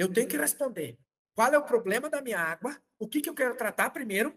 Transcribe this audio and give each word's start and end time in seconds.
Eu 0.00 0.10
tenho 0.10 0.26
que 0.26 0.38
responder. 0.38 0.98
Qual 1.34 1.52
é 1.52 1.58
o 1.58 1.66
problema 1.66 2.08
da 2.08 2.22
minha 2.22 2.40
água? 2.40 2.82
O 2.98 3.06
que, 3.06 3.20
que 3.20 3.28
eu 3.28 3.34
quero 3.34 3.54
tratar 3.54 3.90
primeiro? 3.90 4.34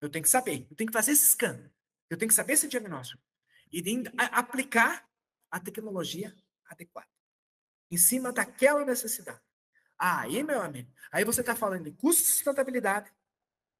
Eu 0.00 0.10
tenho 0.10 0.24
que 0.24 0.28
saber. 0.28 0.66
Eu 0.68 0.74
tenho 0.74 0.90
que 0.90 0.92
fazer 0.92 1.12
esse 1.12 1.26
scan. 1.26 1.70
Eu 2.08 2.18
tenho 2.18 2.28
que 2.28 2.34
saber 2.34 2.54
esse 2.54 2.66
diagnóstico. 2.66 3.22
E 3.72 3.80
aplicar 4.32 5.08
a 5.48 5.60
tecnologia 5.60 6.36
adequada. 6.64 7.06
Em 7.92 7.96
cima 7.96 8.32
daquela 8.32 8.84
necessidade. 8.84 9.40
Aí, 9.96 10.42
meu 10.42 10.60
amigo, 10.60 10.92
aí 11.12 11.24
você 11.24 11.40
está 11.40 11.54
falando 11.54 11.84
de 11.84 11.92
custo 11.92 12.24
de 12.24 12.28
sustentabilidade, 12.28 13.14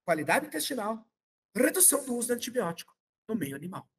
qualidade 0.05 0.47
intestinal, 0.47 1.05
redução 1.53 2.05
do 2.05 2.15
uso 2.15 2.29
de 2.29 2.35
antibiótico 2.35 2.97
no 3.27 3.35
meio 3.35 3.57
animal. 3.57 3.91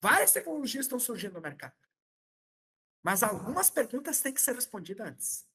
Várias 0.00 0.30
tecnologias 0.30 0.84
estão 0.84 1.00
surgindo 1.00 1.34
no 1.34 1.40
mercado. 1.40 1.74
Mas 3.06 3.22
algumas 3.22 3.70
perguntas 3.70 4.20
têm 4.20 4.32
que 4.32 4.40
ser 4.40 4.56
respondidas 4.56 5.06
antes. 5.06 5.46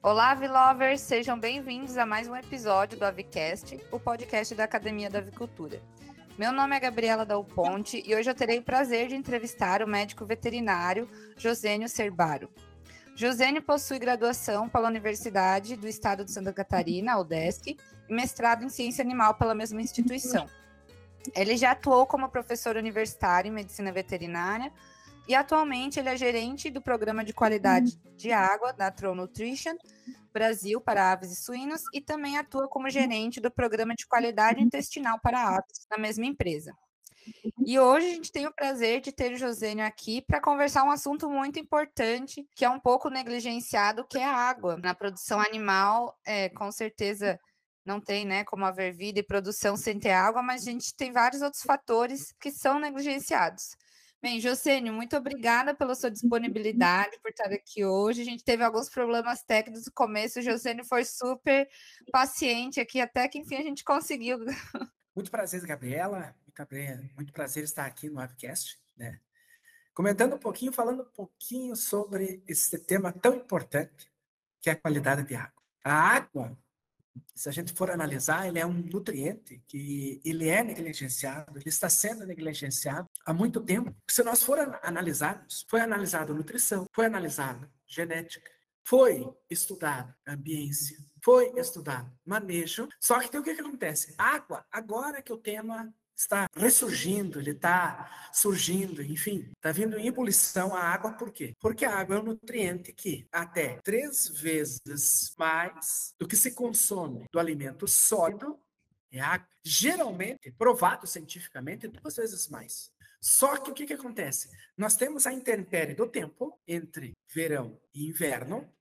Olá, 0.00 0.30
Avilovers! 0.30 1.00
Sejam 1.00 1.40
bem-vindos 1.40 1.98
a 1.98 2.06
mais 2.06 2.28
um 2.28 2.36
episódio 2.36 2.96
do 2.96 3.04
Avicast, 3.04 3.80
o 3.90 3.98
podcast 3.98 4.54
da 4.54 4.62
Academia 4.62 5.10
da 5.10 5.18
Avicultura. 5.18 5.82
Meu 6.38 6.52
nome 6.52 6.76
é 6.76 6.78
Gabriela 6.78 7.26
Dal 7.26 7.44
Ponte 7.44 8.00
e 8.06 8.14
hoje 8.14 8.30
eu 8.30 8.34
terei 8.34 8.60
o 8.60 8.62
prazer 8.62 9.08
de 9.08 9.16
entrevistar 9.16 9.82
o 9.82 9.88
médico 9.88 10.24
veterinário 10.24 11.10
Josênio 11.36 11.88
Cerbaro. 11.88 12.48
Josênio 13.20 13.60
possui 13.60 13.98
graduação 13.98 14.66
pela 14.66 14.88
Universidade 14.88 15.76
do 15.76 15.86
Estado 15.86 16.24
de 16.24 16.32
Santa 16.32 16.54
Catarina, 16.54 17.18
UDESC, 17.18 17.76
e 18.08 18.14
mestrado 18.14 18.64
em 18.64 18.70
Ciência 18.70 19.04
Animal 19.04 19.34
pela 19.34 19.54
mesma 19.54 19.82
instituição. 19.82 20.48
Ele 21.36 21.54
já 21.54 21.72
atuou 21.72 22.06
como 22.06 22.30
professor 22.30 22.76
universitário 22.76 23.50
em 23.50 23.52
Medicina 23.52 23.92
Veterinária, 23.92 24.72
e 25.28 25.34
atualmente 25.34 26.00
ele 26.00 26.08
é 26.08 26.16
gerente 26.16 26.70
do 26.70 26.80
programa 26.80 27.22
de 27.22 27.34
qualidade 27.34 27.94
de 28.16 28.32
água 28.32 28.72
da 28.72 28.90
Tron 28.90 29.14
Nutrition 29.14 29.76
Brasil 30.32 30.80
para 30.80 31.12
aves 31.12 31.30
e 31.30 31.36
suínos 31.36 31.82
e 31.92 32.00
também 32.00 32.38
atua 32.38 32.68
como 32.68 32.88
gerente 32.88 33.38
do 33.38 33.50
programa 33.50 33.94
de 33.94 34.06
qualidade 34.06 34.62
intestinal 34.62 35.20
para 35.20 35.56
aves 35.58 35.86
na 35.90 35.98
mesma 35.98 36.24
empresa. 36.24 36.74
E 37.64 37.78
hoje 37.78 38.06
a 38.06 38.10
gente 38.10 38.32
tem 38.32 38.46
o 38.46 38.52
prazer 38.52 39.00
de 39.00 39.12
ter 39.12 39.32
o 39.32 39.36
Josênio 39.36 39.84
aqui 39.84 40.22
para 40.22 40.40
conversar 40.40 40.84
um 40.84 40.90
assunto 40.90 41.28
muito 41.28 41.58
importante, 41.58 42.46
que 42.54 42.64
é 42.64 42.70
um 42.70 42.80
pouco 42.80 43.08
negligenciado, 43.08 44.06
que 44.06 44.18
é 44.18 44.24
a 44.24 44.34
água. 44.34 44.76
Na 44.76 44.94
produção 44.94 45.40
animal, 45.40 46.18
é, 46.24 46.48
com 46.48 46.70
certeza 46.72 47.38
não 47.84 48.00
tem 48.00 48.24
né, 48.24 48.44
como 48.44 48.64
haver 48.64 48.92
vida 48.92 49.20
e 49.20 49.22
produção 49.22 49.76
sem 49.76 49.98
ter 49.98 50.12
água, 50.12 50.42
mas 50.42 50.66
a 50.66 50.70
gente 50.70 50.94
tem 50.94 51.12
vários 51.12 51.42
outros 51.42 51.62
fatores 51.62 52.32
que 52.40 52.50
são 52.50 52.78
negligenciados. 52.78 53.76
Bem, 54.22 54.38
Josênio, 54.38 54.92
muito 54.92 55.16
obrigada 55.16 55.74
pela 55.74 55.94
sua 55.94 56.10
disponibilidade, 56.10 57.18
por 57.22 57.30
estar 57.30 57.50
aqui 57.50 57.86
hoje. 57.86 58.20
A 58.20 58.24
gente 58.24 58.44
teve 58.44 58.62
alguns 58.62 58.90
problemas 58.90 59.42
técnicos 59.42 59.86
no 59.86 59.92
começo, 59.92 60.40
o 60.40 60.42
Josênio 60.42 60.84
foi 60.84 61.06
super 61.06 61.66
paciente 62.12 62.80
aqui, 62.80 63.00
até 63.00 63.26
que 63.28 63.38
enfim 63.38 63.56
a 63.56 63.62
gente 63.62 63.82
conseguiu. 63.82 64.38
Muito 65.20 65.30
prazer, 65.30 65.60
Gabriela. 65.66 66.34
Muito, 67.14 67.30
prazer 67.30 67.62
estar 67.62 67.84
aqui 67.84 68.08
no 68.08 68.20
Webcast, 68.20 68.80
né? 68.96 69.20
Comentando 69.92 70.34
um 70.34 70.38
pouquinho, 70.38 70.72
falando 70.72 71.02
um 71.02 71.10
pouquinho 71.14 71.76
sobre 71.76 72.42
esse 72.48 72.78
tema 72.78 73.12
tão 73.12 73.34
importante, 73.34 74.10
que 74.62 74.70
é 74.70 74.72
a 74.72 74.76
qualidade 74.76 75.24
de 75.24 75.34
água. 75.34 75.62
A 75.84 75.92
água 75.92 76.58
se 77.34 77.50
a 77.50 77.52
gente 77.52 77.74
for 77.74 77.90
analisar, 77.90 78.48
ele 78.48 78.58
é 78.58 78.64
um 78.64 78.72
nutriente 78.72 79.62
que 79.66 80.22
ele 80.24 80.48
é 80.48 80.62
negligenciado, 80.62 81.58
ele 81.58 81.68
está 81.68 81.90
sendo 81.90 82.24
negligenciado 82.24 83.06
há 83.26 83.34
muito 83.34 83.60
tempo. 83.60 83.94
Se 84.08 84.22
nós 84.22 84.42
for 84.42 84.58
analisarmos, 84.82 85.66
foi 85.68 85.80
analisado 85.80 86.34
nutrição, 86.34 86.86
foi 86.94 87.04
analisado 87.06 87.70
genética, 87.86 88.50
foi 88.84 89.28
estudado 89.48 90.14
ambiência, 90.26 90.96
foi 91.22 91.52
estudado 91.58 92.10
manejo. 92.24 92.88
Só 93.00 93.20
que 93.20 93.30
tem 93.30 93.40
o 93.40 93.42
que, 93.42 93.54
que 93.54 93.60
acontece? 93.60 94.14
Água, 94.18 94.64
agora 94.70 95.22
que 95.22 95.32
o 95.32 95.38
tema 95.38 95.92
está 96.20 96.46
ressurgindo, 96.54 97.40
ele 97.40 97.52
está 97.52 98.30
surgindo, 98.32 99.02
enfim, 99.02 99.50
está 99.56 99.72
vindo 99.72 99.98
em 99.98 100.06
ebulição 100.06 100.74
a 100.74 100.80
água, 100.80 101.12
por 101.12 101.32
quê? 101.32 101.54
Porque 101.58 101.84
a 101.84 101.96
água 101.96 102.16
é 102.16 102.20
um 102.20 102.24
nutriente 102.24 102.92
que 102.92 103.26
até 103.32 103.80
três 103.82 104.28
vezes 104.28 105.34
mais 105.38 106.14
do 106.18 106.28
que 106.28 106.36
se 106.36 106.52
consome 106.52 107.24
do 107.32 107.40
alimento 107.40 107.88
sólido 107.88 108.60
é 109.10 109.20
água. 109.20 109.48
Geralmente, 109.64 110.52
provado 110.52 111.06
cientificamente, 111.06 111.88
duas 111.88 112.16
vezes 112.16 112.48
mais. 112.48 112.90
Só 113.20 113.56
que 113.58 113.70
o 113.70 113.74
que, 113.74 113.86
que 113.86 113.92
acontece? 113.92 114.50
Nós 114.76 114.96
temos 114.96 115.26
a 115.26 115.32
intempérie 115.32 115.94
do 115.94 116.06
tempo 116.06 116.58
entre 116.66 117.12
verão 117.28 117.78
e 117.94 118.08
inverno, 118.08 118.72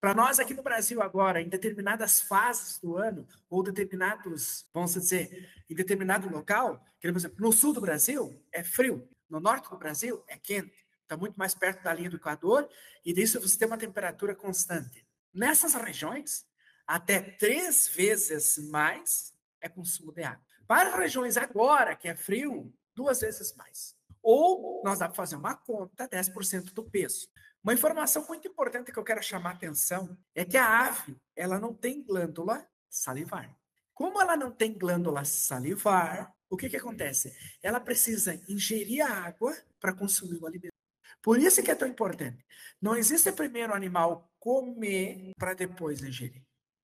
para 0.00 0.14
nós 0.14 0.38
aqui 0.38 0.54
no 0.54 0.62
Brasil 0.62 1.02
agora, 1.02 1.40
em 1.40 1.48
determinadas 1.48 2.20
fases 2.20 2.78
do 2.78 2.96
ano, 2.96 3.26
ou 3.48 3.62
determinados, 3.62 4.68
vamos 4.72 4.92
dizer, 4.92 5.50
em 5.68 5.74
determinado 5.74 6.28
local, 6.28 6.84
por 7.00 7.08
exemplo, 7.08 7.36
no 7.40 7.52
sul 7.52 7.72
do 7.72 7.80
Brasil 7.80 8.40
é 8.52 8.62
frio, 8.62 9.08
no 9.28 9.40
norte 9.40 9.70
do 9.70 9.76
Brasil 9.76 10.22
é 10.28 10.36
quente, 10.36 10.86
está 11.02 11.16
muito 11.16 11.36
mais 11.36 11.54
perto 11.54 11.82
da 11.82 11.94
linha 11.94 12.10
do 12.10 12.16
Equador, 12.16 12.68
e 13.04 13.12
disso 13.12 13.40
você 13.40 13.58
tem 13.58 13.66
uma 13.66 13.78
temperatura 13.78 14.34
constante. 14.34 15.06
Nessas 15.32 15.74
regiões, 15.74 16.46
até 16.86 17.20
três 17.20 17.88
vezes 17.88 18.58
mais 18.68 19.32
é 19.60 19.68
consumo 19.68 20.12
de 20.12 20.22
água. 20.22 20.44
Para 20.68 20.96
regiões 20.96 21.36
agora, 21.36 21.96
que 21.96 22.06
é 22.06 22.14
frio, 22.14 22.72
duas 22.96 23.20
vezes 23.20 23.54
mais. 23.54 23.94
Ou 24.22 24.82
nós 24.82 24.98
dá 24.98 25.06
para 25.06 25.14
fazer 25.14 25.36
uma 25.36 25.54
conta, 25.54 26.08
10% 26.08 26.72
do 26.72 26.82
peso. 26.82 27.28
Uma 27.62 27.74
informação 27.74 28.26
muito 28.26 28.48
importante 28.48 28.90
que 28.90 28.98
eu 28.98 29.04
quero 29.04 29.22
chamar 29.22 29.50
a 29.50 29.54
atenção 29.54 30.16
é 30.34 30.44
que 30.44 30.56
a 30.56 30.86
ave, 30.86 31.16
ela 31.36 31.60
não 31.60 31.74
tem 31.74 32.02
glândula 32.02 32.66
salivar. 32.88 33.54
Como 33.92 34.20
ela 34.20 34.36
não 34.36 34.50
tem 34.50 34.76
glândula 34.76 35.24
salivar, 35.24 36.34
o 36.48 36.56
que, 36.56 36.68
que 36.68 36.76
acontece? 36.76 37.36
Ela 37.62 37.80
precisa 37.80 38.40
ingerir 38.48 39.04
a 39.04 39.10
água 39.10 39.56
para 39.80 39.92
consumir 39.92 40.38
o 40.40 40.46
alimento. 40.46 40.74
Por 41.22 41.38
isso 41.38 41.62
que 41.62 41.70
é 41.70 41.74
tão 41.74 41.88
importante. 41.88 42.44
Não 42.80 42.96
existe 42.96 43.32
primeiro 43.32 43.72
o 43.72 43.76
animal 43.76 44.30
comer 44.38 45.32
para 45.36 45.54
depois 45.54 46.02
ingerir. 46.02 46.42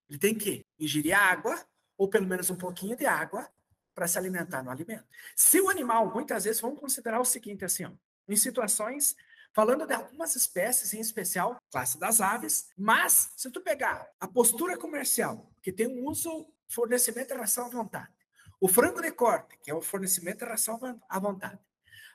Ele 0.09 0.19
tem 0.19 0.35
que 0.35 0.65
ingerir 0.79 1.17
água, 1.17 1.65
ou 1.97 2.09
pelo 2.09 2.27
menos 2.27 2.51
um 2.51 2.57
pouquinho 2.57 2.97
de 2.97 3.07
água, 3.07 3.49
para 3.95 4.07
se 4.07 4.19
alimentar 4.19 4.63
no 4.63 4.71
alimento. 4.71 5.05
Se 5.37 5.61
o 5.61 5.69
animal, 5.69 6.13
muitas 6.13 6.45
vezes, 6.45 6.61
vamos 6.61 6.81
considerar 6.81 7.21
o 7.21 7.25
seguinte, 7.25 7.65
assim, 7.65 7.85
ó, 7.85 7.91
em 8.29 8.37
situações 8.37 9.17
falando 9.53 9.87
de 9.87 9.93
algumas 9.93 10.35
espécies, 10.35 10.95
em 10.95 11.01
especial, 11.01 11.61
classe 11.71 11.99
das 11.99 12.21
aves, 12.21 12.69
mas 12.77 13.33
se 13.37 13.51
tu 13.51 13.61
pegar 13.61 14.09
a 14.19 14.27
postura 14.27 14.77
comercial, 14.77 15.51
que 15.63 15.71
tem 15.71 15.87
um 15.87 16.07
uso, 16.07 16.47
fornecimento 16.69 17.35
e 17.35 17.37
ração 17.37 17.67
à 17.67 17.69
vontade, 17.69 18.09
o 18.59 18.67
frango 18.67 19.03
de 19.03 19.13
corte, 19.13 19.59
que 19.63 19.71
é 19.71 19.75
o 19.75 19.83
fornecimento 19.83 20.45
e 20.45 20.49
ração 20.49 20.81
à 21.09 21.19
vontade. 21.19 21.59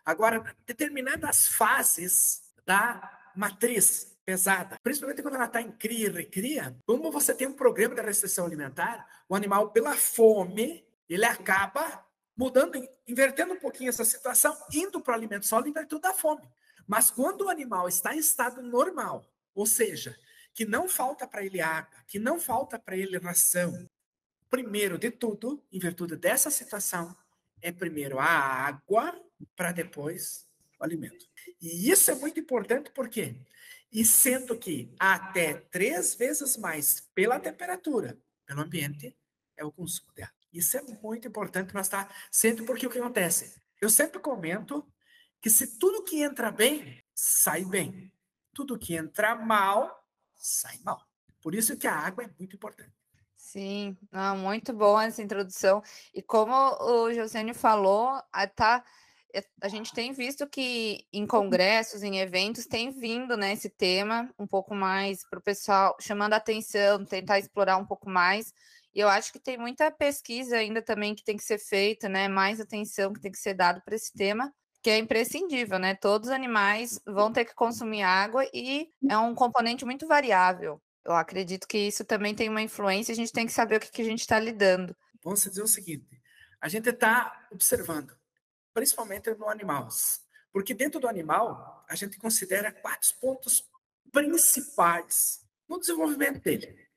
Agora, 0.04 0.56
determinadas 0.66 1.48
fases 1.48 2.42
da 2.66 3.32
matriz 3.36 4.18
pesada, 4.26 4.78
principalmente 4.82 5.22
quando 5.22 5.36
ela 5.36 5.46
está 5.46 5.62
em 5.62 5.72
cria 5.72 6.08
e 6.08 6.12
recria, 6.12 6.76
como 6.86 7.12
você 7.12 7.34
tem 7.34 7.48
um 7.48 7.54
programa 7.54 7.96
de 7.96 8.02
restrição 8.02 8.46
alimentar, 8.46 9.06
o 9.30 9.36
animal, 9.36 9.72
pela 9.72 9.96
fome, 9.96 10.87
ele 11.10 11.26
acaba 11.26 12.06
mudando, 12.36 12.88
invertendo 13.08 13.54
um 13.54 13.60
pouquinho 13.60 13.90
essa 13.90 14.06
situação, 14.06 14.56
indo 14.72 15.02
para 15.02 15.14
o 15.14 15.16
alimento 15.16 15.46
sólido 15.46 15.70
em 15.70 15.74
virtude 15.74 16.02
da 16.02 16.14
fome. 16.14 16.48
Mas 16.86 17.10
quando 17.10 17.42
o 17.46 17.50
animal 17.50 17.88
está 17.88 18.16
em 18.16 18.20
estado 18.20 18.62
normal, 18.62 19.26
ou 19.54 19.66
seja, 19.66 20.18
que 20.54 20.66
não 20.66 20.88
falta 20.88 21.28
para 21.28 21.44
ele 21.44 21.62
água, 21.62 22.00
que 22.08 22.20
não 22.20 22.40
falta 22.40 22.80
para 22.80 22.96
ele 22.96 23.18
ração, 23.18 23.90
primeiro 24.50 24.98
de 24.98 25.12
tudo, 25.12 25.64
em 25.72 25.80
virtude 25.80 26.16
dessa 26.16 26.50
situação, 26.50 27.16
é 27.62 27.72
primeiro 27.72 28.20
a 28.20 28.26
água 28.26 29.20
para 29.56 29.72
depois 29.72 30.48
o 30.80 30.84
alimento. 30.84 31.28
E 31.62 31.90
isso 31.90 32.12
é 32.12 32.16
muito 32.16 32.40
importante 32.40 32.92
porque, 32.92 33.36
e 33.92 34.06
sendo 34.06 34.58
que 34.58 34.94
até 35.00 35.56
três 35.56 36.16
vezes 36.16 36.56
mais 36.56 37.02
pela 37.14 37.40
temperatura, 37.40 38.18
pelo 38.46 38.62
ambiente, 38.62 39.16
é 39.56 39.66
o 39.66 39.72
consumo 39.72 40.14
de 40.16 40.24
água. 40.24 40.37
Isso 40.52 40.78
é 40.78 40.82
muito 40.82 41.28
importante 41.28 41.74
nós 41.74 41.88
estar 41.88 42.14
sempre 42.32 42.66
porque 42.66 42.88
o 42.88 42.90
que 42.90 43.00
acontece? 43.00 43.62
Eu 43.82 43.90
sempre 43.90 44.20
comento 44.20 44.86
que 45.42 45.50
se 45.50 45.78
tudo 45.78 46.04
que 46.04 46.22
entra 46.22 46.52
bem, 46.52 47.04
sai 47.14 47.64
bem. 47.64 48.12
Tudo 48.54 48.78
que 48.78 48.96
entra 48.96 49.36
mal, 49.36 50.04
sai 50.36 50.80
mal. 50.84 51.06
Por 51.42 51.54
isso 51.54 51.78
que 51.78 51.88
a 51.88 51.96
água 51.96 52.24
é 52.24 52.30
muito 52.40 52.56
importante. 52.56 52.94
Sim, 53.36 53.96
ah, 54.12 54.36
muito 54.36 54.74
boa 54.74 55.06
essa 55.06 55.22
introdução. 55.22 55.82
E 56.14 56.22
como 56.22 56.54
o 56.54 57.14
Josênio 57.14 57.56
falou, 57.56 58.22
a, 58.32 58.48
tá, 58.48 58.84
é, 59.34 59.44
a 59.62 59.70
gente 59.70 59.94
tem 59.94 60.12
visto 60.12 60.48
que 60.48 61.08
em 61.14 61.26
congressos, 61.26 62.04
em 62.04 62.20
eventos, 62.20 62.66
tem 62.66 62.92
vindo 62.92 63.38
né, 63.38 63.54
esse 63.54 63.70
tema 63.70 64.30
um 64.38 64.48
pouco 64.48 64.76
mais 64.76 65.24
para 65.30 65.40
o 65.40 65.42
pessoal, 65.42 65.96
chamando 66.02 66.34
a 66.34 66.38
atenção, 66.38 67.06
tentar 67.06 67.40
explorar 67.40 67.78
um 67.78 67.86
pouco 67.86 68.10
mais. 68.10 68.54
E 68.98 69.00
eu 69.00 69.08
acho 69.08 69.32
que 69.32 69.40
tem 69.40 69.60
muita 69.60 69.92
pesquisa 69.92 70.58
ainda 70.58 70.82
também 70.82 71.14
que 71.14 71.24
tem 71.24 71.38
que 71.38 71.44
ser 71.44 71.60
feita, 71.60 72.10
né? 72.10 72.28
Mais 72.28 72.60
atenção 72.60 73.14
que 73.14 73.22
tem 73.22 73.32
que 73.32 73.38
ser 73.38 73.54
dado 73.54 73.80
para 73.86 73.96
esse 73.96 74.12
tema, 74.12 74.52
que 74.82 74.90
é 74.90 74.98
imprescindível, 74.98 75.78
né? 75.78 75.94
Todos 75.94 76.30
os 76.30 76.34
animais 76.34 77.00
vão 77.06 77.32
ter 77.32 77.46
que 77.46 77.54
consumir 77.54 78.02
água 78.02 78.44
e 78.52 78.90
é 79.08 79.16
um 79.16 79.36
componente 79.36 79.86
muito 79.86 80.08
variável. 80.08 80.82
Eu 81.06 81.14
acredito 81.14 81.68
que 81.68 81.78
isso 81.78 82.04
também 82.04 82.34
tem 82.34 82.50
uma 82.50 82.60
influência, 82.60 83.12
a 83.12 83.16
gente 83.16 83.32
tem 83.32 83.46
que 83.46 83.52
saber 83.52 83.76
o 83.76 83.80
que, 83.80 83.92
que 83.92 84.02
a 84.02 84.06
gente 84.06 84.22
está 84.22 84.40
lidando. 84.40 84.98
Vamos 85.24 85.44
dizer 85.44 85.62
o 85.62 85.68
seguinte: 85.68 86.20
a 86.60 86.68
gente 86.68 86.90
está 86.90 87.48
observando, 87.52 88.18
principalmente 88.74 89.30
no 89.36 89.48
animal, 89.48 89.90
porque 90.52 90.74
dentro 90.74 91.00
do 91.00 91.08
animal 91.08 91.86
a 91.88 91.94
gente 91.94 92.18
considera 92.18 92.72
quatro 92.72 93.14
pontos 93.22 93.64
principais 94.12 95.46
no 95.70 95.80
desenvolvimento 95.80 96.42
dele: 96.42 96.90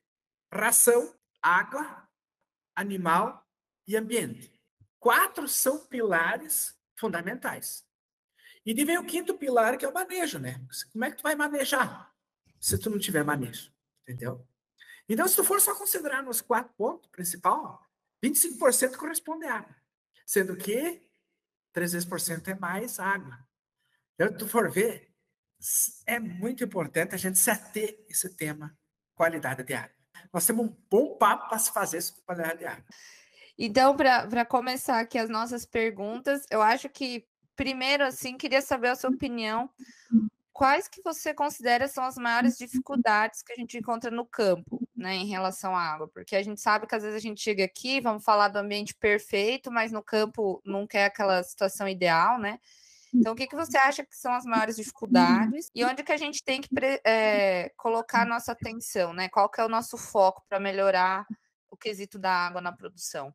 ração, 0.51 1.13
água, 1.41 2.07
animal 2.75 3.47
e 3.87 3.97
ambiente. 3.97 4.53
Quatro 4.99 5.47
são 5.47 5.85
pilares 5.85 6.77
fundamentais. 6.95 7.85
E 8.65 8.73
vem 8.85 8.97
o 8.97 9.05
quinto 9.05 9.37
pilar, 9.37 9.77
que 9.77 9.85
é 9.85 9.87
o 9.87 9.93
manejo, 9.93 10.37
né? 10.37 10.63
Como 10.91 11.03
é 11.03 11.09
que 11.09 11.17
tu 11.17 11.23
vai 11.23 11.35
manejar 11.35 12.13
se 12.59 12.77
tu 12.77 12.89
não 12.89 12.99
tiver 12.99 13.23
manejo? 13.23 13.73
Entendeu? 14.03 14.47
Então, 15.09 15.27
se 15.27 15.35
tu 15.35 15.43
for 15.43 15.59
só 15.59 15.75
considerar 15.75 16.21
nos 16.21 16.41
quatro 16.41 16.71
pontos 16.75 17.09
principal, 17.09 17.83
25% 18.23 18.95
corresponde 18.97 19.45
à 19.45 19.55
água. 19.55 19.75
Sendo 20.25 20.55
que 20.55 21.09
3 21.73 21.93
vezes 21.93 22.07
por 22.07 22.19
cento 22.19 22.49
é 22.49 22.55
mais 22.55 22.99
água. 22.99 23.45
Então, 24.13 24.27
se 24.27 24.37
tu 24.37 24.47
for 24.47 24.71
ver, 24.71 25.11
é 26.05 26.19
muito 26.19 26.63
importante 26.63 27.15
a 27.15 27.17
gente 27.17 27.39
se 27.39 27.49
ater 27.49 28.05
esse 28.07 28.35
tema, 28.35 28.77
qualidade 29.15 29.63
de 29.63 29.73
água. 29.73 30.00
Nós 30.31 30.45
temos 30.45 30.65
um 30.65 30.75
bom 30.89 31.15
papo 31.17 31.49
para 31.49 31.59
se 31.59 31.71
fazer 31.71 32.01
sobre 32.01 32.21
qualidade 32.23 32.59
de 32.59 32.65
água. 32.65 32.85
Então, 33.57 33.95
para 33.95 34.45
começar 34.45 34.99
aqui 34.99 35.17
as 35.17 35.29
nossas 35.29 35.65
perguntas, 35.65 36.45
eu 36.49 36.61
acho 36.61 36.89
que, 36.89 37.25
primeiro, 37.55 38.03
assim, 38.03 38.37
queria 38.37 38.61
saber 38.61 38.89
a 38.89 38.95
sua 38.95 39.09
opinião. 39.09 39.69
Quais 40.53 40.87
que 40.87 41.01
você 41.03 41.33
considera 41.33 41.87
são 41.87 42.03
as 42.03 42.15
maiores 42.17 42.57
dificuldades 42.57 43.41
que 43.41 43.53
a 43.53 43.55
gente 43.55 43.77
encontra 43.77 44.11
no 44.11 44.25
campo, 44.25 44.81
né, 44.95 45.15
em 45.15 45.25
relação 45.25 45.75
à 45.75 45.81
água? 45.81 46.07
Porque 46.07 46.35
a 46.35 46.43
gente 46.43 46.59
sabe 46.59 46.87
que 46.87 46.95
às 46.95 47.03
vezes 47.03 47.17
a 47.17 47.21
gente 47.21 47.41
chega 47.41 47.63
aqui, 47.63 48.01
vamos 48.01 48.23
falar 48.23 48.49
do 48.49 48.57
ambiente 48.57 48.93
perfeito, 48.95 49.71
mas 49.71 49.91
no 49.91 50.03
campo 50.03 50.61
não 50.65 50.85
quer 50.85 51.05
aquela 51.05 51.41
situação 51.43 51.87
ideal, 51.87 52.37
né? 52.37 52.59
Então, 53.13 53.33
o 53.33 53.35
que, 53.35 53.47
que 53.47 53.55
você 53.55 53.77
acha 53.77 54.05
que 54.05 54.15
são 54.15 54.33
as 54.33 54.45
maiores 54.45 54.77
dificuldades 54.77 55.69
e 55.75 55.83
onde 55.83 56.03
que 56.03 56.11
a 56.11 56.17
gente 56.17 56.43
tem 56.43 56.61
que 56.61 56.69
é, 57.05 57.69
colocar 57.75 58.25
nossa 58.25 58.53
atenção, 58.53 59.13
né? 59.13 59.27
Qual 59.29 59.49
que 59.49 59.59
é 59.59 59.65
o 59.65 59.69
nosso 59.69 59.97
foco 59.97 60.43
para 60.47 60.59
melhorar 60.59 61.25
o 61.69 61.75
quesito 61.75 62.17
da 62.17 62.31
água 62.31 62.61
na 62.61 62.71
produção? 62.71 63.33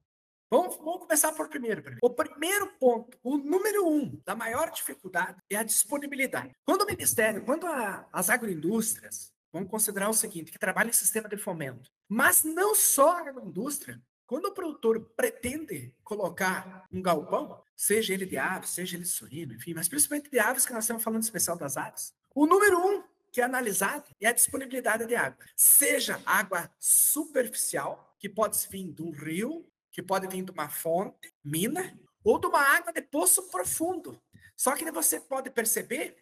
Vamos, 0.49 0.77
vamos, 0.77 1.01
começar 1.01 1.33
por 1.33 1.49
primeiro. 1.49 1.83
O 2.01 2.11
primeiro 2.11 2.69
ponto, 2.79 3.19
o 3.23 3.37
número 3.37 3.87
um 3.89 4.21
da 4.25 4.35
maior 4.35 4.71
dificuldade 4.71 5.43
é 5.51 5.57
a 5.57 5.65
disponibilidade. 5.65 6.55
Quando 6.65 6.83
o 6.83 6.87
Ministério, 6.87 7.45
quando 7.45 7.67
a, 7.67 8.07
as 8.13 8.31
agroindústrias, 8.31 9.33
vamos 9.53 9.69
considerar 9.69 10.09
o 10.09 10.15
seguinte, 10.15 10.53
que 10.53 10.59
trabalha 10.59 10.89
em 10.89 10.93
sistema 10.93 11.29
de 11.29 11.37
fomento, 11.37 11.91
mas 12.09 12.45
não 12.45 12.77
só 12.77 13.17
a 13.17 13.29
agroindústria, 13.29 14.01
quando 14.27 14.47
o 14.47 14.53
produtor 14.53 15.01
pretende 15.17 15.95
colocar 16.03 16.87
um 16.93 17.01
galpão, 17.01 17.63
seja 17.77 18.13
ele 18.13 18.27
de 18.27 18.37
aves, 18.37 18.71
seja 18.71 18.97
ele 18.97 19.05
de 19.05 19.09
suíno, 19.09 19.55
enfim, 19.55 19.73
mas 19.73 19.89
principalmente 19.89 20.31
de 20.31 20.39
aves, 20.39 20.67
que 20.67 20.73
nós 20.73 20.85
estamos 20.85 21.03
falando 21.03 21.23
especial 21.23 21.57
das 21.57 21.77
aves, 21.77 22.13
o 22.35 22.47
número 22.47 22.79
um 22.79 23.03
que 23.33 23.41
é 23.41 23.45
analisado 23.45 24.05
é 24.21 24.29
a 24.29 24.33
disponibilidade 24.33 25.07
de 25.07 25.15
água. 25.15 25.45
Seja 25.55 26.21
água 26.25 26.71
superficial, 26.79 28.17
que 28.19 28.31
pode 28.31 28.57
vir 28.71 28.93
de 28.93 29.03
um 29.03 29.11
rio, 29.11 29.67
que 29.93 30.03
pode 30.03 30.27
vir 30.27 30.43
de 30.43 30.51
uma 30.51 30.69
fonte, 30.69 31.33
mina, 31.45 31.99
ou 32.25 32.39
de 32.41 32.47
uma 32.47 32.61
água 32.61 32.93
de 32.93 33.03
poço 33.03 33.43
profundo. 33.51 34.21
Só 34.57 34.75
que 34.75 34.91
você 34.91 35.21
pode 35.21 35.51
perceber 35.51 36.17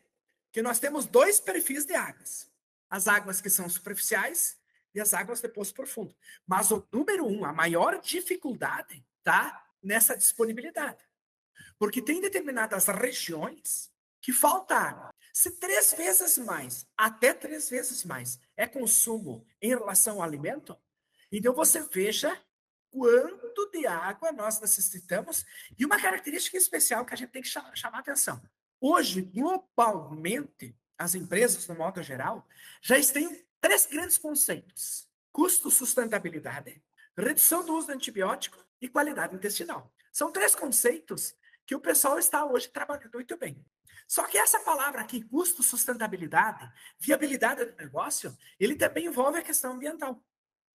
que 0.50 0.60
nós 0.60 0.80
temos 0.80 1.06
dois 1.06 1.38
perfis 1.38 1.84
de 1.84 1.94
águas. 1.94 2.50
As 2.90 3.06
águas 3.06 3.40
que 3.40 3.48
são 3.48 3.68
superficiais 3.68 4.56
e 4.94 5.00
as 5.00 5.12
águas 5.12 5.40
de 5.40 5.48
poço 5.48 5.74
profundo. 5.74 6.14
Mas 6.46 6.70
o 6.70 6.86
número 6.92 7.26
um, 7.26 7.44
a 7.44 7.52
maior 7.52 8.00
dificuldade, 8.00 9.04
está 9.18 9.66
nessa 9.82 10.16
disponibilidade. 10.16 11.04
Porque 11.78 12.00
tem 12.00 12.20
determinadas 12.20 12.86
regiões 12.86 13.90
que 14.20 14.32
falta 14.32 14.74
água. 14.74 15.14
Se 15.32 15.50
três 15.58 15.92
vezes 15.92 16.38
mais, 16.38 16.86
até 16.96 17.34
três 17.34 17.68
vezes 17.68 18.04
mais, 18.04 18.38
é 18.56 18.66
consumo 18.66 19.46
em 19.60 19.68
relação 19.68 20.16
ao 20.16 20.22
alimento, 20.22 20.78
então 21.30 21.52
você 21.52 21.82
veja 21.82 22.40
quanto 22.90 23.70
de 23.72 23.86
água 23.86 24.30
nós 24.30 24.60
necessitamos. 24.60 25.44
E 25.76 25.84
uma 25.84 26.00
característica 26.00 26.56
especial 26.56 27.04
que 27.04 27.12
a 27.12 27.16
gente 27.16 27.30
tem 27.30 27.42
que 27.42 27.48
chamar 27.48 27.98
atenção. 27.98 28.40
Hoje, 28.80 29.20
globalmente, 29.20 30.76
as 30.96 31.14
empresas, 31.14 31.66
no 31.66 31.74
modo 31.74 32.02
geral, 32.02 32.46
já 32.80 32.94
têm 33.12 33.43
três 33.64 33.86
grandes 33.86 34.18
conceitos: 34.18 35.08
custo, 35.32 35.70
sustentabilidade, 35.70 36.82
redução 37.16 37.64
do 37.64 37.74
uso 37.74 37.86
de 37.86 37.94
antibiótico 37.94 38.62
e 38.78 38.90
qualidade 38.90 39.34
intestinal. 39.34 39.90
São 40.12 40.30
três 40.30 40.54
conceitos 40.54 41.34
que 41.66 41.74
o 41.74 41.80
pessoal 41.80 42.18
está 42.18 42.44
hoje 42.44 42.68
trabalhando 42.68 43.14
muito 43.14 43.38
bem. 43.38 43.64
Só 44.06 44.24
que 44.24 44.36
essa 44.36 44.60
palavra 44.60 45.00
aqui, 45.00 45.22
custo, 45.22 45.62
sustentabilidade, 45.62 46.70
viabilidade 46.98 47.64
do 47.64 47.76
negócio, 47.76 48.36
ele 48.60 48.76
também 48.76 49.06
envolve 49.06 49.38
a 49.38 49.42
questão 49.42 49.72
ambiental. 49.72 50.22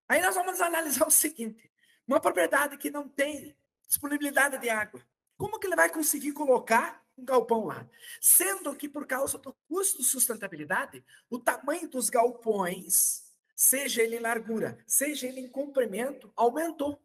Aí 0.07 0.19
nós 0.19 0.33
vamos 0.33 0.59
analisar 0.59 1.05
o 1.07 1.11
seguinte: 1.11 1.71
uma 2.07 2.19
propriedade 2.19 2.75
que 2.75 2.89
não 2.89 3.07
tem 3.07 3.55
disponibilidade 3.87 4.57
de 4.57 4.67
água, 4.67 4.99
como 5.37 5.59
que 5.59 5.67
ele 5.67 5.75
vai 5.75 5.91
conseguir 5.91 6.31
colocar 6.31 7.05
um 7.19 7.25
galpão 7.25 7.65
lá. 7.65 7.87
Sendo 8.21 8.75
que, 8.75 8.87
por 8.87 9.05
causa 9.05 9.37
do 9.37 9.53
custo 9.67 9.99
de 9.99 10.05
sustentabilidade, 10.05 11.03
o 11.29 11.39
tamanho 11.39 11.87
dos 11.89 12.09
galpões, 12.09 13.23
seja 13.55 14.01
ele 14.01 14.17
em 14.17 14.21
largura, 14.21 14.77
seja 14.87 15.27
ele 15.27 15.41
em 15.41 15.47
comprimento, 15.47 16.31
aumentou. 16.35 17.01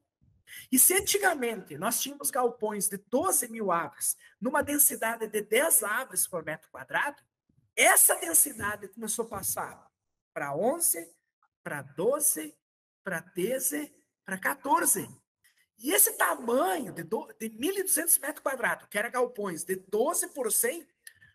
E 0.71 0.79
se 0.79 0.95
antigamente 0.95 1.77
nós 1.77 2.01
tínhamos 2.01 2.31
galpões 2.31 2.89
de 2.89 2.97
12 2.97 3.49
mil 3.49 3.73
aves, 3.73 4.17
numa 4.41 4.63
densidade 4.63 5.27
de 5.27 5.43
10 5.43 5.83
aves 5.83 6.27
por 6.27 6.45
metro 6.45 6.71
quadrado, 6.71 7.21
essa 7.77 8.15
densidade 8.17 8.89
começou 8.89 9.25
a 9.25 9.29
passar 9.29 9.91
para 10.33 10.55
11, 10.55 11.13
para 11.63 11.83
12, 11.83 12.57
para 13.03 13.21
13, 13.21 13.93
para 14.25 14.39
14. 14.39 15.09
E 15.85 15.93
esse 15.93 16.13
tamanho 16.15 16.95
de, 16.95 17.03
de 17.03 17.51
1.200 17.51 18.19
metros 18.19 18.43
quadrados, 18.43 18.89
que 18.89 18.97
era 18.97 19.11
galpões 19.11 19.65
de 19.65 19.77
12 19.77 20.29
por 20.29 20.51
100, 20.51 20.89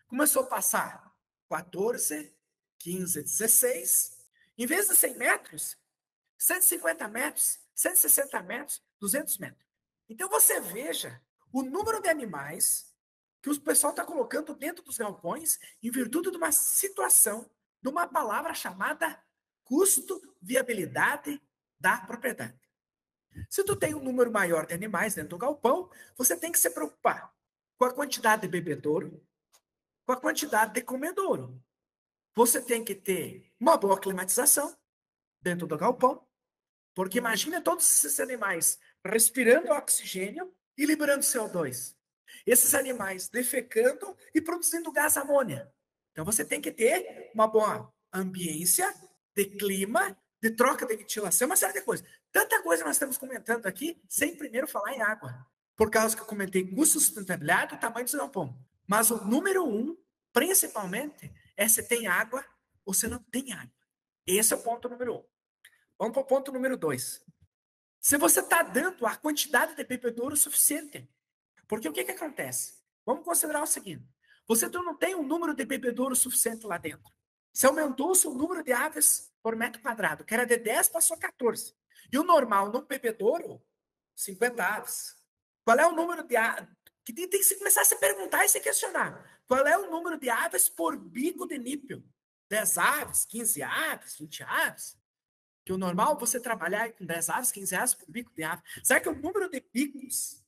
começou 0.08 0.42
a 0.42 0.46
passar 0.46 1.14
14, 1.48 2.34
15, 2.80 3.22
16. 3.22 4.18
Em 4.58 4.66
vez 4.66 4.88
de 4.88 4.96
100 4.96 5.16
metros, 5.16 5.78
150 6.36 7.06
metros, 7.06 7.60
160 7.76 8.42
metros, 8.42 8.82
200 8.98 9.38
metros. 9.38 9.64
Então 10.08 10.28
você 10.28 10.58
veja 10.58 11.22
o 11.52 11.62
número 11.62 12.02
de 12.02 12.08
animais 12.08 12.92
que 13.40 13.50
o 13.50 13.60
pessoal 13.60 13.92
está 13.92 14.04
colocando 14.04 14.52
dentro 14.52 14.82
dos 14.82 14.98
galpões 14.98 15.60
em 15.80 15.92
virtude 15.92 16.28
de 16.28 16.36
uma 16.36 16.50
situação, 16.50 17.48
de 17.80 17.88
uma 17.88 18.08
palavra 18.08 18.52
chamada 18.52 19.22
custo-viabilidade 19.62 21.40
da 21.78 21.98
propriedade. 21.98 22.69
Se 23.48 23.64
tu 23.64 23.76
tem 23.76 23.94
um 23.94 24.02
número 24.02 24.30
maior 24.30 24.66
de 24.66 24.74
animais 24.74 25.14
dentro 25.14 25.30
do 25.30 25.38
galpão, 25.38 25.90
você 26.16 26.36
tem 26.36 26.52
que 26.52 26.58
se 26.58 26.70
preocupar 26.70 27.32
com 27.78 27.84
a 27.84 27.94
quantidade 27.94 28.42
de 28.42 28.48
bebedouro, 28.48 29.24
com 30.06 30.12
a 30.12 30.20
quantidade 30.20 30.74
de 30.74 30.82
comedouro. 30.82 31.62
Você 32.34 32.60
tem 32.60 32.84
que 32.84 32.94
ter 32.94 33.52
uma 33.58 33.76
boa 33.76 33.98
climatização 33.98 34.76
dentro 35.40 35.66
do 35.66 35.78
galpão, 35.78 36.26
porque 36.94 37.18
imagina 37.18 37.60
todos 37.60 37.84
esses 37.84 38.20
animais 38.20 38.78
respirando 39.04 39.72
oxigênio 39.72 40.52
e 40.76 40.84
liberando 40.84 41.20
CO2. 41.20 41.96
Esses 42.46 42.74
animais 42.74 43.28
defecando 43.28 44.16
e 44.34 44.40
produzindo 44.40 44.92
gás 44.92 45.16
amônia. 45.16 45.72
Então 46.12 46.24
você 46.24 46.44
tem 46.44 46.60
que 46.60 46.72
ter 46.72 47.30
uma 47.34 47.46
boa 47.46 47.92
ambiência 48.12 48.92
de 49.34 49.46
clima 49.46 50.16
de 50.42 50.50
troca 50.50 50.86
de 50.86 50.96
ventilação, 50.96 51.46
uma 51.46 51.56
série 51.56 51.74
de 51.74 51.82
coisas. 51.82 52.06
Tanta 52.32 52.62
coisa 52.62 52.84
nós 52.84 52.96
estamos 52.96 53.18
comentando 53.18 53.66
aqui, 53.66 54.00
sem 54.08 54.36
primeiro 54.36 54.66
falar 54.66 54.92
em 54.92 55.02
água. 55.02 55.46
Por 55.76 55.90
causa 55.90 56.16
que 56.16 56.22
eu 56.22 56.26
comentei 56.26 56.66
custo 56.66 56.98
sustentabilidade, 56.98 57.74
o 57.74 57.78
tamanho 57.78 58.06
do 58.06 58.16
galpão. 58.16 58.58
Mas 58.86 59.10
o 59.10 59.24
número 59.24 59.66
um, 59.66 59.96
principalmente, 60.32 61.32
é 61.56 61.68
se 61.68 61.82
tem 61.82 62.06
água 62.06 62.44
ou 62.84 62.94
se 62.94 63.06
não 63.06 63.18
tem 63.18 63.52
água. 63.52 63.72
Esse 64.26 64.52
é 64.52 64.56
o 64.56 64.62
ponto 64.62 64.88
número 64.88 65.16
um. 65.16 65.24
Vamos 65.98 66.14
para 66.14 66.22
o 66.22 66.26
ponto 66.26 66.52
número 66.52 66.76
dois. 66.76 67.22
Se 68.00 68.16
você 68.16 68.40
está 68.40 68.62
dando 68.62 69.06
a 69.06 69.14
quantidade 69.16 69.76
de 69.76 69.84
bebedouro 69.84 70.36
suficiente. 70.36 71.08
Porque 71.68 71.88
o 71.88 71.92
que, 71.92 72.04
que 72.04 72.12
acontece? 72.12 72.80
Vamos 73.04 73.24
considerar 73.24 73.62
o 73.62 73.66
seguinte: 73.66 74.04
você 74.46 74.68
não 74.68 74.96
tem 74.96 75.14
um 75.14 75.22
número 75.22 75.54
de 75.54 75.64
bebedouro 75.64 76.16
suficiente 76.16 76.66
lá 76.66 76.78
dentro. 76.78 77.12
Se 77.52 77.66
aumentou 77.66 78.12
o 78.12 78.34
número 78.34 78.62
de 78.62 78.72
aves 78.72 79.32
por 79.42 79.56
metro 79.56 79.80
quadrado, 79.82 80.24
que 80.24 80.34
era 80.34 80.44
de 80.44 80.56
10, 80.56 80.88
passou 80.88 81.16
a 81.16 81.20
14. 81.20 81.74
E 82.12 82.18
o 82.18 82.24
normal 82.24 82.70
no 82.70 82.82
bebedouro, 82.82 83.62
50 84.14 84.64
aves. 84.64 85.16
Qual 85.64 85.78
é 85.78 85.86
o 85.86 85.92
número 85.92 86.22
de 86.22 86.36
aves? 86.36 86.68
Tem 87.04 87.28
que 87.28 87.54
começar 87.56 87.82
a 87.82 87.84
se 87.84 87.96
perguntar 87.96 88.44
e 88.44 88.48
se 88.48 88.60
questionar. 88.60 89.42
Qual 89.46 89.66
é 89.66 89.76
o 89.76 89.90
número 89.90 90.18
de 90.18 90.30
aves 90.30 90.68
por 90.68 90.96
bico 90.96 91.46
de 91.46 91.58
nípel? 91.58 92.02
10 92.48 92.78
aves, 92.78 93.24
15 93.24 93.62
aves, 93.62 94.16
20 94.18 94.42
aves? 94.42 94.98
Que 95.64 95.72
o 95.72 95.78
normal 95.78 96.18
você 96.18 96.40
trabalhar 96.40 96.92
com 96.92 97.04
10 97.04 97.28
aves, 97.30 97.52
15 97.52 97.74
aves 97.74 97.94
por 97.94 98.10
bico 98.10 98.32
de 98.34 98.42
ave. 98.42 98.62
Será 98.82 99.00
que 99.00 99.08
o 99.08 99.14
número 99.14 99.48
de 99.48 99.60
bicos 99.72 100.44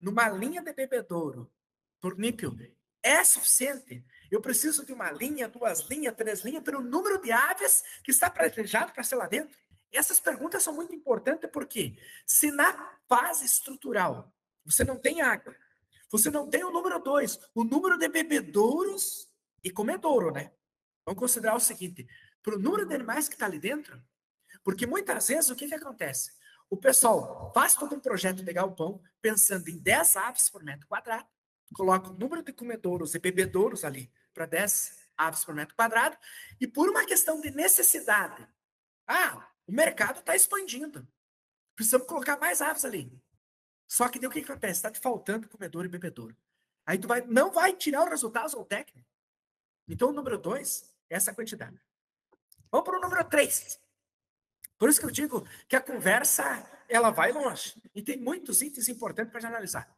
numa 0.00 0.28
linha 0.28 0.62
de 0.62 0.72
bebedouro 0.72 1.52
por 2.00 2.18
nípel 2.18 2.52
é 3.02 3.22
suficiente? 3.22 4.04
Eu 4.34 4.40
preciso 4.40 4.84
de 4.84 4.92
uma 4.92 5.12
linha, 5.12 5.46
duas 5.46 5.82
linhas, 5.82 6.12
três 6.16 6.40
linhas, 6.40 6.64
pelo 6.64 6.80
número 6.80 7.22
de 7.22 7.30
aves 7.30 7.84
que 8.02 8.10
está 8.10 8.28
planejado 8.28 8.92
para 8.92 9.04
ser 9.04 9.14
lá 9.14 9.28
dentro? 9.28 9.56
Essas 9.92 10.18
perguntas 10.18 10.60
são 10.60 10.74
muito 10.74 10.92
importantes 10.92 11.48
porque 11.52 11.96
se 12.26 12.50
na 12.50 12.98
fase 13.08 13.44
estrutural 13.44 14.34
você 14.64 14.82
não 14.82 14.98
tem 14.98 15.22
água, 15.22 15.54
você 16.10 16.32
não 16.32 16.50
tem 16.50 16.64
o 16.64 16.72
número 16.72 16.98
dois, 16.98 17.38
o 17.54 17.62
número 17.62 17.96
de 17.96 18.08
bebedouros 18.08 19.30
e 19.62 19.70
comedouro, 19.70 20.32
né? 20.32 20.50
Vamos 21.06 21.20
considerar 21.20 21.54
o 21.54 21.60
seguinte: 21.60 22.04
para 22.42 22.56
o 22.56 22.58
número 22.58 22.86
de 22.86 22.94
animais 22.96 23.28
que 23.28 23.36
está 23.36 23.46
ali 23.46 23.60
dentro, 23.60 24.02
porque 24.64 24.84
muitas 24.84 25.28
vezes 25.28 25.48
o 25.48 25.54
que, 25.54 25.68
que 25.68 25.74
acontece? 25.76 26.32
O 26.68 26.76
pessoal 26.76 27.52
faz 27.54 27.76
todo 27.76 27.94
um 27.94 28.00
projeto 28.00 28.42
de 28.42 28.52
galpão 28.52 29.00
pensando 29.22 29.68
em 29.68 29.78
10 29.78 30.16
aves 30.16 30.50
por 30.50 30.64
metro 30.64 30.88
quadrado, 30.88 31.28
coloca 31.72 32.10
o 32.10 32.14
número 32.14 32.42
de 32.42 32.52
comedouros 32.52 33.14
e 33.14 33.20
bebedouros 33.20 33.84
ali 33.84 34.10
para 34.34 34.46
10 34.46 35.04
aves 35.16 35.44
por 35.44 35.54
metro 35.54 35.74
quadrado, 35.74 36.18
e 36.60 36.66
por 36.66 36.88
uma 36.90 37.06
questão 37.06 37.40
de 37.40 37.50
necessidade, 37.50 38.46
ah, 39.06 39.48
o 39.66 39.72
mercado 39.72 40.18
está 40.18 40.34
expandindo. 40.34 41.06
Precisamos 41.74 42.06
colocar 42.06 42.36
mais 42.36 42.60
aves 42.60 42.84
ali. 42.84 43.10
Só 43.86 44.08
que 44.08 44.18
daí 44.18 44.28
o 44.28 44.30
que, 44.30 44.40
acontece? 44.40 44.78
Está 44.78 44.90
te 44.90 44.98
faltando 44.98 45.48
comedor 45.48 45.84
e 45.84 45.88
bebedouro. 45.88 46.36
Aí 46.86 46.98
tu 46.98 47.08
vai, 47.08 47.20
não 47.22 47.50
vai 47.50 47.74
tirar 47.74 48.02
o 48.02 48.08
resultado 48.08 48.62
técnico. 48.64 49.08
Então, 49.88 50.08
o 50.08 50.12
número 50.12 50.38
dois 50.38 50.94
é 51.08 51.16
essa 51.16 51.34
quantidade. 51.34 51.78
Vamos 52.70 52.84
para 52.84 52.98
o 52.98 53.00
número 53.00 53.24
três. 53.28 53.80
Por 54.78 54.88
isso 54.88 55.00
que 55.00 55.06
eu 55.06 55.10
digo 55.10 55.46
que 55.68 55.76
a 55.76 55.80
conversa 55.80 56.68
ela 56.88 57.10
vai 57.10 57.32
longe. 57.32 57.80
E 57.94 58.02
tem 58.02 58.16
muitos 58.16 58.62
itens 58.62 58.88
importantes 58.88 59.32
para 59.32 59.46
analisar. 59.48 59.96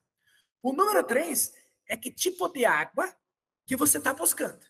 O 0.63 0.73
número 0.73 1.03
três 1.05 1.53
é 1.87 1.97
que 1.97 2.11
tipo 2.11 2.49
de 2.49 2.65
água 2.65 3.15
que 3.67 3.77
você 3.77 3.99
está 3.99 4.15
buscando. 4.15 4.65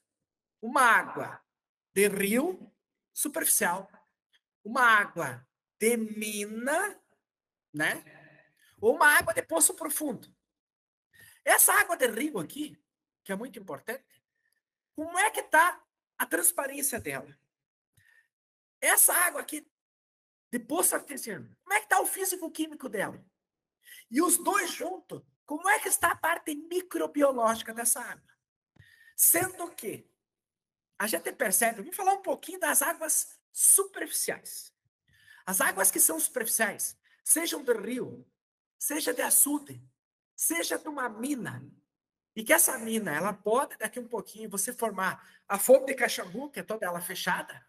Uma 0.61 0.83
água 0.83 1.43
de 1.95 2.09
rio 2.09 2.73
superficial, 3.13 3.91
uma 4.65 4.83
água 4.83 5.47
de 5.79 5.97
mina, 5.97 7.01
né? 7.73 8.03
Ou 8.81 8.95
uma 8.95 9.09
água 9.09 9.35
de 9.35 9.43
poço 9.43 9.75
profundo. 9.75 10.35
Essa 11.45 11.73
água 11.75 11.97
de 11.97 12.07
rio 12.09 12.39
aqui, 12.39 12.77
que 13.23 13.31
é 13.31 13.37
muito 13.37 13.59
importante, 13.59 14.05
como 14.95 15.19
é 15.19 15.31
que 15.31 15.41
está 15.41 15.83
a 16.19 16.27
transparência 16.27 16.99
dela? 16.99 17.39
Essa 18.81 19.13
água 19.13 19.43
aqui 19.43 19.71
de 20.51 20.59
poço 20.59 20.95
artesiano, 20.95 21.55
como 21.63 21.75
é 21.75 21.79
que 21.79 21.85
está 21.85 22.01
o 22.01 22.07
físico-químico 22.07 22.89
dela? 22.89 23.25
E 24.11 24.23
os 24.23 24.39
dois 24.39 24.71
juntos, 24.71 25.23
como 25.45 25.69
é 25.69 25.79
que 25.79 25.89
está 25.89 26.13
a 26.13 26.17
parte 26.17 26.55
microbiológica 26.55 27.75
dessa 27.75 28.01
água? 28.01 28.36
Sendo 29.17 29.71
que 29.71 30.07
a 30.99 31.07
gente 31.07 31.33
percebe, 31.33 31.81
vamos 31.81 31.97
falar 31.97 32.13
um 32.13 32.23
pouquinho 32.23 32.61
das 32.61 32.83
águas 32.83 33.41
superficiais. 33.51 34.73
As 35.47 35.63
águas 35.63 35.91
que 35.91 35.99
são 35.99 36.21
superficiais, 36.21 36.99
sejam 37.25 37.65
do 37.65 37.81
rio, 37.81 38.27
seja 38.79 39.15
de 39.15 39.23
açude, 39.23 39.83
seja 40.35 40.79
de 40.79 40.87
uma 40.87 41.09
mina, 41.09 41.67
e 42.35 42.45
que 42.45 42.53
essa 42.53 42.77
mina, 42.77 43.15
ela 43.15 43.33
pode, 43.33 43.79
daqui 43.79 43.99
um 43.99 44.07
pouquinho, 44.07 44.51
você 44.51 44.71
formar 44.71 45.27
a 45.49 45.59
fonte 45.59 45.87
de 45.87 45.95
Caxambu, 45.95 46.51
que 46.51 46.61
é 46.61 46.63
toda 46.63 46.85
ela 46.85 47.01
fechada, 47.01 47.67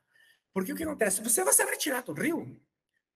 porque 0.52 0.74
o 0.74 0.76
que 0.76 0.84
acontece? 0.84 1.22
Você, 1.22 1.44
você 1.44 1.64
vai 1.64 1.78
tirar 1.78 2.02
do 2.04 2.12
rio, 2.12 2.60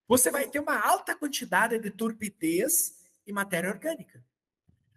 você 0.08 0.32
vai 0.32 0.48
ter 0.48 0.60
uma 0.60 0.80
alta 0.80 1.14
quantidade 1.16 1.78
de 1.78 1.92
turbidez 1.92 3.04
e 3.28 3.34
matéria 3.34 3.70
orgânica. 3.70 4.24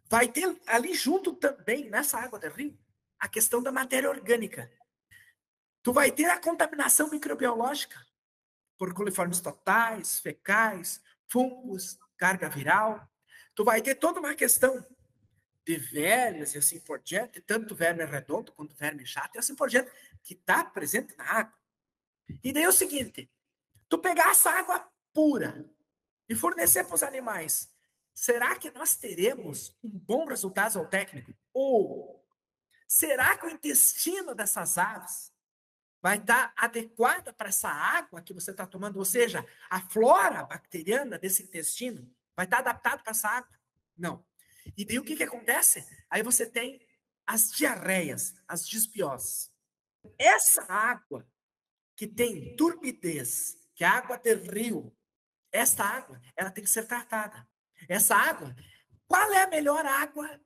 Vai 0.08 0.28
ter 0.28 0.56
ali 0.66 0.94
junto 0.94 1.32
também, 1.34 1.90
nessa 1.90 2.18
água 2.18 2.38
do 2.38 2.48
rio, 2.48 2.78
a 3.24 3.28
questão 3.28 3.62
da 3.62 3.72
matéria 3.72 4.10
orgânica. 4.10 4.70
Tu 5.82 5.94
vai 5.94 6.12
ter 6.12 6.26
a 6.26 6.38
contaminação 6.38 7.08
microbiológica 7.08 7.98
por 8.76 8.92
coliformes 8.92 9.40
totais, 9.40 10.20
fecais, 10.20 11.02
fungos, 11.26 11.98
carga 12.18 12.50
viral. 12.50 13.08
Tu 13.54 13.64
vai 13.64 13.80
ter 13.80 13.94
toda 13.94 14.20
uma 14.20 14.34
questão 14.34 14.86
de 15.64 15.76
vermes 15.78 16.54
e 16.54 16.58
assim 16.58 16.78
por 16.80 17.00
diante, 17.00 17.40
tanto 17.40 17.74
verme 17.74 18.04
redondo 18.04 18.52
quanto 18.52 18.74
verme 18.74 19.06
chato 19.06 19.36
e 19.36 19.38
assim 19.38 19.56
por 19.56 19.70
diante, 19.70 19.90
que 20.22 20.34
está 20.34 20.62
presente 20.62 21.16
na 21.16 21.24
água. 21.24 21.54
E 22.42 22.52
daí 22.52 22.64
é 22.64 22.68
o 22.68 22.72
seguinte, 22.72 23.32
tu 23.88 23.96
pegar 23.96 24.32
essa 24.32 24.50
água 24.50 24.86
pura 25.14 25.64
e 26.28 26.34
fornecer 26.34 26.84
para 26.84 26.94
os 26.94 27.02
animais, 27.02 27.72
será 28.12 28.54
que 28.56 28.70
nós 28.70 28.96
teremos 28.96 29.74
um 29.82 29.88
bom 29.88 30.26
resultado 30.26 30.78
ao 30.78 30.86
técnico? 30.86 31.34
Ou 31.54 32.22
será 32.86 33.36
que 33.36 33.46
o 33.46 33.50
intestino 33.50 34.34
dessas 34.34 34.78
aves 34.78 35.32
vai 36.02 36.18
estar 36.18 36.52
adequada 36.56 37.32
para 37.32 37.48
essa 37.48 37.68
água 37.68 38.20
que 38.20 38.34
você 38.34 38.50
está 38.50 38.66
tomando, 38.66 38.98
ou 38.98 39.04
seja, 39.04 39.46
a 39.70 39.80
flora 39.80 40.44
bacteriana 40.44 41.18
desse 41.18 41.42
intestino 41.42 42.14
vai 42.36 42.44
estar 42.44 42.58
adaptada 42.58 43.02
para 43.02 43.12
essa 43.12 43.28
água? 43.28 43.58
Não. 43.96 44.24
E 44.76 44.84
daí 44.84 44.98
o 44.98 45.04
que, 45.04 45.16
que 45.16 45.22
acontece? 45.22 45.86
Aí 46.10 46.22
você 46.22 46.44
tem 46.44 46.80
as 47.26 47.50
diarreias, 47.52 48.34
as 48.46 48.66
disbioses. 48.68 49.50
Essa 50.18 50.64
água 50.68 51.26
que 51.96 52.06
tem 52.06 52.54
turbidez, 52.56 53.56
que 53.74 53.84
é 53.84 53.86
água 53.86 54.18
de 54.18 54.34
rio, 54.34 54.94
esta 55.50 55.84
água, 55.84 56.20
ela 56.36 56.50
tem 56.50 56.64
que 56.64 56.70
ser 56.70 56.86
tratada. 56.86 57.48
Essa 57.88 58.16
água, 58.16 58.54
qual 59.06 59.32
é 59.32 59.42
a 59.42 59.48
melhor 59.48 59.86
água 59.86 60.40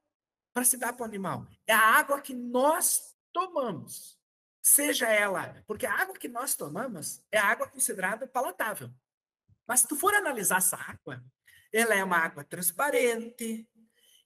para 0.53 0.65
se 0.65 0.77
dar 0.77 0.93
para 0.93 1.03
o 1.03 1.07
animal? 1.07 1.47
É 1.67 1.73
a 1.73 1.99
água 1.99 2.21
que 2.21 2.35
nós 2.35 3.17
tomamos 3.33 4.19
seja 4.69 5.09
ela, 5.09 5.63
porque 5.67 5.87
a 5.87 5.95
água 5.95 6.15
que 6.15 6.29
nós 6.29 6.55
tomamos 6.55 7.25
é 7.33 7.39
a 7.39 7.47
água 7.47 7.67
considerada 7.69 8.27
palatável. 8.27 8.91
Mas 9.67 9.81
se 9.81 9.89
tu 9.89 9.97
for 9.97 10.15
analisar 10.15 10.59
essa 10.59 10.77
água, 10.77 11.25
ela 11.73 11.95
é 11.95 12.05
uma 12.05 12.19
água 12.19 12.45
transparente, 12.45 13.67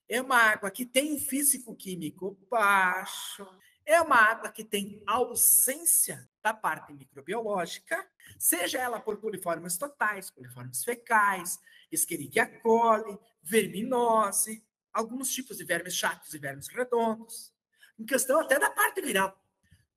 é 0.09 0.21
uma 0.21 0.37
água 0.37 0.69
que 0.69 0.85
tem 0.85 1.13
um 1.13 1.19
físico-químico 1.19 2.37
baixo, 2.49 3.47
é 3.85 4.01
uma 4.01 4.17
água 4.17 4.51
que 4.51 4.63
tem 4.63 5.01
ausência 5.07 6.29
da 6.41 6.53
parte 6.53 6.93
microbiológica, 6.93 8.05
seja 8.37 8.79
ela 8.79 8.99
por 8.99 9.19
coliformes 9.19 9.77
totais, 9.77 10.29
coliformes 10.29 10.83
fecais, 10.83 11.59
Escherichia 11.91 12.47
coli, 12.61 13.17
verminose, 13.41 14.65
alguns 14.93 15.29
tipos 15.29 15.57
de 15.57 15.65
vermes 15.65 15.95
chatos 15.95 16.33
e 16.33 16.37
vermes 16.37 16.67
redondos, 16.67 17.51
em 17.99 18.05
questão 18.05 18.39
até 18.39 18.59
da 18.59 18.69
parte 18.69 19.01
viral. 19.01 19.37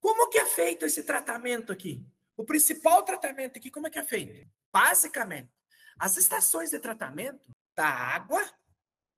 Como 0.00 0.29
que 0.29 0.38
é 0.38 0.47
feito 0.47 0.85
esse 0.85 1.03
tratamento 1.03 1.73
aqui? 1.73 2.05
O 2.37 2.45
principal 2.45 3.03
tratamento 3.03 3.59
aqui, 3.59 3.71
como 3.71 3.87
é 3.87 3.91
que 3.91 3.99
é 3.99 4.05
feito? 4.05 4.49
Basicamente, 4.73 5.50
as 5.99 6.17
estações 6.17 6.71
de 6.71 6.79
tratamento 6.79 7.41
da 7.75 7.88
água 7.88 8.43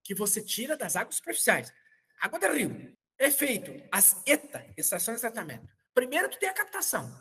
que 0.02 0.14
você 0.14 0.42
tira 0.42 0.76
das 0.76 0.96
águas 0.96 1.16
superficiais, 1.16 1.72
água 2.20 2.38
do 2.38 2.52
rio, 2.52 2.96
é 3.18 3.30
feito 3.30 3.72
as 3.92 4.22
ETA, 4.26 4.72
estações 4.76 5.16
de 5.16 5.20
tratamento. 5.22 5.68
Primeiro, 5.92 6.30
tu 6.30 6.38
tem 6.38 6.48
a 6.48 6.54
captação. 6.54 7.12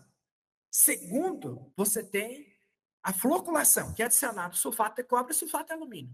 Segundo, 0.70 1.74
você 1.76 2.04
tem 2.04 2.56
a 3.02 3.12
floculação, 3.12 3.94
que 3.94 4.02
é 4.02 4.06
adicionado 4.06 4.56
sulfato 4.56 5.02
de 5.02 5.08
cobre 5.08 5.34
e 5.34 5.36
sulfato 5.36 5.68
de 5.68 5.74
alumínio. 5.74 6.14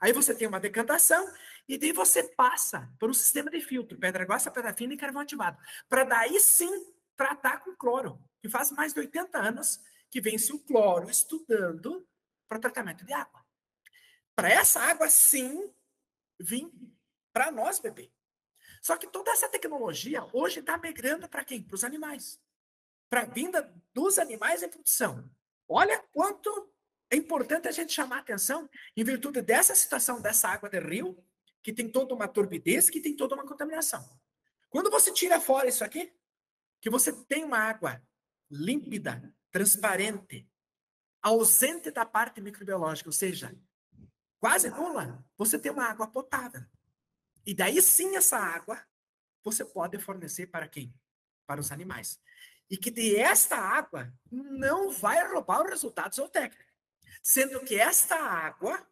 Aí 0.00 0.12
você 0.12 0.34
tem 0.34 0.48
uma 0.48 0.60
decantação 0.60 1.26
e 1.68 1.78
daí 1.78 1.92
você 1.92 2.22
passa 2.22 2.90
por 2.98 3.10
um 3.10 3.14
sistema 3.14 3.50
de 3.50 3.60
filtro, 3.60 3.98
pedra 3.98 4.24
grossa, 4.24 4.50
pedra 4.50 4.74
fina 4.74 4.94
e 4.94 4.96
carvão 4.96 5.22
ativado, 5.22 5.58
para 5.88 6.04
daí 6.04 6.38
sim 6.40 6.70
tratar 7.16 7.58
com 7.60 7.74
cloro, 7.76 8.22
que 8.40 8.48
faz 8.48 8.70
mais 8.72 8.92
de 8.92 9.00
80 9.00 9.38
anos 9.38 9.80
que 10.10 10.20
vem-se 10.20 10.52
o 10.52 10.58
cloro 10.58 11.10
estudando 11.10 12.06
para 12.48 12.58
tratamento 12.58 13.04
de 13.04 13.12
água. 13.12 13.44
Para 14.34 14.50
essa 14.50 14.80
água 14.80 15.08
sim 15.08 15.72
vir 16.38 16.70
para 17.32 17.50
nós 17.50 17.78
beber. 17.78 18.12
Só 18.82 18.96
que 18.96 19.06
toda 19.06 19.30
essa 19.30 19.48
tecnologia 19.48 20.28
hoje 20.32 20.60
está 20.60 20.76
migrando 20.76 21.28
para 21.28 21.44
quem? 21.44 21.62
Para 21.62 21.74
os 21.74 21.84
animais. 21.84 22.40
Para 23.08 23.22
a 23.22 23.26
vinda 23.26 23.74
dos 23.92 24.18
animais 24.18 24.62
em 24.62 24.68
produção. 24.68 25.28
Olha 25.68 25.98
quanto 26.12 26.73
é 27.10 27.16
importante 27.16 27.68
a 27.68 27.72
gente 27.72 27.92
chamar 27.92 28.16
a 28.16 28.20
atenção 28.20 28.68
em 28.96 29.04
virtude 29.04 29.42
dessa 29.42 29.74
situação 29.74 30.20
dessa 30.20 30.48
água 30.48 30.68
de 30.68 30.80
rio, 30.80 31.16
que 31.62 31.72
tem 31.72 31.88
toda 31.88 32.14
uma 32.14 32.28
turbidez, 32.28 32.90
que 32.90 33.00
tem 33.00 33.16
toda 33.16 33.34
uma 33.34 33.46
contaminação. 33.46 34.04
Quando 34.68 34.90
você 34.90 35.12
tira 35.12 35.40
fora 35.40 35.68
isso 35.68 35.84
aqui, 35.84 36.12
que 36.80 36.90
você 36.90 37.12
tem 37.24 37.44
uma 37.44 37.58
água 37.58 38.02
límpida, 38.50 39.34
transparente, 39.50 40.48
ausente 41.22 41.90
da 41.90 42.04
parte 42.04 42.40
microbiológica, 42.40 43.08
ou 43.08 43.12
seja, 43.12 43.56
quase 44.38 44.68
nula, 44.68 45.24
você 45.38 45.58
tem 45.58 45.72
uma 45.72 45.84
água 45.84 46.06
potável. 46.06 46.62
E 47.46 47.54
daí 47.54 47.80
sim 47.80 48.16
essa 48.16 48.36
água 48.36 48.84
você 49.42 49.64
pode 49.64 49.98
fornecer 49.98 50.46
para 50.48 50.66
quem? 50.66 50.94
Para 51.46 51.60
os 51.60 51.70
animais. 51.70 52.20
E 52.68 52.76
que 52.76 52.90
de 52.90 53.16
esta 53.16 53.56
água 53.56 54.12
não 54.30 54.90
vai 54.90 55.26
roubar 55.32 55.62
os 55.62 55.70
resultados 55.70 56.16
zootécnicos. 56.16 56.73
Sendo 57.22 57.60
que 57.60 57.76
esta 57.76 58.16
água, 58.16 58.86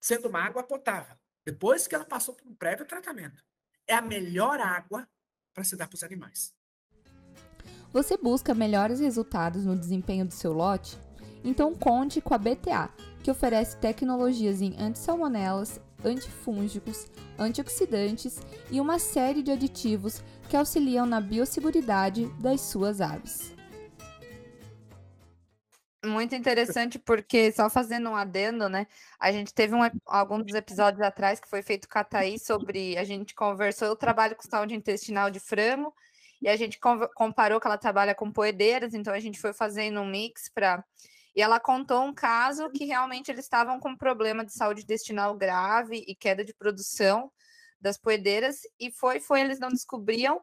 sendo 0.00 0.28
uma 0.28 0.40
água 0.40 0.62
potável, 0.62 1.16
depois 1.44 1.86
que 1.86 1.94
ela 1.94 2.04
passou 2.04 2.34
por 2.34 2.46
um 2.46 2.54
prévio 2.54 2.86
tratamento, 2.86 3.42
é 3.86 3.94
a 3.94 4.02
melhor 4.02 4.60
água 4.60 5.08
para 5.52 5.64
se 5.64 5.76
dar 5.76 5.88
para 5.88 5.96
os 5.96 6.02
animais. 6.02 6.54
Você 7.92 8.16
busca 8.16 8.54
melhores 8.54 9.00
resultados 9.00 9.66
no 9.66 9.76
desempenho 9.76 10.24
do 10.24 10.32
seu 10.32 10.52
lote? 10.52 10.98
Então 11.44 11.74
conte 11.74 12.20
com 12.20 12.32
a 12.32 12.38
BTA, 12.38 12.88
que 13.22 13.30
oferece 13.30 13.76
tecnologias 13.76 14.62
em 14.62 14.74
antissalmonelas, 14.80 15.80
antifúngicos, 16.04 17.06
antioxidantes 17.38 18.40
e 18.70 18.80
uma 18.80 18.98
série 18.98 19.42
de 19.42 19.50
aditivos 19.50 20.22
que 20.48 20.56
auxiliam 20.56 21.06
na 21.06 21.20
biosseguridade 21.20 22.26
das 22.40 22.60
suas 22.62 23.00
aves. 23.00 23.51
Muito 26.04 26.34
interessante, 26.34 26.98
porque 26.98 27.52
só 27.52 27.70
fazendo 27.70 28.10
um 28.10 28.16
adendo, 28.16 28.68
né? 28.68 28.88
A 29.20 29.30
gente 29.30 29.54
teve 29.54 29.72
um, 29.74 29.80
alguns 30.04 30.52
episódios 30.52 31.00
atrás 31.00 31.38
que 31.38 31.48
foi 31.48 31.62
feito 31.62 31.88
com 31.88 31.98
a 31.98 32.02
Thaís 32.02 32.42
sobre. 32.42 32.98
A 32.98 33.04
gente 33.04 33.34
conversou, 33.36 33.86
eu 33.86 33.94
trabalho 33.94 34.34
com 34.34 34.42
saúde 34.42 34.74
intestinal 34.74 35.30
de 35.30 35.38
frango, 35.38 35.94
e 36.40 36.48
a 36.48 36.56
gente 36.56 36.80
comparou 37.14 37.60
que 37.60 37.68
ela 37.68 37.78
trabalha 37.78 38.16
com 38.16 38.32
poedeiras, 38.32 38.94
então 38.94 39.14
a 39.14 39.20
gente 39.20 39.40
foi 39.40 39.52
fazendo 39.52 40.00
um 40.00 40.06
mix 40.06 40.50
para 40.52 40.84
e 41.34 41.40
ela 41.40 41.58
contou 41.58 42.02
um 42.02 42.12
caso 42.12 42.68
que 42.70 42.84
realmente 42.84 43.30
eles 43.30 43.44
estavam 43.44 43.80
com 43.80 43.96
problema 43.96 44.44
de 44.44 44.52
saúde 44.52 44.82
intestinal 44.82 45.34
grave 45.34 46.04
e 46.06 46.14
queda 46.14 46.44
de 46.44 46.52
produção 46.52 47.30
das 47.80 47.96
poedeiras, 47.96 48.60
e 48.78 48.90
foi, 48.90 49.18
foi, 49.18 49.40
eles 49.40 49.58
não 49.58 49.68
descobriam, 49.68 50.40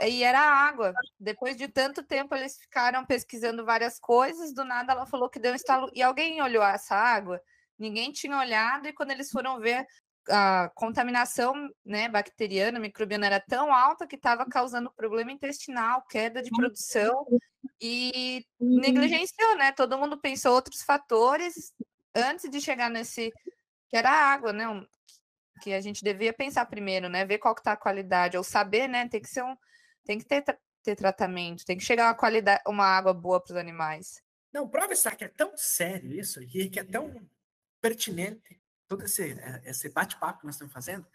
e 0.00 0.22
era 0.22 0.40
água. 0.40 0.92
Depois 1.18 1.56
de 1.56 1.68
tanto 1.68 2.02
tempo, 2.02 2.34
eles 2.34 2.58
ficaram 2.58 3.04
pesquisando 3.04 3.64
várias 3.64 3.98
coisas, 3.98 4.52
do 4.52 4.64
nada 4.64 4.92
ela 4.92 5.06
falou 5.06 5.28
que 5.28 5.38
deu 5.38 5.52
um 5.52 5.56
estalo, 5.56 5.90
e 5.94 6.02
alguém 6.02 6.42
olhou 6.42 6.62
essa 6.62 6.94
água? 6.94 7.40
Ninguém 7.78 8.12
tinha 8.12 8.38
olhado, 8.38 8.86
e 8.86 8.92
quando 8.92 9.10
eles 9.10 9.30
foram 9.30 9.58
ver, 9.58 9.86
a 10.28 10.70
contaminação 10.74 11.54
né, 11.84 12.08
bacteriana, 12.08 12.78
microbiana 12.78 13.26
era 13.26 13.40
tão 13.40 13.74
alta 13.74 14.06
que 14.06 14.16
estava 14.16 14.46
causando 14.46 14.92
problema 14.92 15.32
intestinal, 15.32 16.02
queda 16.08 16.42
de 16.42 16.50
produção, 16.50 17.26
e 17.80 18.44
uhum. 18.60 18.80
negligenciou, 18.80 19.56
né? 19.56 19.72
Todo 19.72 19.98
mundo 19.98 20.16
pensou 20.16 20.54
outros 20.54 20.82
fatores 20.82 21.72
antes 22.14 22.48
de 22.48 22.60
chegar 22.60 22.88
nesse 22.88 23.32
que 23.88 23.96
era 23.96 24.10
a 24.10 24.32
água, 24.32 24.52
né? 24.52 24.68
Um, 24.68 24.86
que 25.62 25.72
a 25.72 25.80
gente 25.80 26.02
devia 26.02 26.32
pensar 26.32 26.66
primeiro, 26.66 27.08
né? 27.08 27.24
Ver 27.24 27.38
qual 27.38 27.54
que 27.54 27.62
tá 27.62 27.72
a 27.72 27.76
qualidade, 27.76 28.36
ou 28.36 28.42
saber, 28.42 28.88
né? 28.88 29.08
Tem 29.08 29.20
que 29.20 29.28
ser 29.28 29.44
um, 29.44 29.56
tem 30.04 30.18
que 30.18 30.24
ter, 30.24 30.44
ter 30.82 30.96
tratamento, 30.96 31.64
tem 31.64 31.78
que 31.78 31.84
chegar 31.84 32.08
uma 32.08 32.14
qualidade, 32.14 32.60
uma 32.66 32.84
água 32.84 33.14
boa 33.14 33.40
para 33.40 33.52
os 33.52 33.56
animais. 33.56 34.20
Não, 34.52 34.68
prova 34.68 34.92
está 34.92 35.14
que 35.14 35.24
é 35.24 35.28
tão 35.28 35.56
sério 35.56 36.12
isso 36.12 36.42
e 36.42 36.68
que 36.68 36.80
é 36.80 36.84
tão 36.84 37.26
pertinente 37.80 38.60
todo 38.88 39.04
esse, 39.04 39.32
é, 39.32 39.62
esse 39.64 39.88
bate-papo 39.88 40.40
que 40.40 40.46
nós 40.46 40.56
estamos 40.56 40.74
fazendo, 40.74 41.06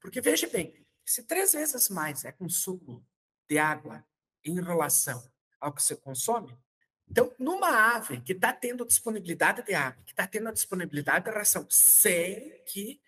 porque 0.00 0.20
veja 0.20 0.48
bem, 0.48 0.84
se 1.04 1.22
três 1.22 1.52
vezes 1.52 1.88
mais 1.88 2.24
é 2.24 2.32
consumo 2.32 3.06
de 3.48 3.58
água 3.58 4.04
em 4.44 4.60
relação 4.60 5.22
ao 5.60 5.72
que 5.72 5.82
você 5.82 5.96
consome. 5.96 6.54
Então, 7.08 7.32
numa 7.38 7.94
ave 7.94 8.20
que 8.20 8.32
está 8.32 8.52
tendo 8.52 8.84
disponibilidade 8.84 9.62
de 9.62 9.74
água, 9.74 10.02
que 10.04 10.12
está 10.12 10.26
tendo 10.26 10.48
a 10.48 10.52
disponibilidade 10.52 11.26
de 11.26 11.30
ração, 11.30 11.66
sem 11.70 12.62
que 12.64 13.00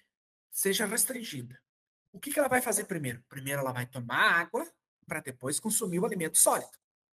seja 0.56 0.86
restringida, 0.86 1.60
o 2.10 2.18
que, 2.18 2.32
que 2.32 2.38
ela 2.38 2.48
vai 2.48 2.62
fazer 2.62 2.84
primeiro? 2.84 3.22
Primeiro, 3.28 3.60
ela 3.60 3.72
vai 3.72 3.84
tomar 3.84 4.40
água 4.40 4.66
para 5.06 5.20
depois 5.20 5.60
consumir 5.60 5.98
o 5.98 6.06
alimento 6.06 6.38
sólido. 6.38 6.70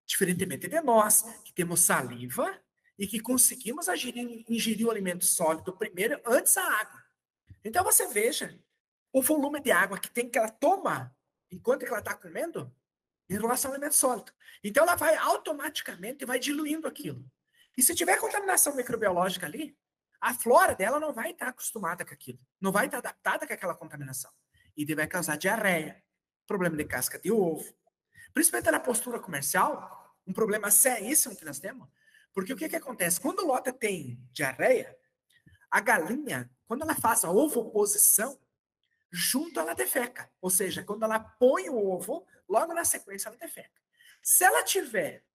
Diferentemente 0.06 0.68
de 0.68 0.80
nós, 0.82 1.24
que 1.44 1.52
temos 1.52 1.80
saliva 1.80 2.62
e 3.00 3.08
que 3.08 3.20
conseguimos 3.20 3.88
ingerir, 3.88 4.46
ingerir 4.48 4.86
o 4.86 4.92
alimento 4.92 5.26
sólido 5.26 5.76
primeiro, 5.76 6.22
antes 6.24 6.54
da 6.54 6.64
água. 6.64 7.04
Então, 7.64 7.84
você 7.84 8.08
veja 8.08 8.60
o 9.12 9.24
volume 9.24 9.60
de 9.60 9.72
água 9.72 9.98
que 9.98 10.12
tem 10.12 10.30
que 10.30 10.38
ela 10.38 10.50
toma 10.50 11.16
enquanto 11.50 11.84
ela 11.84 11.98
está 11.98 12.14
comendo 12.14 12.72
em 13.28 13.34
relação 13.40 13.72
ao 13.72 13.76
alimento 13.76 13.96
sólido. 13.96 14.32
Então 14.64 14.84
ela 14.84 14.96
vai 14.96 15.16
automaticamente 15.16 16.26
vai 16.26 16.38
diluindo 16.38 16.88
aquilo. 16.88 17.26
E 17.76 17.82
se 17.82 17.96
tiver 17.96 18.20
contaminação 18.20 18.76
microbiológica 18.76 19.48
ali, 19.48 19.76
a 20.22 20.36
flora 20.36 20.76
dela 20.76 21.00
não 21.00 21.12
vai 21.12 21.32
estar 21.32 21.48
acostumada 21.48 22.06
com 22.06 22.14
aquilo, 22.14 22.40
não 22.60 22.72
vai 22.72 22.86
estar 22.86 23.00
adaptada 23.00 23.48
com 23.48 23.54
aquela 23.54 23.74
contaminação. 23.74 24.32
E 24.78 24.86
vai 24.94 25.08
causar 25.08 25.36
diarreia, 25.36 26.02
problema 26.46 26.78
de 26.78 26.86
casca 26.86 27.20
de 27.20 27.32
ovo. 27.32 27.76
Principalmente 28.34 28.72
na 28.72 28.80
postura 28.80 29.20
comercial, 29.20 30.16
um 30.26 30.32
problema 30.32 30.70
seríssimo 30.70 31.36
que 31.36 31.44
nós 31.44 31.60
temos, 31.60 31.90
porque 32.34 32.54
o 32.54 32.56
que, 32.56 32.70
que 32.70 32.76
acontece? 32.76 33.20
Quando 33.20 33.40
o 33.40 33.48
lota 33.48 33.74
tem 33.74 34.18
diarreia, 34.32 34.96
a 35.70 35.82
galinha, 35.82 36.50
quando 36.68 36.84
ela 36.84 36.96
faz 36.96 37.26
a 37.26 37.32
ovoposição, 37.32 38.40
junto 39.12 39.60
ela 39.60 39.74
defeca. 39.74 40.32
Ou 40.40 40.50
seja, 40.50 40.84
quando 40.84 41.04
ela 41.04 41.20
põe 41.20 41.68
o 41.68 41.78
ovo, 41.78 42.26
logo 42.48 42.74
na 42.74 42.86
sequência 42.86 43.28
ela 43.28 43.38
defeca. 43.38 43.82
Se 44.22 44.44
ela 44.44 44.64
tiver 44.64 45.26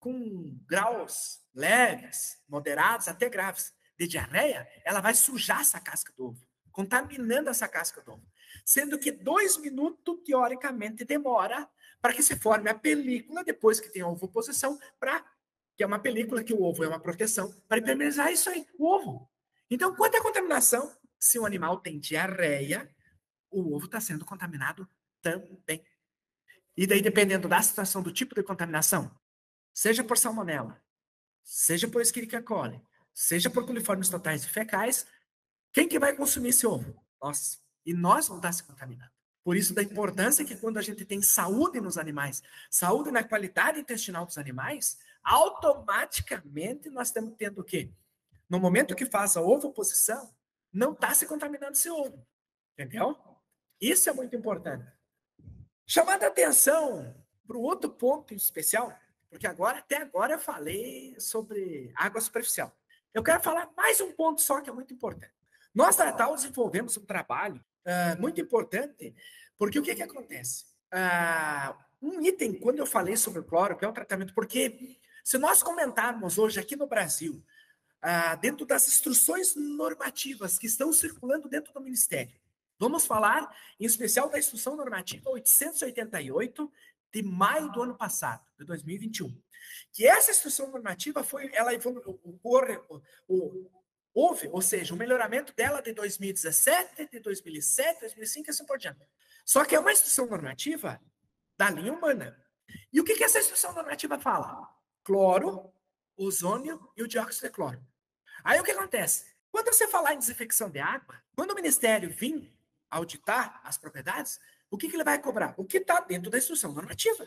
com 0.00 0.58
graus 0.66 1.40
leves, 1.54 2.42
moderados, 2.48 3.08
até 3.08 3.28
graves 3.28 3.75
de 3.98 4.06
diarreia, 4.06 4.68
ela 4.84 5.00
vai 5.00 5.14
sujar 5.14 5.60
essa 5.60 5.80
casca 5.80 6.12
do 6.16 6.26
ovo, 6.26 6.46
contaminando 6.70 7.48
essa 7.48 7.66
casca 7.66 8.00
do 8.02 8.12
ovo. 8.12 8.26
Sendo 8.64 8.98
que 8.98 9.10
dois 9.10 9.56
minutos, 9.56 10.18
teoricamente, 10.24 11.04
demora 11.04 11.68
para 12.00 12.12
que 12.12 12.22
se 12.22 12.36
forme 12.36 12.70
a 12.70 12.74
película, 12.74 13.42
depois 13.42 13.80
que 13.80 13.88
tem 13.88 14.02
a 14.02 14.08
ovoposição, 14.08 14.78
para 14.98 15.24
que 15.76 15.82
é 15.82 15.86
uma 15.86 15.98
película 15.98 16.42
que 16.42 16.54
o 16.54 16.62
ovo 16.62 16.84
é 16.84 16.88
uma 16.88 17.00
proteção, 17.00 17.52
para 17.68 17.78
impermeabilizar 17.78 18.32
isso 18.32 18.48
aí, 18.48 18.66
o 18.78 18.86
ovo. 18.86 19.30
Então, 19.70 19.94
quanto 19.94 20.16
à 20.16 20.22
contaminação, 20.22 20.94
se 21.18 21.38
o 21.38 21.44
animal 21.44 21.80
tem 21.80 21.98
diarreia, 21.98 22.88
o 23.50 23.74
ovo 23.74 23.86
está 23.86 24.00
sendo 24.00 24.24
contaminado 24.24 24.88
também. 25.20 25.84
E 26.76 26.86
daí, 26.86 27.02
dependendo 27.02 27.48
da 27.48 27.60
situação, 27.60 28.02
do 28.02 28.12
tipo 28.12 28.34
de 28.34 28.42
contaminação, 28.42 29.10
seja 29.72 30.04
por 30.04 30.16
salmonela, 30.16 30.80
seja 31.42 31.88
por 31.88 32.00
Escherichia 32.00 32.42
coli, 32.42 32.80
seja 33.16 33.48
por 33.48 33.64
coliformes 33.64 34.10
totais 34.10 34.44
e 34.44 34.48
fecais, 34.48 35.06
quem 35.72 35.88
que 35.88 35.98
vai 35.98 36.14
consumir 36.14 36.50
esse 36.50 36.66
ovo? 36.66 37.02
Nós. 37.20 37.62
E 37.84 37.94
nós 37.94 38.28
vamos 38.28 38.40
estar 38.40 38.52
se 38.52 38.62
contaminando. 38.62 39.10
Por 39.42 39.56
isso, 39.56 39.72
da 39.72 39.82
importância 39.82 40.44
que 40.44 40.56
quando 40.56 40.76
a 40.76 40.82
gente 40.82 41.04
tem 41.04 41.22
saúde 41.22 41.80
nos 41.80 41.96
animais, 41.96 42.42
saúde 42.70 43.10
na 43.10 43.24
qualidade 43.24 43.80
intestinal 43.80 44.26
dos 44.26 44.36
animais, 44.36 44.98
automaticamente 45.24 46.90
nós 46.90 47.08
estamos 47.08 47.34
tendo 47.38 47.60
o 47.60 47.64
quê? 47.64 47.90
No 48.50 48.60
momento 48.60 48.94
que 48.94 49.06
faz 49.06 49.36
a 49.36 49.40
ovoposição, 49.40 50.34
não 50.72 50.92
está 50.92 51.14
se 51.14 51.26
contaminando 51.26 51.72
esse 51.72 51.88
ovo. 51.88 52.26
Entendeu? 52.74 53.16
Isso 53.80 54.10
é 54.10 54.12
muito 54.12 54.36
importante. 54.36 54.92
Chamando 55.86 56.24
a 56.24 56.26
atenção 56.26 57.14
para 57.46 57.56
o 57.56 57.62
outro 57.62 57.88
ponto 57.88 58.34
especial, 58.34 58.92
porque 59.30 59.46
agora, 59.46 59.78
até 59.78 59.98
agora, 59.98 60.34
eu 60.34 60.38
falei 60.38 61.18
sobre 61.18 61.92
água 61.96 62.20
superficial. 62.20 62.76
Eu 63.16 63.22
quero 63.22 63.42
falar 63.42 63.70
mais 63.74 63.98
um 64.02 64.12
ponto 64.12 64.42
só 64.42 64.60
que 64.60 64.68
é 64.68 64.72
muito 64.74 64.92
importante. 64.92 65.32
Nós, 65.74 65.96
da 65.96 66.12
Tal, 66.12 66.34
desenvolvemos 66.34 66.98
um 66.98 67.06
trabalho 67.06 67.64
uh, 67.86 68.20
muito 68.20 68.38
importante, 68.42 69.14
porque 69.56 69.78
o 69.78 69.82
que, 69.82 69.94
que 69.94 70.02
acontece? 70.02 70.66
Uh, 70.92 71.74
um 72.02 72.20
item, 72.20 72.52
quando 72.52 72.78
eu 72.78 72.84
falei 72.84 73.16
sobre 73.16 73.40
o 73.40 73.42
cloro, 73.44 73.74
que 73.74 73.86
é 73.86 73.88
o 73.88 73.92
tratamento, 73.92 74.34
porque 74.34 74.98
se 75.24 75.38
nós 75.38 75.62
comentarmos 75.62 76.36
hoje 76.36 76.60
aqui 76.60 76.76
no 76.76 76.86
Brasil, 76.86 77.42
uh, 78.04 78.38
dentro 78.38 78.66
das 78.66 78.86
instruções 78.86 79.56
normativas 79.56 80.58
que 80.58 80.66
estão 80.66 80.92
circulando 80.92 81.48
dentro 81.48 81.72
do 81.72 81.80
Ministério, 81.80 82.38
Vamos 82.78 83.06
falar, 83.06 83.50
em 83.80 83.86
especial, 83.86 84.28
da 84.28 84.38
Instrução 84.38 84.76
Normativa 84.76 85.30
888 85.30 86.70
de 87.16 87.22
maio 87.22 87.72
do 87.72 87.82
ano 87.82 87.96
passado, 87.96 88.44
de 88.58 88.64
2021. 88.66 89.42
Que 89.90 90.06
essa 90.06 90.30
instrução 90.30 90.70
normativa 90.70 91.24
foi, 91.24 91.50
ela 91.54 91.70
houve, 94.12 94.48
ou 94.48 94.60
seja, 94.60 94.92
o 94.92 94.96
melhoramento 94.98 95.54
dela 95.54 95.80
de 95.80 95.94
2017, 95.94 97.08
de 97.10 97.18
2007, 97.20 98.00
2005 98.00 98.48
e 98.48 98.50
assim 98.50 98.66
por 98.66 98.76
diante. 98.76 99.00
Só 99.46 99.64
que 99.64 99.74
é 99.74 99.80
uma 99.80 99.92
instrução 99.92 100.26
normativa 100.26 101.00
da 101.56 101.70
linha 101.70 101.92
humana. 101.92 102.38
E 102.92 103.00
o 103.00 103.04
que, 103.04 103.14
que 103.14 103.24
essa 103.24 103.38
instrução 103.38 103.72
normativa 103.72 104.18
fala? 104.18 104.68
Cloro, 105.02 105.72
ozônio 106.18 106.86
e 106.98 107.02
o 107.02 107.08
dióxido 107.08 107.44
de 107.44 107.50
cloro. 107.50 107.82
Aí 108.44 108.60
o 108.60 108.64
que 108.64 108.72
acontece? 108.72 109.24
Quando 109.50 109.72
você 109.72 109.88
falar 109.88 110.12
em 110.12 110.18
desinfecção 110.18 110.68
de 110.68 110.80
água, 110.80 111.22
quando 111.34 111.52
o 111.52 111.54
Ministério 111.54 112.10
vir 112.10 112.54
auditar 112.90 113.58
as 113.64 113.78
propriedades, 113.78 114.38
o 114.70 114.76
que, 114.76 114.88
que 114.88 114.96
ele 114.96 115.04
vai 115.04 115.20
cobrar? 115.20 115.54
O 115.56 115.64
que 115.64 115.78
está 115.78 116.00
dentro 116.00 116.30
da 116.30 116.38
instrução 116.38 116.72
normativa. 116.72 117.26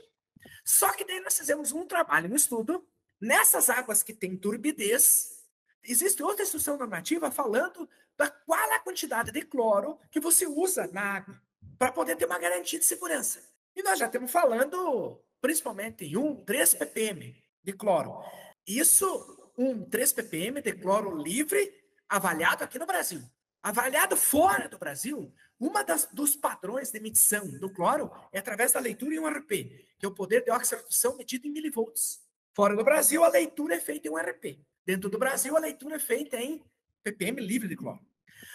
Só 0.63 0.91
que 0.93 1.05
daí 1.05 1.19
nós 1.19 1.37
fizemos 1.37 1.71
um 1.71 1.85
trabalho, 1.85 2.31
um 2.31 2.35
estudo, 2.35 2.85
Nessas 3.21 3.69
águas 3.69 4.01
que 4.01 4.13
têm 4.13 4.37
turbidez, 4.37 5.43
existe 5.83 6.23
outra 6.23 6.43
instrução 6.43 6.77
normativa 6.77 7.29
falando 7.29 7.89
da 8.17 8.29
qual 8.29 8.71
a 8.71 8.79
quantidade 8.79 9.31
de 9.31 9.41
cloro 9.41 9.99
que 10.09 10.21
você 10.21 10.47
usa 10.47 10.87
na 10.87 11.01
água 11.01 11.41
para 11.77 11.91
poder 11.91 12.15
ter 12.15 12.25
uma 12.25 12.39
garantia 12.39 12.79
de 12.79 12.85
segurança. 12.85 13.43
E 13.75 13.83
nós 13.83 13.99
já 13.99 14.05
estamos 14.05 14.31
falando 14.31 15.21
principalmente 15.41 16.05
em 16.05 16.15
1, 16.15 16.45
3 16.45 16.75
ppm 16.75 17.43
de 17.61 17.73
cloro. 17.73 18.23
Isso, 18.65 19.51
um 19.57 19.83
3 19.89 20.13
ppm 20.13 20.61
de 20.61 20.73
cloro 20.73 21.17
livre 21.17 21.73
avaliado 22.07 22.63
aqui 22.63 22.79
no 22.79 22.85
Brasil. 22.85 23.21
Avaliado 23.61 24.15
fora 24.15 24.69
do 24.69 24.77
Brasil, 24.77 25.33
uma 25.59 25.83
das, 25.83 26.07
dos 26.13 26.35
padrões 26.35 26.91
de 26.91 26.99
medição 26.99 27.47
do 27.59 27.67
cloro 27.69 28.09
é 28.31 28.39
através 28.39 28.71
da 28.71 28.79
leitura 28.79 29.13
em 29.13 29.19
um 29.19 29.27
RP, 29.27 29.85
que 29.97 30.05
é 30.05 30.07
o 30.07 30.13
poder 30.13 30.43
de 30.43 30.51
oxidação 30.51 31.17
medido 31.17 31.47
em 31.47 31.51
milivolts. 31.51 32.21
Fora 32.53 32.75
do 32.75 32.83
Brasil, 32.83 33.23
a 33.23 33.27
leitura 33.27 33.75
é 33.75 33.79
feita 33.79 34.07
em 34.07 34.11
um 34.11 34.17
RP. 34.17 34.59
Dentro 34.85 35.09
do 35.09 35.17
Brasil, 35.19 35.57
a 35.57 35.59
leitura 35.59 35.97
é 35.97 35.99
feita 35.99 36.37
em 36.37 36.63
ppm 37.03 37.41
livre 37.41 37.67
de 37.67 37.75
cloro. 37.75 37.99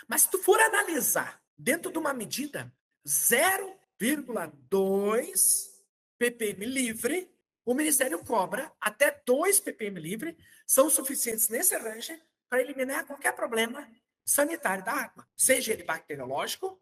Mas 0.09 0.23
se 0.23 0.31
tu 0.31 0.39
for 0.39 0.59
analisar 0.61 1.43
dentro 1.57 1.93
de 1.93 1.99
uma 1.99 2.15
medida 2.15 2.73
0,2 3.07 5.75
ppm 6.19 6.65
livre, 6.65 7.31
o 7.65 7.75
Ministério 7.75 8.19
cobra 8.25 8.73
até 8.81 9.23
2 9.27 9.61
ppm 9.61 10.01
livre, 10.01 10.37
são 10.67 10.89
suficientes 10.89 11.49
nesse 11.49 11.77
range 11.77 12.19
para 12.49 12.63
eliminar 12.63 13.07
qualquer 13.07 13.33
problema 13.33 13.87
sanitário 14.25 14.85
da 14.85 14.93
água, 14.93 15.27
seja 15.37 15.73
ele 15.73 15.85
bacteriológico, 15.85 16.81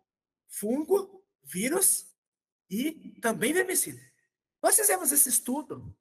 fungo, 0.53 1.25
vírus 1.43 2.15
e 2.71 3.19
também 3.21 3.53
vermicida. 3.53 4.01
Nós 4.63 4.77
fizemos 4.77 5.11
esse 5.11 5.29
estudo 5.29 5.97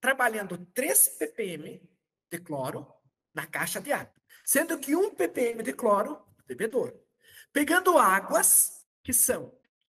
trabalhando 0.00 0.64
3 0.72 1.08
ppm 1.18 1.82
de 2.30 2.38
cloro 2.40 2.86
na 3.34 3.46
caixa 3.46 3.80
de 3.80 3.92
água, 3.92 4.14
sendo 4.44 4.78
que 4.78 4.94
1 4.94 5.14
ppm 5.14 5.62
de 5.62 5.72
cloro 5.72 6.24
bebedouro. 6.46 7.04
Pegando 7.52 7.98
águas 7.98 8.86
que 9.02 9.12
são 9.12 9.52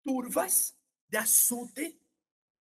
turvas, 0.04 0.74
de 1.08 1.18
açude, 1.18 2.00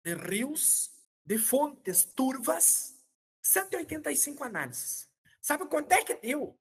de 0.04 0.14
rios, 0.14 0.90
de 1.24 1.38
fontes 1.38 2.04
turvas, 2.04 2.94
185 3.42 4.44
análises. 4.44 5.08
Sabe 5.40 5.66
quanto 5.66 5.92
é 5.92 6.04
que 6.04 6.14
deu 6.16 6.58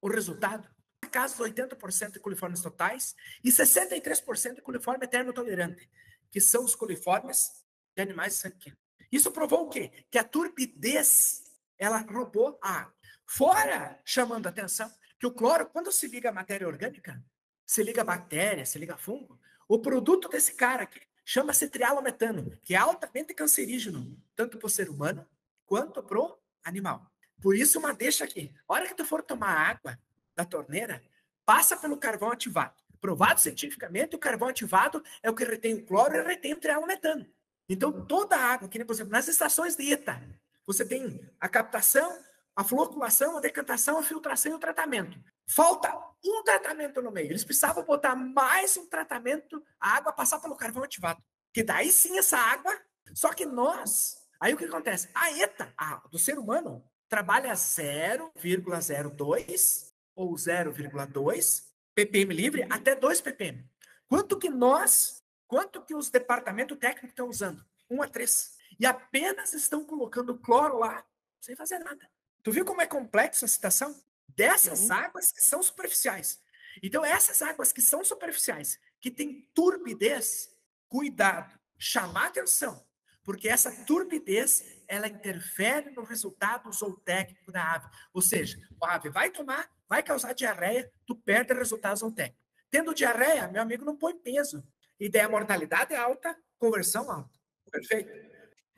o 0.00 0.08
resultado? 0.08 0.68
Casos 1.16 1.38
80% 1.38 2.12
de 2.12 2.20
coliformes 2.20 2.60
totais 2.60 3.16
e 3.42 3.48
63% 3.48 4.56
de 4.56 4.60
coliforme 4.60 5.08
termotolerante, 5.08 5.90
que 6.30 6.42
são 6.42 6.62
os 6.62 6.74
coliformes 6.74 7.64
de 7.96 8.02
animais 8.02 8.34
sanguíneos. 8.34 8.78
Isso 9.10 9.32
provou 9.32 9.64
o 9.64 9.70
quê? 9.70 9.90
Que 10.10 10.18
a 10.18 10.24
turbidez, 10.24 11.42
ela 11.78 12.00
roubou 12.00 12.58
a 12.62 12.80
água. 12.80 12.94
Fora, 13.24 13.98
chamando 14.04 14.46
a 14.46 14.50
atenção, 14.50 14.92
que 15.18 15.26
o 15.26 15.32
cloro, 15.32 15.64
quando 15.64 15.90
se 15.90 16.06
liga 16.06 16.28
a 16.28 16.32
matéria 16.32 16.68
orgânica, 16.68 17.24
se 17.64 17.82
liga 17.82 18.02
a 18.02 18.04
bactéria, 18.04 18.66
se 18.66 18.78
liga 18.78 18.92
a 18.92 18.98
fungo, 18.98 19.40
o 19.66 19.78
produto 19.78 20.28
desse 20.28 20.52
cara 20.52 20.82
aqui 20.82 21.00
chama-se 21.24 21.66
trialometano, 21.70 22.60
que 22.62 22.74
é 22.74 22.76
altamente 22.76 23.32
cancerígeno, 23.32 24.22
tanto 24.34 24.58
para 24.58 24.66
o 24.66 24.70
ser 24.70 24.90
humano 24.90 25.26
quanto 25.64 26.02
para 26.02 26.20
o 26.20 26.38
animal. 26.62 27.10
Por 27.40 27.56
isso, 27.56 27.78
uma 27.78 27.94
deixa 27.94 28.22
aqui. 28.22 28.54
A 28.68 28.74
hora 28.74 28.86
que 28.86 28.94
tu 28.94 29.04
for 29.06 29.22
tomar 29.22 29.48
água, 29.48 29.98
da 30.36 30.44
torneira 30.44 31.02
passa 31.44 31.76
pelo 31.76 31.96
carvão 31.96 32.30
ativado. 32.30 32.74
Provado 33.00 33.40
cientificamente, 33.40 34.14
o 34.16 34.18
carvão 34.18 34.48
ativado 34.48 35.02
é 35.22 35.30
o 35.30 35.34
que 35.34 35.44
retém 35.44 35.74
o 35.74 35.84
cloro 35.84 36.16
e 36.16 36.22
retém 36.22 36.52
o 36.52 36.60
trialometano. 36.60 37.26
Então, 37.68 38.06
toda 38.06 38.36
a 38.36 38.52
água, 38.52 38.68
que 38.68 38.78
nem, 38.78 38.86
por 38.86 38.92
exemplo, 38.92 39.12
nas 39.12 39.26
estações 39.28 39.76
de 39.76 39.92
ETA, 39.92 40.22
você 40.66 40.84
tem 40.84 41.20
a 41.40 41.48
captação, 41.48 42.18
a 42.54 42.62
floculação, 42.64 43.36
a 43.36 43.40
decantação, 43.40 43.98
a 43.98 44.02
filtração 44.02 44.52
e 44.52 44.54
o 44.54 44.58
tratamento. 44.58 45.18
Falta 45.48 45.92
um 46.24 46.42
tratamento 46.42 47.00
no 47.02 47.12
meio. 47.12 47.30
Eles 47.30 47.44
precisavam 47.44 47.84
botar 47.84 48.16
mais 48.16 48.76
um 48.76 48.88
tratamento, 48.88 49.62
a 49.80 49.96
água 49.96 50.12
passar 50.12 50.40
pelo 50.40 50.56
carvão 50.56 50.82
ativado. 50.82 51.22
Que 51.52 51.62
daí 51.62 51.92
sim 51.92 52.18
essa 52.18 52.38
água. 52.38 52.76
Só 53.14 53.32
que 53.32 53.46
nós. 53.46 54.16
Aí 54.40 54.54
o 54.54 54.56
que 54.56 54.64
acontece? 54.64 55.08
A 55.14 55.30
ETA, 55.30 55.72
a 55.78 56.02
do 56.10 56.18
ser 56.18 56.36
humano, 56.38 56.84
trabalha 57.08 57.52
0,02 57.52 59.85
ou 60.16 60.34
0,2 60.34 61.64
ppm 61.94 62.34
livre 62.34 62.66
até 62.68 62.96
2 62.96 63.20
ppm. 63.20 63.64
Quanto 64.08 64.38
que 64.38 64.50
nós, 64.50 65.22
quanto 65.46 65.82
que 65.82 65.94
os 65.94 66.10
departamentos 66.10 66.78
técnicos 66.78 67.10
estão 67.10 67.28
usando? 67.28 67.64
1 67.88 68.02
a 68.02 68.08
3. 68.08 68.56
E 68.80 68.86
apenas 68.86 69.52
estão 69.52 69.84
colocando 69.84 70.36
cloro 70.38 70.78
lá, 70.78 71.04
sem 71.40 71.54
fazer 71.54 71.78
nada. 71.78 72.10
Tu 72.42 72.50
viu 72.50 72.64
como 72.64 72.80
é 72.80 72.86
complexo 72.86 73.44
a 73.44 73.48
situação? 73.48 73.94
Dessas 74.28 74.88
uhum. 74.88 74.92
águas 74.92 75.30
que 75.30 75.42
são 75.42 75.62
superficiais. 75.62 76.40
Então, 76.82 77.04
essas 77.04 77.40
águas 77.42 77.72
que 77.72 77.80
são 77.80 78.04
superficiais, 78.04 78.78
que 79.00 79.10
têm 79.10 79.48
turbidez, 79.54 80.50
cuidado, 80.88 81.58
chamar 81.78 82.26
atenção, 82.26 82.84
porque 83.24 83.48
essa 83.48 83.72
turbidez, 83.84 84.64
ela 84.86 85.08
interfere 85.08 85.90
no 85.90 86.04
resultado 86.04 86.70
zootécnico 86.72 87.50
da 87.50 87.74
ave. 87.74 87.88
Ou 88.12 88.22
seja, 88.22 88.56
a 88.82 88.94
ave 88.94 89.08
vai 89.08 89.30
tomar, 89.30 89.68
vai 89.88 90.02
causar 90.02 90.34
diarreia, 90.34 90.90
tu 91.06 91.14
perde 91.16 91.54
resultados 91.54 92.00
zootécnicos. 92.00 92.44
Tendo 92.70 92.94
diarreia, 92.94 93.48
meu 93.48 93.62
amigo 93.62 93.84
não 93.84 93.96
põe 93.96 94.14
peso. 94.14 94.66
Ideia 94.98 95.28
mortalidade 95.28 95.94
alta, 95.94 96.36
conversão 96.58 97.10
alta. 97.10 97.30
Perfeito? 97.70 98.10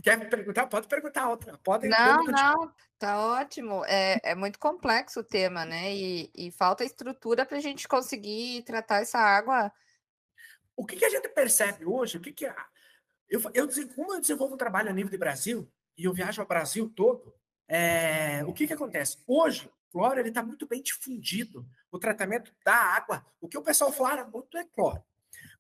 Quer 0.03 0.17
me 0.17 0.27
perguntar? 0.27 0.67
Pode 0.67 0.87
perguntar 0.87 1.29
outra. 1.29 1.59
Pode, 1.59 1.89
não, 1.89 2.23
não, 2.25 2.73
tá 2.99 3.19
ótimo. 3.41 3.85
É, 3.87 4.21
é 4.23 4.35
muito 4.35 4.59
complexo 4.59 5.21
o 5.21 5.25
tema, 5.25 5.65
né? 5.65 5.93
E, 5.95 6.31
e 6.35 6.51
falta 6.53 6.85
estrutura 6.85 7.45
para 7.45 7.59
a 7.59 7.61
gente 7.61 7.89
conseguir 7.89 8.63
tratar 8.63 9.03
essa 9.03 9.19
água. 9.19 9.73
O 10.77 10.87
que, 10.87 10.97
que 10.97 11.05
a 11.05 11.11
gente 11.11 11.29
percebe 11.31 11.85
hoje? 11.85 12.17
O 12.17 12.21
que, 12.21 12.33
que 12.33 12.47
a, 12.47 12.67
eu, 13.29 13.41
eu, 13.53 13.69
como 13.95 14.15
eu 14.15 14.21
desenvolvo 14.21 14.55
um 14.55 14.59
trabalho 14.59 14.89
a 14.89 14.93
nível 14.93 15.11
de 15.11 15.19
Brasil, 15.19 15.71
e 15.97 16.05
eu 16.05 16.15
viajo 16.15 16.41
ao 16.41 16.47
Brasil 16.47 16.91
todo, 16.95 17.35
é, 17.67 18.45
o 18.45 18.53
que, 18.53 18.67
que 18.67 18.73
acontece? 18.73 19.19
Hoje, 19.27 19.71
cloro 19.91 20.21
está 20.21 20.43
muito 20.43 20.67
bem 20.67 20.83
difundido. 20.83 21.67
O 21.91 21.99
tratamento 21.99 22.53
da 22.65 22.75
água, 22.75 23.25
o 23.41 23.49
que 23.49 23.59
o 23.59 23.63
pessoal 23.63 23.93
fala 23.93 24.25
muito 24.25 24.57
é 24.57 24.65
cloro. 24.65 25.03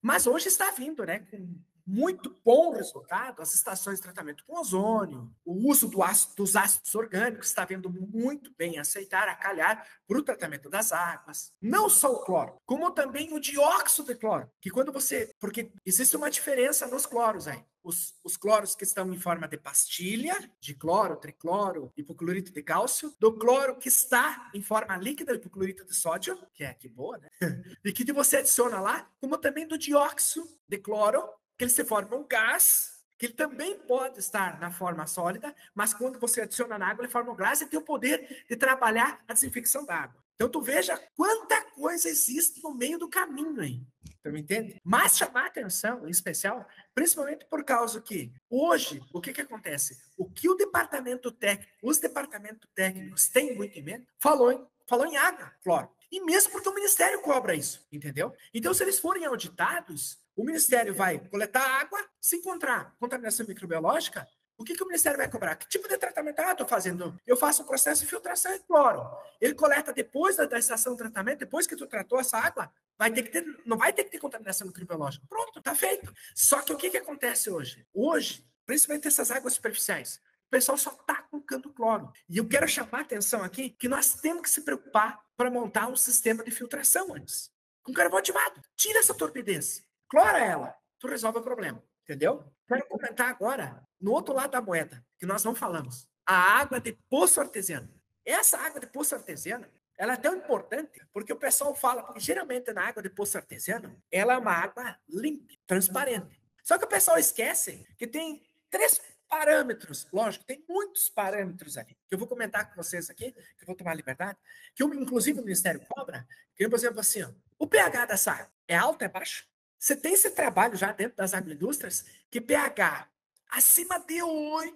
Mas 0.00 0.26
hoje 0.26 0.48
está 0.48 0.70
vindo, 0.70 1.04
né, 1.04 1.20
com 1.20 1.58
muito 1.88 2.38
bom 2.44 2.70
resultado 2.72 3.40
as 3.40 3.54
estações 3.54 3.96
de 3.96 4.02
tratamento 4.02 4.44
com 4.44 4.60
ozônio, 4.60 5.34
o 5.42 5.70
uso 5.70 5.88
do 5.88 6.02
ácido, 6.02 6.34
dos 6.36 6.54
ácidos 6.54 6.94
orgânicos 6.94 7.48
está 7.48 7.64
vendo 7.64 7.88
muito 7.88 8.52
bem 8.58 8.78
aceitar, 8.78 9.26
a 9.26 9.34
calhar 9.34 9.88
para 10.06 10.18
o 10.18 10.22
tratamento 10.22 10.68
das 10.68 10.92
águas. 10.92 11.50
Não 11.62 11.88
só 11.88 12.12
o 12.12 12.24
cloro, 12.24 12.60
como 12.66 12.90
também 12.90 13.32
o 13.32 13.40
dióxido 13.40 14.08
de 14.08 14.14
cloro, 14.14 14.50
que 14.60 14.70
quando 14.70 14.92
você. 14.92 15.32
Porque 15.40 15.72
existe 15.84 16.14
uma 16.14 16.30
diferença 16.30 16.86
nos 16.86 17.06
cloros 17.06 17.48
aí. 17.48 17.64
Os, 17.82 18.14
os, 18.22 18.36
cloros 18.36 18.74
que 18.74 18.84
estão 18.84 19.10
em 19.14 19.18
forma 19.18 19.48
de 19.48 19.56
pastilha, 19.56 20.36
de 20.60 20.74
cloro, 20.74 21.16
tricloro, 21.16 21.90
hipoclorito 21.96 22.52
de 22.52 22.62
cálcio, 22.62 23.14
do 23.18 23.32
cloro 23.32 23.76
que 23.76 23.88
está 23.88 24.50
em 24.52 24.60
forma 24.60 24.94
líquida, 24.98 25.32
hipoclorito 25.32 25.86
de 25.86 25.94
sódio, 25.94 26.38
que 26.52 26.64
é 26.64 26.74
que 26.74 26.86
boa, 26.86 27.16
né? 27.16 27.30
e 27.82 27.92
que 27.92 28.12
você 28.12 28.38
adiciona 28.38 28.78
lá, 28.78 29.10
como 29.18 29.38
também 29.38 29.66
do 29.66 29.78
dióxido 29.78 30.46
de 30.68 30.76
cloro, 30.76 31.26
que 31.58 31.64
ele 31.64 31.70
se 31.70 31.84
forma 31.84 32.16
um 32.16 32.24
gás, 32.26 32.98
que 33.18 33.26
ele 33.26 33.34
também 33.34 33.76
pode 33.80 34.20
estar 34.20 34.60
na 34.60 34.70
forma 34.70 35.06
sólida, 35.08 35.54
mas 35.74 35.92
quando 35.92 36.20
você 36.20 36.42
adiciona 36.42 36.78
na 36.78 36.88
água, 36.88 37.04
ele 37.04 37.12
forma 37.12 37.32
um 37.32 37.36
gás 37.36 37.60
e 37.60 37.66
tem 37.66 37.78
o 37.78 37.82
poder 37.82 38.44
de 38.48 38.56
trabalhar 38.56 39.22
a 39.26 39.34
desinfecção 39.34 39.84
da 39.84 39.96
água. 39.96 40.22
Então, 40.36 40.48
tu 40.48 40.62
veja 40.62 40.96
quanta 41.16 41.60
coisa 41.72 42.08
existe 42.08 42.62
no 42.62 42.72
meio 42.72 42.96
do 42.96 43.08
caminho 43.08 43.60
aí. 43.60 43.82
Tu 44.22 44.30
me 44.30 44.40
entende? 44.40 44.80
Mas 44.84 45.16
chamar 45.18 45.46
atenção, 45.46 46.06
em 46.06 46.10
especial, 46.10 46.64
principalmente 46.94 47.44
por 47.46 47.64
causa 47.64 48.00
que 48.00 48.32
hoje, 48.48 49.02
o 49.12 49.20
que 49.20 49.32
que 49.32 49.40
acontece? 49.40 49.98
O 50.16 50.30
que 50.30 50.48
o 50.48 50.54
departamento 50.54 51.32
técnico, 51.32 51.72
os 51.82 51.98
departamentos 51.98 52.70
técnicos 52.72 53.28
têm 53.28 53.56
muito 53.56 53.76
em 53.76 53.82
mente, 53.82 54.06
falou 54.20 54.52
em, 54.52 54.64
falou 54.86 55.06
em 55.06 55.16
água, 55.16 55.52
cloro. 55.64 55.90
E 56.10 56.20
mesmo 56.24 56.52
porque 56.52 56.68
o 56.68 56.74
Ministério 56.74 57.20
cobra 57.20 57.56
isso, 57.56 57.84
entendeu? 57.90 58.32
Então, 58.54 58.72
se 58.72 58.84
eles 58.84 59.00
forem 59.00 59.24
auditados, 59.24 60.18
o 60.38 60.44
Ministério 60.44 60.94
vai 60.94 61.18
coletar 61.18 61.80
água, 61.80 61.98
se 62.20 62.36
encontrar 62.36 62.94
contaminação 63.00 63.44
microbiológica, 63.44 64.24
o 64.56 64.62
que, 64.62 64.74
que 64.74 64.82
o 64.84 64.86
Ministério 64.86 65.18
vai 65.18 65.28
cobrar? 65.28 65.56
Que 65.56 65.68
tipo 65.68 65.88
de 65.88 65.98
tratamento? 65.98 66.38
Ah, 66.38 66.52
estou 66.52 66.66
fazendo. 66.66 67.20
Eu 67.26 67.36
faço 67.36 67.62
um 67.62 67.66
processo 67.66 68.02
de 68.02 68.08
filtração 68.08 68.54
e 68.54 68.60
cloro. 68.60 69.04
Ele 69.40 69.54
coleta 69.54 69.92
depois 69.92 70.36
da, 70.36 70.46
da 70.46 70.58
estação 70.58 70.92
de 70.92 70.98
tratamento, 70.98 71.40
depois 71.40 71.66
que 71.66 71.74
tu 71.74 71.88
tratou 71.88 72.20
essa 72.20 72.38
água, 72.38 72.72
vai 72.96 73.12
ter 73.12 73.24
que 73.24 73.30
ter, 73.30 73.44
não 73.66 73.76
vai 73.76 73.92
ter 73.92 74.04
que 74.04 74.10
ter 74.10 74.18
contaminação 74.18 74.68
microbiológica. 74.68 75.26
Pronto, 75.28 75.58
está 75.58 75.74
feito. 75.74 76.12
Só 76.36 76.62
que 76.62 76.72
o 76.72 76.76
que, 76.76 76.90
que 76.90 76.98
acontece 76.98 77.50
hoje? 77.50 77.84
Hoje, 77.92 78.44
principalmente 78.64 79.08
essas 79.08 79.32
águas 79.32 79.54
superficiais, 79.54 80.20
o 80.46 80.50
pessoal 80.50 80.78
só 80.78 80.90
está 80.90 81.22
colocando 81.22 81.72
cloro. 81.72 82.12
E 82.28 82.38
eu 82.38 82.48
quero 82.48 82.68
chamar 82.68 82.98
a 82.98 83.00
atenção 83.00 83.42
aqui 83.42 83.70
que 83.70 83.88
nós 83.88 84.14
temos 84.14 84.42
que 84.42 84.50
se 84.50 84.60
preocupar 84.60 85.20
para 85.36 85.50
montar 85.50 85.88
um 85.88 85.96
sistema 85.96 86.44
de 86.44 86.52
filtração 86.52 87.12
antes. 87.12 87.50
Com 87.82 87.92
carvão 87.92 88.18
ativado. 88.18 88.60
Tira 88.76 89.00
essa 89.00 89.14
torpidez. 89.14 89.87
Clora 90.08 90.38
ela, 90.38 90.74
tu 90.98 91.06
resolve 91.06 91.38
o 91.38 91.42
problema, 91.42 91.82
entendeu? 92.02 92.44
Quero 92.66 92.86
comentar 92.88 93.28
agora 93.28 93.82
no 94.00 94.12
outro 94.12 94.34
lado 94.34 94.50
da 94.50 94.60
moeda, 94.60 95.04
que 95.18 95.26
nós 95.26 95.44
não 95.44 95.54
falamos, 95.54 96.08
a 96.26 96.34
água 96.34 96.80
de 96.80 96.92
poço 97.08 97.40
artesiano. 97.40 97.88
Essa 98.24 98.58
água 98.58 98.80
de 98.80 98.86
poço 98.86 99.14
artesiano, 99.14 99.66
ela 99.96 100.14
é 100.14 100.16
tão 100.16 100.36
importante 100.36 101.00
porque 101.12 101.32
o 101.32 101.36
pessoal 101.36 101.74
fala, 101.74 102.02
porque 102.02 102.20
geralmente 102.20 102.72
na 102.72 102.86
água 102.86 103.02
de 103.02 103.10
poço 103.10 103.36
artesiano, 103.36 104.00
ela 104.10 104.34
é 104.34 104.38
uma 104.38 104.52
água 104.52 104.96
limpa, 105.08 105.52
transparente. 105.66 106.40
Só 106.62 106.78
que 106.78 106.84
o 106.84 106.88
pessoal 106.88 107.18
esquece 107.18 107.86
que 107.96 108.06
tem 108.06 108.42
três 108.70 109.00
parâmetros, 109.28 110.06
lógico, 110.12 110.44
tem 110.44 110.64
muitos 110.68 111.08
parâmetros 111.08 111.76
ali, 111.76 111.96
que 112.06 112.14
eu 112.14 112.18
vou 112.18 112.26
comentar 112.26 112.68
com 112.68 112.76
vocês 112.82 113.10
aqui, 113.10 113.32
que 113.32 113.62
eu 113.62 113.66
vou 113.66 113.76
tomar 113.76 113.94
liberdade, 113.94 114.38
que 114.74 114.82
eu, 114.82 114.92
inclusive 114.94 115.40
o 115.40 115.42
Ministério 115.42 115.80
cobra, 115.86 116.26
que, 116.56 116.66
por 116.68 116.76
exemplo, 116.76 117.00
assim, 117.00 117.22
ó, 117.22 117.30
o 117.58 117.66
pH 117.66 118.06
dessa 118.06 118.32
água 118.32 118.52
é 118.66 118.76
alto, 118.76 119.02
é 119.02 119.08
baixo? 119.08 119.46
Você 119.78 119.94
tem 119.94 120.14
esse 120.14 120.30
trabalho 120.30 120.76
já 120.76 120.92
dentro 120.92 121.16
das 121.16 121.34
agroindústrias, 121.34 122.04
que 122.30 122.40
pH 122.40 123.08
acima 123.50 123.98
de 124.00 124.22
8, 124.22 124.74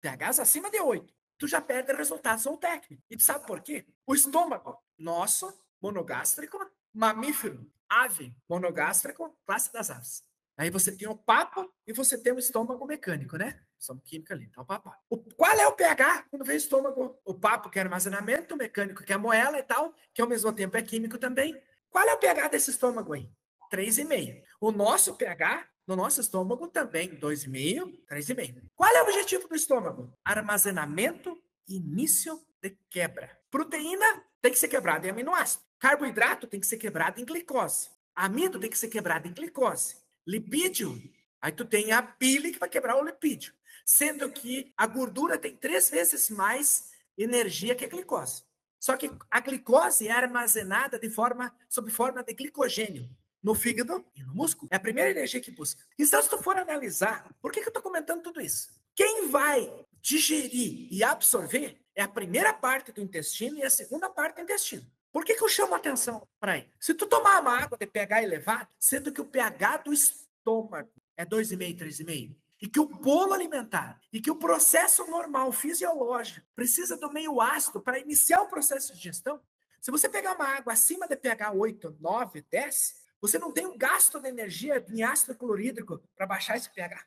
pHs 0.00 0.40
acima 0.40 0.70
de 0.70 0.80
8, 0.80 1.14
tu 1.38 1.46
já 1.46 1.60
perde 1.60 1.92
resultados 1.92 2.44
ou 2.46 2.56
técnico. 2.56 3.02
E 3.08 3.16
tu 3.16 3.22
sabe 3.22 3.46
por 3.46 3.60
quê? 3.60 3.86
O 4.06 4.14
estômago 4.14 4.76
nosso, 4.98 5.52
monogástrico, 5.80 6.58
mamífero, 6.92 7.70
ave, 7.88 8.34
monogástrico, 8.48 9.36
classe 9.46 9.72
das 9.72 9.90
aves. 9.90 10.22
Aí 10.56 10.70
você 10.70 10.90
tem 10.90 11.06
o 11.06 11.16
papo 11.16 11.72
e 11.86 11.92
você 11.92 12.18
tem 12.18 12.32
o 12.32 12.38
estômago 12.38 12.84
mecânico, 12.84 13.36
né? 13.36 13.60
Estômago 13.78 14.04
químico 14.04 14.32
ali, 14.32 14.46
então 14.46 14.64
papo. 14.64 14.92
O, 15.08 15.16
qual 15.16 15.56
é 15.56 15.68
o 15.68 15.72
pH 15.72 16.26
quando 16.28 16.44
vem 16.44 16.56
o 16.56 16.58
estômago? 16.58 17.16
O 17.24 17.32
papo 17.32 17.70
que 17.70 17.78
é 17.78 17.82
armazenamento, 17.82 18.54
o 18.54 18.58
mecânico 18.58 19.04
que 19.04 19.12
é 19.12 19.16
moela 19.16 19.56
e 19.56 19.62
tal, 19.62 19.94
que 20.12 20.20
ao 20.20 20.28
mesmo 20.28 20.52
tempo 20.52 20.76
é 20.76 20.82
químico 20.82 21.16
também. 21.16 21.56
Qual 21.88 22.04
é 22.04 22.12
o 22.12 22.18
pH 22.18 22.48
desse 22.48 22.70
estômago 22.70 23.12
aí? 23.12 23.30
3,5. 23.70 24.42
O 24.60 24.72
nosso 24.72 25.14
pH 25.14 25.66
no 25.88 25.96
nosso 25.96 26.20
estômago 26.20 26.68
também, 26.68 27.08
2,5, 27.16 27.98
3,5. 28.06 28.62
Qual 28.76 28.94
é 28.94 29.00
o 29.00 29.04
objetivo 29.04 29.48
do 29.48 29.56
estômago? 29.56 30.12
Armazenamento, 30.22 31.42
início 31.66 32.38
de 32.60 32.76
quebra. 32.90 33.38
Proteína 33.50 34.22
tem 34.42 34.52
que 34.52 34.58
ser 34.58 34.68
quebrada 34.68 35.06
em 35.06 35.10
aminoácido. 35.10 35.64
Carboidrato 35.78 36.46
tem 36.46 36.60
que 36.60 36.66
ser 36.66 36.76
quebrado 36.76 37.18
em 37.18 37.24
glicose. 37.24 37.88
Amido 38.14 38.60
tem 38.60 38.68
que 38.68 38.76
ser 38.76 38.88
quebrado 38.88 39.28
em 39.28 39.32
glicose. 39.32 39.96
Lipídio, 40.26 41.00
aí 41.40 41.52
tu 41.52 41.64
tem 41.64 41.90
a 41.90 42.02
bile 42.02 42.52
que 42.52 42.58
vai 42.58 42.68
quebrar 42.68 42.96
o 42.96 43.04
lipídio. 43.04 43.54
Sendo 43.82 44.30
que 44.30 44.70
a 44.76 44.86
gordura 44.86 45.38
tem 45.38 45.56
três 45.56 45.88
vezes 45.88 46.28
mais 46.28 46.90
energia 47.16 47.74
que 47.74 47.86
a 47.86 47.88
glicose. 47.88 48.42
Só 48.78 48.94
que 48.94 49.10
a 49.30 49.40
glicose 49.40 50.06
é 50.06 50.12
armazenada 50.12 50.98
de 50.98 51.08
forma, 51.08 51.56
sob 51.66 51.90
forma 51.90 52.22
de 52.22 52.34
glicogênio 52.34 53.08
no 53.42 53.54
fígado 53.54 54.04
e 54.14 54.22
no 54.22 54.34
músculo. 54.34 54.68
É 54.70 54.76
a 54.76 54.80
primeira 54.80 55.10
energia 55.10 55.40
que 55.40 55.50
busca. 55.50 55.82
Então, 55.98 56.22
se 56.22 56.28
tu 56.28 56.38
for 56.38 56.56
analisar, 56.56 57.32
por 57.40 57.52
que, 57.52 57.60
que 57.60 57.66
eu 57.66 57.70
estou 57.70 57.82
comentando 57.82 58.22
tudo 58.22 58.40
isso? 58.40 58.68
Quem 58.94 59.28
vai 59.28 59.72
digerir 60.00 60.88
e 60.90 61.02
absorver 61.04 61.80
é 61.94 62.02
a 62.02 62.08
primeira 62.08 62.52
parte 62.52 62.92
do 62.92 63.00
intestino 63.00 63.58
e 63.58 63.62
a 63.62 63.70
segunda 63.70 64.08
parte 64.08 64.36
do 64.36 64.42
intestino. 64.42 64.86
Por 65.12 65.24
que, 65.24 65.34
que 65.34 65.42
eu 65.42 65.48
chamo 65.48 65.74
a 65.74 65.78
atenção 65.78 66.26
para 66.38 66.52
aí? 66.52 66.68
Se 66.78 66.94
tu 66.94 67.06
tomar 67.06 67.40
uma 67.40 67.58
água 67.58 67.78
de 67.78 67.86
pH 67.86 68.22
elevado, 68.22 68.68
sendo 68.78 69.12
que 69.12 69.20
o 69.20 69.24
pH 69.24 69.78
do 69.78 69.92
estômago 69.92 70.90
é 71.16 71.24
2,5, 71.24 71.78
3,5, 71.78 72.36
e 72.60 72.68
que 72.68 72.80
o 72.80 72.86
bolo 72.86 73.32
alimentar 73.32 74.00
e 74.12 74.20
que 74.20 74.30
o 74.30 74.36
processo 74.36 75.06
normal 75.06 75.52
fisiológico 75.52 76.46
precisa 76.54 76.96
do 76.96 77.12
meio 77.12 77.40
ácido 77.40 77.80
para 77.80 77.98
iniciar 77.98 78.42
o 78.42 78.48
processo 78.48 78.88
de 78.92 78.98
digestão, 78.98 79.40
se 79.80 79.90
você 79.90 80.08
pegar 80.08 80.34
uma 80.34 80.46
água 80.46 80.72
acima 80.72 81.06
de 81.06 81.16
pH 81.16 81.52
8, 81.52 81.96
9, 82.00 82.44
10, 82.50 82.96
você 83.20 83.38
não 83.38 83.52
tem 83.52 83.66
um 83.66 83.76
gasto 83.76 84.20
de 84.20 84.28
energia 84.28 84.84
em 84.88 85.02
ácido 85.02 85.34
clorídrico 85.34 86.00
para 86.16 86.26
baixar 86.26 86.56
esse 86.56 86.70
pH. 86.70 87.04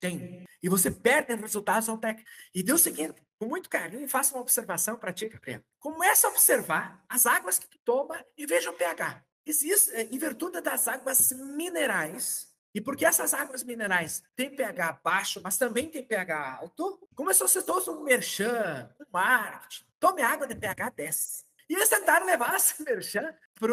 Tem. 0.00 0.44
E 0.62 0.68
você 0.68 0.90
perde 0.90 1.34
resultados 1.34 1.88
ao 1.88 1.96
técnico. 1.96 2.28
E 2.54 2.62
deu 2.62 2.74
o 2.74 2.78
seguinte, 2.78 3.22
com 3.38 3.46
muito 3.46 3.68
carinho, 3.68 4.08
faça 4.08 4.34
uma 4.34 4.40
observação 4.40 4.96
para 4.96 5.12
ti, 5.12 5.28
Gabriel. 5.28 5.62
Começa 5.78 6.26
a 6.26 6.30
observar 6.30 7.04
as 7.08 7.26
águas 7.26 7.58
que 7.58 7.68
tu 7.68 7.78
toma 7.84 8.24
e 8.36 8.46
veja 8.46 8.70
o 8.70 8.74
pH. 8.74 9.24
Existe, 9.46 9.90
é, 9.92 10.02
em 10.02 10.18
virtude 10.18 10.60
das 10.60 10.86
águas 10.88 11.32
minerais, 11.32 12.52
e 12.74 12.80
porque 12.80 13.04
essas 13.04 13.34
águas 13.34 13.62
minerais 13.62 14.22
têm 14.34 14.54
pH 14.54 15.00
baixo, 15.04 15.40
mas 15.42 15.58
também 15.58 15.88
têm 15.88 16.04
pH 16.04 16.58
alto, 16.58 17.06
começou 17.14 17.44
a 17.44 17.48
ser 17.48 17.62
todo 17.62 17.92
um 17.92 18.04
merchan, 18.04 18.90
um 19.00 19.04
marketing. 19.12 19.84
Tome 20.00 20.22
água 20.22 20.46
de 20.46 20.54
pH 20.54 20.90
10. 20.90 21.44
E 21.68 21.74
eles 21.74 21.88
tentaram 21.88 22.26
levar 22.26 22.54
esse 22.56 22.82
merchan 22.82 23.34
para 23.54 23.72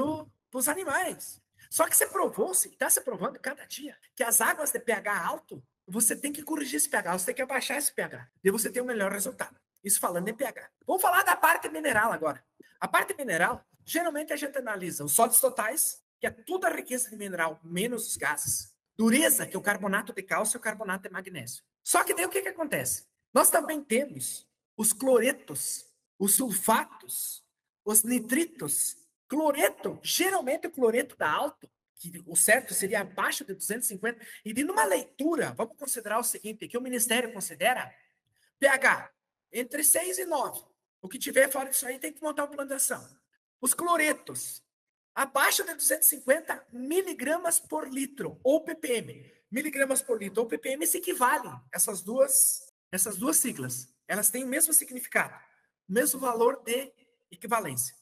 os 0.57 0.67
animais. 0.67 1.41
Só 1.69 1.87
que 1.87 1.95
você 1.95 2.07
provou-se, 2.07 2.69
está 2.69 2.89
se 2.89 3.01
provando 3.01 3.39
cada 3.39 3.65
dia, 3.65 3.95
que 4.15 4.23
as 4.23 4.41
águas 4.41 4.71
de 4.71 4.79
pH 4.79 5.25
alto 5.25 5.63
você 5.89 6.15
tem 6.15 6.31
que 6.31 6.43
corrigir 6.43 6.77
esse 6.77 6.89
pH, 6.89 7.17
você 7.17 7.25
tem 7.27 7.35
que 7.35 7.41
abaixar 7.41 7.77
esse 7.77 7.91
pH. 7.91 8.29
E 8.43 8.51
você 8.51 8.69
tem 8.69 8.81
um 8.81 8.85
melhor 8.85 9.11
resultado. 9.11 9.59
Isso 9.83 9.99
falando 9.99 10.27
em 10.27 10.33
pH. 10.33 10.69
Vamos 10.85 11.01
falar 11.01 11.23
da 11.23 11.35
parte 11.35 11.67
mineral 11.69 12.11
agora. 12.11 12.43
A 12.79 12.87
parte 12.87 13.15
mineral, 13.15 13.65
geralmente 13.83 14.31
a 14.31 14.35
gente 14.35 14.57
analisa 14.57 15.03
os 15.03 15.13
sólidos 15.13 15.41
totais, 15.41 16.01
que 16.19 16.27
é 16.27 16.31
toda 16.31 16.67
a 16.67 16.75
riqueza 16.75 17.09
de 17.09 17.15
mineral, 17.15 17.59
menos 17.63 18.07
os 18.07 18.17
gases. 18.17 18.75
Dureza, 18.97 19.47
que 19.47 19.55
é 19.55 19.59
o 19.59 19.63
carbonato 19.63 20.13
de 20.13 20.21
cálcio 20.21 20.57
e 20.57 20.59
o 20.59 20.61
carbonato 20.61 21.07
de 21.07 21.09
magnésio. 21.09 21.63
Só 21.83 22.03
que 22.03 22.13
daí 22.13 22.25
o 22.25 22.29
que, 22.29 22.41
que 22.41 22.49
acontece? 22.49 23.05
Nós 23.33 23.49
também 23.49 23.81
temos 23.81 24.47
os 24.77 24.93
cloretos, 24.93 25.85
os 26.19 26.35
sulfatos, 26.35 27.43
os 27.85 28.03
nitritos. 28.03 28.97
Cloreto, 29.29 29.99
geralmente 30.01 30.65
o 30.65 30.71
cloreto 30.71 31.15
dá 31.15 31.31
alto, 31.31 31.69
que 31.99 32.11
o 32.25 32.35
certo 32.35 32.73
seria 32.73 33.01
abaixo 33.01 33.45
de 33.45 33.53
250. 33.53 34.19
E 34.43 34.51
de 34.51 34.63
numa 34.63 34.83
leitura, 34.85 35.53
vamos 35.55 35.77
considerar 35.77 36.17
o 36.17 36.23
seguinte, 36.23 36.67
que 36.67 36.77
o 36.77 36.81
Ministério 36.81 37.31
considera 37.31 37.93
pH 38.59 39.13
entre 39.53 39.83
6 39.83 40.17
e 40.17 40.25
9. 40.25 40.65
O 40.99 41.07
que 41.07 41.19
tiver 41.19 41.47
fora 41.51 41.69
disso 41.69 41.85
aí 41.85 41.99
tem 41.99 42.11
que 42.11 42.23
montar 42.23 42.45
uma 42.45 42.55
plantação. 42.55 43.07
Os 43.61 43.75
cloretos, 43.75 44.63
abaixo 45.13 45.63
de 45.63 45.75
250 45.75 46.65
miligramas 46.71 47.59
por 47.59 47.87
litro, 47.87 48.39
ou 48.43 48.63
ppm. 48.63 49.31
Miligramas 49.51 50.01
por 50.01 50.19
litro 50.19 50.41
ou 50.41 50.47
ppm 50.47 50.85
se 50.87 50.97
equivalem, 50.97 51.53
essas 51.71 52.01
duas, 52.01 52.73
essas 52.91 53.17
duas 53.17 53.37
siglas. 53.37 53.93
Elas 54.07 54.31
têm 54.31 54.43
o 54.43 54.47
mesmo 54.47 54.73
significado, 54.73 55.39
mesmo 55.87 56.19
valor 56.19 56.63
de 56.63 56.91
equivalência. 57.29 57.98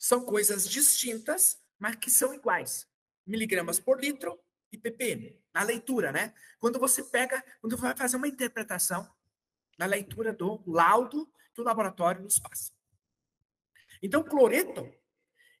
São 0.00 0.24
coisas 0.24 0.66
distintas, 0.66 1.60
mas 1.78 1.94
que 1.96 2.10
são 2.10 2.32
iguais 2.32 2.88
miligramas 3.26 3.78
por 3.78 4.00
litro 4.00 4.40
e 4.72 4.78
ppm, 4.78 5.38
na 5.52 5.62
leitura, 5.62 6.10
né? 6.10 6.32
Quando 6.58 6.78
você 6.78 7.04
pega, 7.04 7.44
quando 7.60 7.76
vai 7.76 7.94
fazer 7.94 8.16
uma 8.16 8.26
interpretação 8.26 9.06
na 9.78 9.84
leitura 9.84 10.32
do 10.32 10.62
laudo 10.66 11.30
que 11.52 11.60
o 11.60 11.64
laboratório 11.64 12.22
nos 12.22 12.38
passa. 12.38 12.72
Então, 14.02 14.24
cloreto, 14.24 14.90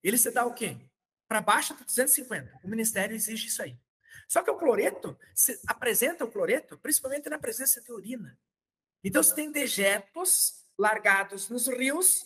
ele 0.02 0.16
se 0.16 0.30
dá 0.30 0.46
o 0.46 0.54
quê? 0.54 0.88
Para 1.28 1.42
baixo 1.42 1.76
de 1.76 1.84
250. 1.84 2.60
O 2.64 2.68
Ministério 2.68 3.14
exige 3.14 3.48
isso 3.48 3.62
aí. 3.62 3.78
Só 4.26 4.42
que 4.42 4.50
o 4.50 4.56
cloreto, 4.56 5.18
se 5.34 5.60
apresenta 5.66 6.24
o 6.24 6.30
cloreto 6.30 6.78
principalmente 6.78 7.28
na 7.28 7.38
presença 7.38 7.82
de 7.82 7.92
urina. 7.92 8.38
Então, 9.04 9.22
se 9.22 9.34
tem 9.34 9.52
dejetos 9.52 10.64
largados 10.78 11.50
nos 11.50 11.68
rios, 11.68 12.22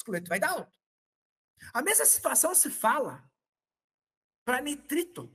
o 0.00 0.04
cloreto 0.04 0.28
vai 0.28 0.38
dar 0.38 0.50
alto. 0.50 0.77
A 1.72 1.82
mesma 1.82 2.04
situação 2.04 2.54
se 2.54 2.70
fala 2.70 3.28
para 4.44 4.60
nitrito 4.60 5.30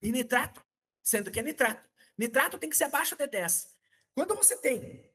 e 0.00 0.12
nitrato, 0.12 0.64
sendo 1.02 1.30
que 1.30 1.40
é 1.40 1.42
nitrato. 1.42 1.88
Nitrato 2.18 2.58
tem 2.58 2.68
que 2.68 2.76
ser 2.76 2.84
abaixo 2.84 3.16
de 3.16 3.26
10. 3.26 3.74
Quando 4.14 4.34
você 4.34 4.56
tem 4.56 5.10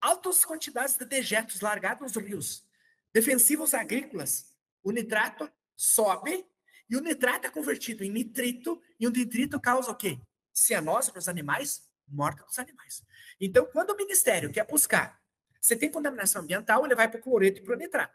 altas 0.00 0.44
quantidades 0.44 0.96
de 0.96 1.04
dejetos 1.04 1.60
largados 1.60 2.14
nos 2.14 2.26
rios, 2.26 2.66
defensivos 3.12 3.74
agrícolas, 3.74 4.54
o 4.82 4.90
nitrato 4.90 5.50
sobe 5.76 6.46
e 6.90 6.96
o 6.96 7.00
nitrato 7.00 7.46
é 7.46 7.50
convertido 7.50 8.04
em 8.04 8.10
nitrito 8.10 8.82
e 8.98 9.06
o 9.06 9.10
nitrito 9.10 9.60
causa 9.60 9.90
o 9.90 9.96
quê? 9.96 10.20
Cianose 10.52 11.12
nos 11.14 11.28
animais, 11.28 11.88
morte 12.06 12.44
dos 12.44 12.58
animais. 12.58 13.02
Então, 13.40 13.66
quando 13.66 13.90
o 13.90 13.96
ministério 13.96 14.52
quer 14.52 14.66
buscar, 14.66 15.22
você 15.60 15.74
tem 15.74 15.90
contaminação 15.90 16.42
ambiental, 16.42 16.84
ele 16.84 16.94
vai 16.94 17.08
para 17.08 17.18
o 17.18 17.22
cloreto 17.22 17.60
e 17.60 17.64
para 17.64 17.74
o 17.74 17.78
nitrato. 17.78 18.14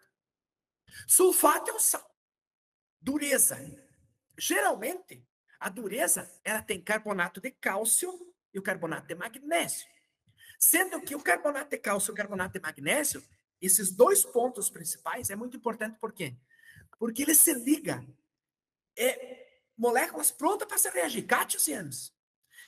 Sulfato 1.07 1.71
é 1.71 1.73
o 1.73 1.79
sal. 1.79 2.09
Dureza. 3.01 3.57
Geralmente, 4.37 5.25
a 5.59 5.69
dureza 5.69 6.31
ela 6.43 6.61
tem 6.61 6.81
carbonato 6.81 7.41
de 7.41 7.51
cálcio 7.51 8.33
e 8.53 8.59
o 8.59 8.63
carbonato 8.63 9.07
de 9.07 9.15
magnésio. 9.15 9.87
Sendo 10.57 11.01
que 11.01 11.15
o 11.15 11.21
carbonato 11.21 11.69
de 11.69 11.77
cálcio 11.77 12.11
e 12.11 12.13
o 12.13 12.15
carbonato 12.15 12.53
de 12.53 12.59
magnésio, 12.59 13.23
esses 13.61 13.91
dois 13.91 14.25
pontos 14.25 14.69
principais, 14.69 15.29
é 15.29 15.35
muito 15.35 15.57
importante 15.57 15.97
por 15.99 16.13
quê? 16.13 16.37
Porque 16.97 17.23
ele 17.23 17.35
se 17.35 17.53
liga. 17.53 18.05
É, 18.97 19.47
moléculas 19.77 20.29
prontas 20.29 20.67
para 20.67 20.77
se 20.77 20.89
reagir, 20.89 21.25
cátions 21.25 21.67
e 21.67 21.73
ânions. 21.73 22.13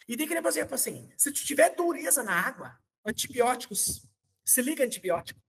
E 0.08 0.16
tem 0.16 0.28
que, 0.28 0.42
por 0.42 0.48
exemplo, 0.48 0.76
assim, 0.76 1.12
se 1.18 1.32
tu 1.32 1.44
tiver 1.44 1.76
dureza 1.76 2.24
na 2.24 2.34
água, 2.34 2.80
antibióticos, 3.06 4.06
se 4.44 4.62
liga 4.62 4.84
antibiótico, 4.84 5.40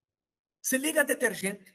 se 0.61 0.77
liga 0.77 1.03
detergente, 1.03 1.72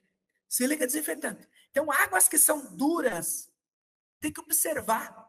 se 0.48 0.66
liga 0.66 0.86
desinfetante. 0.86 1.48
Então, 1.70 1.90
águas 1.92 2.28
que 2.28 2.38
são 2.38 2.74
duras, 2.74 3.50
tem 4.20 4.32
que 4.32 4.40
observar 4.40 5.28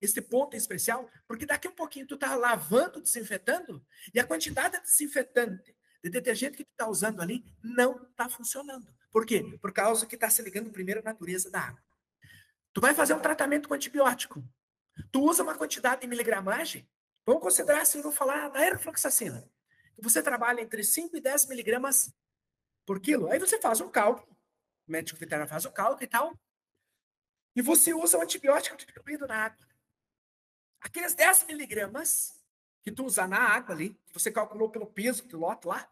esse 0.00 0.20
ponto 0.20 0.54
em 0.54 0.58
especial, 0.58 1.10
porque 1.26 1.46
daqui 1.46 1.66
a 1.66 1.70
um 1.70 1.74
pouquinho 1.74 2.06
tu 2.06 2.16
tá 2.16 2.34
lavando, 2.36 3.00
desinfetando, 3.00 3.84
e 4.14 4.20
a 4.20 4.26
quantidade 4.26 4.76
de 4.76 4.84
desinfetante 4.84 5.76
de 6.02 6.10
detergente 6.10 6.56
que 6.56 6.64
tu 6.64 6.70
está 6.70 6.88
usando 6.88 7.20
ali 7.20 7.44
não 7.62 8.04
está 8.04 8.28
funcionando. 8.28 8.86
Por 9.10 9.26
quê? 9.26 9.58
Por 9.60 9.72
causa 9.72 10.06
que 10.06 10.14
está 10.14 10.30
se 10.30 10.42
ligando 10.42 10.70
primeiro 10.70 11.00
à 11.00 11.02
natureza 11.02 11.50
da 11.50 11.60
água. 11.60 11.82
Tu 12.72 12.80
vai 12.80 12.94
fazer 12.94 13.14
um 13.14 13.20
tratamento 13.20 13.68
com 13.68 13.74
antibiótico. 13.74 14.44
Tu 15.10 15.20
usa 15.20 15.42
uma 15.42 15.56
quantidade 15.56 16.02
de 16.02 16.06
miligramagem. 16.06 16.88
Vamos 17.26 17.42
considerar, 17.42 17.82
assim, 17.82 18.00
vou 18.00 18.12
falar 18.12 18.48
da 18.48 18.60
aerofloxacina. 18.60 19.50
Você 20.00 20.22
trabalha 20.22 20.60
entre 20.60 20.84
5 20.84 21.16
e 21.16 21.20
10 21.20 21.46
miligramas 21.46 22.14
por 22.86 23.00
quilo. 23.00 23.28
Aí 23.30 23.38
você 23.38 23.60
faz 23.60 23.80
um 23.80 23.88
cálculo. 23.88 24.37
O 24.88 24.92
médico 24.92 25.18
veterinário 25.18 25.50
faz 25.50 25.66
o 25.66 25.70
cálculo 25.70 26.02
e 26.02 26.06
tal. 26.06 26.38
E 27.54 27.60
você 27.60 27.92
usa 27.92 28.16
o 28.16 28.22
antibiótico 28.22 28.76
distribuído 28.76 29.26
na 29.26 29.44
água. 29.44 29.68
Aqueles 30.80 31.14
10 31.14 31.44
miligramas 31.46 32.42
que 32.82 32.90
tu 32.90 33.04
usa 33.04 33.26
na 33.26 33.38
água 33.38 33.74
ali, 33.74 33.94
que 34.06 34.14
você 34.14 34.30
calculou 34.30 34.70
pelo 34.70 34.86
peso 34.86 35.26
do 35.26 35.38
lote 35.38 35.66
lá, 35.66 35.90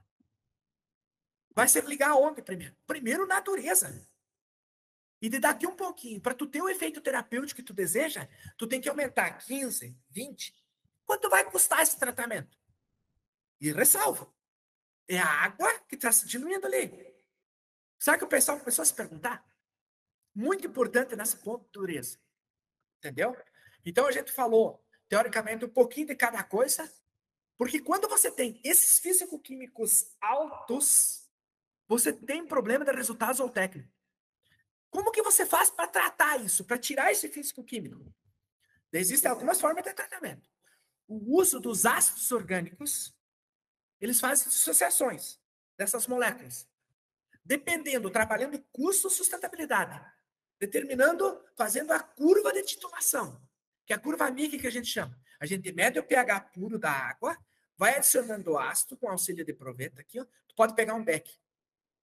vai 1.50 1.68
se 1.68 1.80
ligar 1.82 2.10
aonde 2.10 2.40
primeiro? 2.40 2.74
Primeiro, 2.86 3.26
natureza. 3.26 4.08
E 5.20 5.28
de 5.28 5.38
daqui 5.38 5.66
um 5.66 5.76
pouquinho, 5.76 6.20
para 6.20 6.34
tu 6.34 6.46
ter 6.46 6.62
o 6.62 6.68
efeito 6.68 7.00
terapêutico 7.00 7.56
que 7.56 7.66
tu 7.66 7.74
deseja, 7.74 8.28
tu 8.56 8.66
tem 8.66 8.80
que 8.80 8.88
aumentar 8.88 9.38
15, 9.38 9.98
20. 10.10 10.54
Quanto 11.04 11.28
vai 11.28 11.44
custar 11.50 11.82
esse 11.82 11.98
tratamento? 11.98 12.56
E 13.60 13.72
ressalvo, 13.72 14.32
é 15.08 15.18
a 15.18 15.26
água 15.26 15.80
que 15.80 15.96
está 15.96 16.12
se 16.12 16.26
diluindo 16.26 16.66
ali. 16.66 17.15
Sabe 17.98 18.18
que 18.18 18.24
o 18.24 18.28
pessoal 18.28 18.58
começou 18.58 18.82
a 18.82 18.86
se 18.86 18.94
perguntar? 18.94 19.44
Muito 20.34 20.66
importante 20.66 21.16
nessa 21.16 21.36
ponto 21.36 21.66
dureza. 21.72 22.18
Entendeu? 22.98 23.36
Então 23.84 24.06
a 24.06 24.12
gente 24.12 24.32
falou, 24.32 24.84
teoricamente, 25.08 25.64
um 25.64 25.68
pouquinho 25.68 26.08
de 26.08 26.14
cada 26.14 26.42
coisa, 26.42 26.90
porque 27.56 27.80
quando 27.80 28.08
você 28.08 28.30
tem 28.30 28.60
esses 28.64 28.98
físico-químicos 28.98 30.14
altos, 30.20 31.30
você 31.88 32.12
tem 32.12 32.46
problema 32.46 32.84
de 32.84 32.92
resultados 32.92 33.40
ou 33.40 33.48
técnico. 33.48 33.90
Como 34.90 35.10
que 35.10 35.22
você 35.22 35.46
faz 35.46 35.70
para 35.70 35.86
tratar 35.86 36.40
isso, 36.40 36.64
para 36.64 36.78
tirar 36.78 37.12
esse 37.12 37.28
físico-químico? 37.28 38.12
Existem 38.92 39.30
algumas 39.30 39.60
formas 39.60 39.84
de 39.84 39.92
tratamento. 39.92 40.48
O 41.06 41.38
uso 41.38 41.60
dos 41.60 41.84
ácidos 41.86 42.32
orgânicos, 42.32 43.14
eles 44.00 44.18
fazem 44.18 44.48
dissociações 44.48 45.38
dessas 45.76 46.06
moléculas. 46.06 46.66
Dependendo, 47.46 48.10
trabalhando 48.10 48.60
custo 48.72 49.08
sustentabilidade, 49.08 50.04
determinando, 50.58 51.40
fazendo 51.56 51.92
a 51.92 52.00
curva 52.00 52.52
de 52.52 52.62
titulação, 52.64 53.40
que 53.86 53.92
é 53.92 53.96
a 53.96 53.98
curva 53.98 54.28
MIC 54.30 54.58
que 54.58 54.66
a 54.66 54.70
gente 54.70 54.88
chama. 54.88 55.16
A 55.38 55.46
gente 55.46 55.70
mede 55.72 55.98
o 55.98 56.02
pH 56.02 56.40
puro 56.52 56.76
da 56.76 56.90
água, 56.90 57.38
vai 57.76 57.96
adicionando 57.96 58.58
ácido 58.58 58.96
com 58.96 59.08
auxílio 59.08 59.44
de 59.44 59.52
proveta 59.52 60.00
aqui, 60.00 60.18
ó. 60.18 60.24
Tu 60.48 60.54
pode 60.56 60.74
pegar 60.74 60.94
um 60.94 61.04
beck 61.04 61.30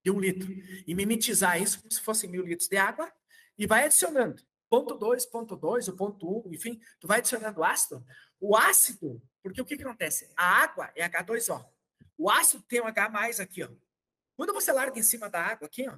de 0.01 0.11
um 0.11 0.19
litro 0.19 0.49
e 0.87 0.95
mimetizar 0.95 1.61
isso 1.61 1.79
como 1.79 1.91
se 1.91 1.99
fossem 1.99 2.29
mil 2.29 2.45
litros 2.45 2.69
de 2.69 2.77
água 2.77 3.11
e 3.57 3.67
vai 3.67 3.85
adicionando 3.85 4.41
ponto 4.69 4.95
2, 4.95 5.25
ponto 5.25 5.55
2, 5.55 5.89
o 5.89 5.95
ponto 5.95 6.25
1, 6.25 6.47
um, 6.47 6.53
enfim, 6.53 6.81
tu 6.99 7.07
vai 7.07 7.19
adicionando 7.19 7.63
ácido. 7.63 8.03
O 8.39 8.55
ácido, 8.55 9.21
porque 9.41 9.61
o 9.61 9.65
que, 9.65 9.77
que 9.77 9.83
acontece? 9.83 10.31
A 10.35 10.63
água 10.63 10.89
é 10.95 11.07
H2O. 11.07 11.63
O 12.17 12.29
ácido 12.29 12.63
tem 12.63 12.81
um 12.81 12.87
H 12.87 13.09
mais 13.09 13.39
aqui, 13.39 13.63
ó. 13.63 13.69
Quando 14.35 14.53
você 14.53 14.71
larga 14.71 14.99
em 14.99 15.03
cima 15.03 15.29
da 15.29 15.41
água 15.41 15.67
aqui, 15.67 15.87
ó, 15.87 15.97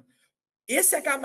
esse 0.66 0.94
H 0.96 1.18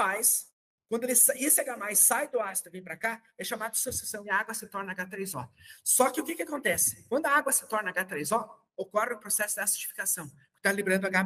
quando 0.91 1.05
ele, 1.05 1.13
esse 1.13 1.61
H 1.61 1.95
sai 1.95 2.27
do 2.27 2.41
ácido 2.41 2.67
e 2.67 2.71
vem 2.73 2.83
para 2.83 2.97
cá, 2.97 3.23
é 3.37 3.45
chamado 3.45 3.71
de 3.71 3.77
dissociação 3.77 4.25
e 4.25 4.29
a 4.29 4.35
água 4.35 4.53
se 4.53 4.67
torna 4.67 4.93
H3O. 4.93 5.49
Só 5.81 6.09
que 6.09 6.19
o 6.19 6.25
que, 6.25 6.35
que 6.35 6.43
acontece? 6.43 7.05
Quando 7.07 7.27
a 7.27 7.31
água 7.31 7.53
se 7.53 7.65
torna 7.65 7.93
H3O, 7.93 8.49
ocorre 8.75 9.13
o 9.13 9.17
processo 9.17 9.55
de 9.55 9.61
acidificação, 9.61 10.27
que 10.27 10.57
está 10.57 10.69
liberando 10.69 11.07
H 11.07 11.23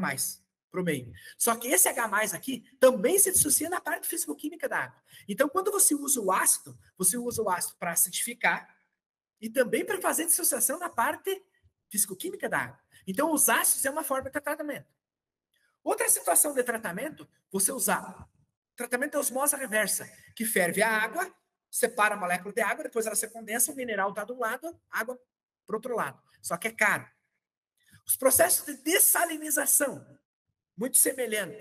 para 0.69 0.81
o 0.81 0.83
meio. 0.83 1.11
Só 1.35 1.55
que 1.55 1.67
esse 1.67 1.87
H 1.87 2.35
aqui 2.35 2.63
também 2.79 3.17
se 3.17 3.31
dissocia 3.31 3.67
na 3.67 3.81
parte 3.81 4.07
físico-química 4.07 4.69
da 4.69 4.83
água. 4.83 5.01
Então, 5.27 5.49
quando 5.49 5.71
você 5.71 5.95
usa 5.95 6.21
o 6.21 6.31
ácido, 6.31 6.77
você 6.95 7.17
usa 7.17 7.41
o 7.41 7.49
ácido 7.49 7.75
para 7.79 7.91
acidificar 7.91 8.69
e 9.41 9.49
também 9.49 9.83
para 9.83 9.99
fazer 9.99 10.25
dissociação 10.25 10.77
na 10.77 10.89
parte 10.89 11.43
físico-química 11.89 12.47
da 12.47 12.59
água. 12.59 12.79
Então, 13.07 13.33
os 13.33 13.49
ácidos 13.49 13.83
é 13.83 13.89
uma 13.89 14.03
forma 14.03 14.29
de 14.29 14.39
tratamento. 14.39 14.94
Outra 15.85 16.09
situação 16.09 16.51
de 16.51 16.63
tratamento, 16.63 17.29
você 17.51 17.71
usar 17.71 18.27
tratamento 18.75 19.11
de 19.11 19.17
osmose 19.17 19.55
reversa, 19.55 20.11
que 20.35 20.43
ferve 20.43 20.81
a 20.81 20.89
água, 20.89 21.31
separa 21.69 22.15
a 22.15 22.17
molécula 22.17 22.51
de 22.51 22.59
água, 22.59 22.83
depois 22.83 23.05
ela 23.05 23.15
se 23.15 23.27
condensa, 23.29 23.71
o 23.71 23.75
mineral 23.75 24.09
está 24.09 24.25
de 24.25 24.33
um 24.33 24.39
lado, 24.39 24.67
água 24.89 25.15
para 25.63 25.75
outro 25.75 25.95
lado. 25.95 26.19
Só 26.41 26.57
que 26.57 26.69
é 26.69 26.71
caro. 26.71 27.07
Os 28.07 28.17
processos 28.17 28.65
de 28.65 28.81
dessalinização, 28.81 30.03
muito 30.75 30.97
semelhante, 30.97 31.55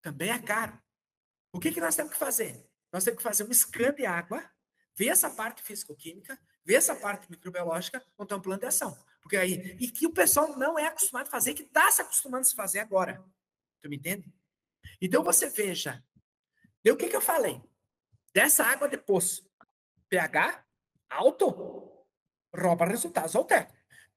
também 0.00 0.30
é 0.30 0.38
caro. 0.38 0.80
O 1.52 1.60
que, 1.60 1.70
que 1.70 1.80
nós 1.80 1.94
temos 1.94 2.14
que 2.14 2.18
fazer? 2.18 2.66
Nós 2.90 3.04
temos 3.04 3.18
que 3.18 3.22
fazer 3.22 3.44
um 3.44 3.52
scan 3.52 3.92
de 3.92 4.06
água, 4.06 4.50
ver 4.96 5.08
essa 5.08 5.28
parte 5.28 5.62
físico-química, 5.62 6.38
ver 6.64 6.76
essa 6.76 6.96
parte 6.96 7.30
microbiológica, 7.30 8.02
montar 8.18 8.36
um 8.36 8.40
plano 8.40 8.60
de 8.60 8.66
ação. 8.66 8.98
Porque 9.20 9.36
aí, 9.36 9.76
e 9.78 9.90
que 9.90 10.06
o 10.06 10.12
pessoal 10.12 10.56
não 10.56 10.78
é 10.78 10.86
acostumado 10.86 11.26
a 11.26 11.30
fazer, 11.30 11.52
que 11.52 11.62
está 11.62 11.90
se 11.90 12.00
acostumando 12.00 12.40
a 12.40 12.44
se 12.44 12.54
fazer 12.54 12.78
agora. 12.78 13.22
Tu 13.82 13.88
me 13.88 13.96
entende? 13.96 14.32
Então 15.00 15.22
você 15.22 15.48
veja. 15.48 16.04
E 16.84 16.90
o 16.90 16.96
que, 16.96 17.08
que 17.08 17.16
eu 17.16 17.20
falei? 17.20 17.60
Dessa 18.32 18.64
água 18.64 18.88
de 18.88 18.96
poço, 18.96 19.48
pH 20.08 20.64
alto, 21.08 22.06
rouba 22.54 22.84
resultados 22.84 23.34
ao. 23.34 23.46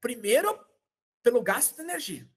Primeiro, 0.00 0.58
pelo 1.22 1.42
gasto 1.42 1.76
de 1.76 1.82
energia. 1.82 2.28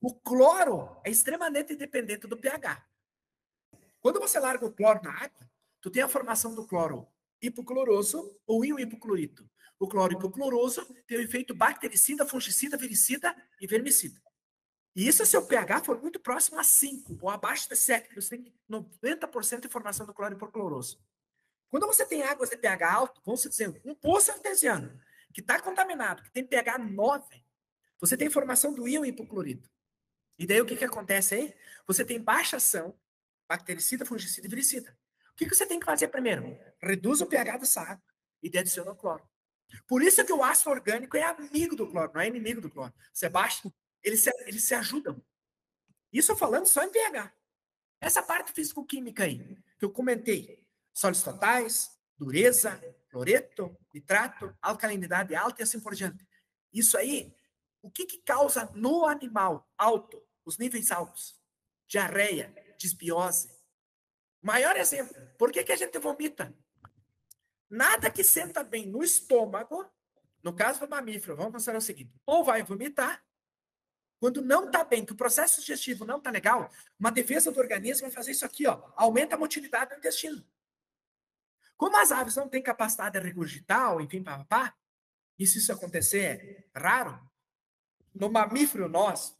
O 0.00 0.14
cloro 0.14 1.00
é 1.04 1.10
extremamente 1.10 1.74
dependente 1.74 2.26
do 2.26 2.36
pH. 2.36 2.86
Quando 4.00 4.20
você 4.20 4.38
larga 4.38 4.66
o 4.66 4.72
cloro 4.72 5.02
na 5.02 5.12
água, 5.12 5.50
tu 5.80 5.90
tem 5.90 6.02
a 6.02 6.08
formação 6.08 6.54
do 6.54 6.66
cloro 6.66 7.08
hipocloroso 7.40 8.38
ou 8.46 8.64
hipoclorito. 8.64 9.48
O 9.78 9.88
cloro 9.88 10.14
hipocloroso 10.14 10.84
tem 11.06 11.18
o 11.18 11.22
efeito 11.22 11.54
bactericida, 11.54 12.26
fungicida, 12.26 12.76
viricida 12.76 13.34
e 13.60 13.66
vermicida. 13.66 14.20
E 14.96 15.06
isso 15.06 15.26
se 15.26 15.36
o 15.36 15.46
pH 15.46 15.84
for 15.84 16.00
muito 16.00 16.18
próximo 16.18 16.58
a 16.58 16.64
5 16.64 17.18
ou 17.20 17.28
abaixo 17.28 17.68
de 17.68 17.76
7, 17.76 18.14
você 18.14 18.38
tem 18.38 18.54
90% 18.68 19.60
de 19.60 19.68
formação 19.68 20.06
do 20.06 20.14
cloro 20.14 20.34
hipocloroso. 20.34 20.98
Quando 21.68 21.86
você 21.86 22.06
tem 22.06 22.22
águas 22.22 22.48
de 22.48 22.56
pH 22.56 22.94
alto, 22.94 23.20
vamos 23.22 23.42
dizer, 23.42 23.78
um 23.84 23.94
poço 23.94 24.32
artesiano 24.32 24.98
que 25.34 25.42
está 25.42 25.60
contaminado, 25.60 26.22
que 26.22 26.30
tem 26.30 26.46
pH 26.46 26.78
9, 26.78 27.44
você 28.00 28.16
tem 28.16 28.30
formação 28.30 28.72
do 28.72 28.88
íon 28.88 29.04
hipoclorito. 29.04 29.70
E 30.38 30.46
daí 30.46 30.62
o 30.62 30.66
que, 30.66 30.74
que 30.74 30.84
acontece 30.84 31.34
aí? 31.34 31.54
Você 31.86 32.02
tem 32.02 32.18
baixa 32.18 32.56
ação, 32.56 32.98
bactericida, 33.46 34.06
fungicida 34.06 34.46
e 34.46 34.50
viricida. 34.50 34.96
O 35.32 35.36
que, 35.36 35.44
que 35.44 35.54
você 35.54 35.66
tem 35.66 35.78
que 35.78 35.84
fazer 35.84 36.08
primeiro? 36.08 36.58
Reduz 36.80 37.20
o 37.20 37.26
pH 37.26 37.58
dessa 37.58 37.82
água 37.82 38.02
e 38.42 38.58
adiciona 38.58 38.92
o 38.92 38.96
cloro. 38.96 39.28
Por 39.86 40.02
isso 40.02 40.24
que 40.24 40.32
o 40.32 40.42
ácido 40.42 40.70
orgânico 40.70 41.18
é 41.18 41.22
amigo 41.22 41.76
do 41.76 41.86
cloro, 41.86 42.12
não 42.14 42.20
é 42.22 42.28
inimigo 42.28 42.62
do 42.62 42.70
cloro. 42.70 42.94
Você 43.12 43.28
baixa, 43.28 43.70
eles 44.06 44.20
se, 44.20 44.30
eles 44.46 44.64
se 44.64 44.74
ajudam. 44.74 45.22
Isso 46.12 46.34
falando 46.36 46.66
só 46.66 46.82
em 46.82 46.90
pH. 46.90 47.32
Essa 48.00 48.22
parte 48.22 48.52
físico-química 48.52 49.24
aí, 49.24 49.58
que 49.78 49.84
eu 49.84 49.90
comentei, 49.90 50.64
sólidos 50.94 51.22
totais, 51.22 51.98
dureza, 52.16 52.80
cloreto, 53.10 53.76
nitrato, 53.92 54.56
alcalinidade 54.62 55.34
alta 55.34 55.60
e 55.60 55.64
assim 55.64 55.80
por 55.80 55.94
diante. 55.94 56.26
Isso 56.72 56.96
aí, 56.96 57.34
o 57.82 57.90
que, 57.90 58.06
que 58.06 58.18
causa 58.18 58.70
no 58.74 59.06
animal 59.06 59.68
alto? 59.76 60.26
os 60.46 60.56
níveis 60.56 60.92
altos, 60.92 61.38
diarreia, 61.88 62.54
disbiose. 62.78 63.50
Maior 64.40 64.76
exemplo, 64.76 65.14
por 65.36 65.50
que, 65.50 65.64
que 65.64 65.72
a 65.72 65.76
gente 65.76 65.98
vomita? 65.98 66.56
Nada 67.68 68.10
que 68.10 68.22
senta 68.22 68.62
bem 68.62 68.86
no 68.86 69.02
estômago, 69.02 69.84
no 70.42 70.54
caso 70.54 70.78
do 70.78 70.88
mamífero, 70.88 71.36
vamos 71.36 71.52
considerar 71.52 71.78
o 71.78 71.82
seguinte: 71.82 72.14
ou 72.24 72.44
vai 72.44 72.62
vomitar, 72.62 73.25
quando 74.18 74.42
não 74.42 74.66
está 74.66 74.84
bem, 74.84 75.04
que 75.04 75.12
o 75.12 75.16
processo 75.16 75.60
digestivo 75.60 76.04
não 76.04 76.18
está 76.18 76.30
legal, 76.30 76.70
uma 76.98 77.10
defesa 77.10 77.52
do 77.52 77.60
organismo 77.60 78.02
vai 78.02 78.10
fazer 78.10 78.32
isso 78.32 78.46
aqui, 78.46 78.66
ó, 78.66 78.90
aumenta 78.96 79.34
a 79.34 79.38
motilidade 79.38 79.90
do 79.90 79.98
intestino. 79.98 80.44
Como 81.76 81.96
as 81.96 82.10
aves 82.10 82.36
não 82.36 82.48
têm 82.48 82.62
capacidade 82.62 83.18
de 83.18 83.24
regurgitar, 83.24 83.92
ou 83.92 84.00
enfim, 84.00 84.22
papapá, 84.22 84.74
e 85.38 85.46
se 85.46 85.58
isso 85.58 85.72
acontecer 85.72 86.66
é 86.74 86.78
raro, 86.78 87.20
no 88.14 88.30
mamífero, 88.30 88.88
nós, 88.88 89.36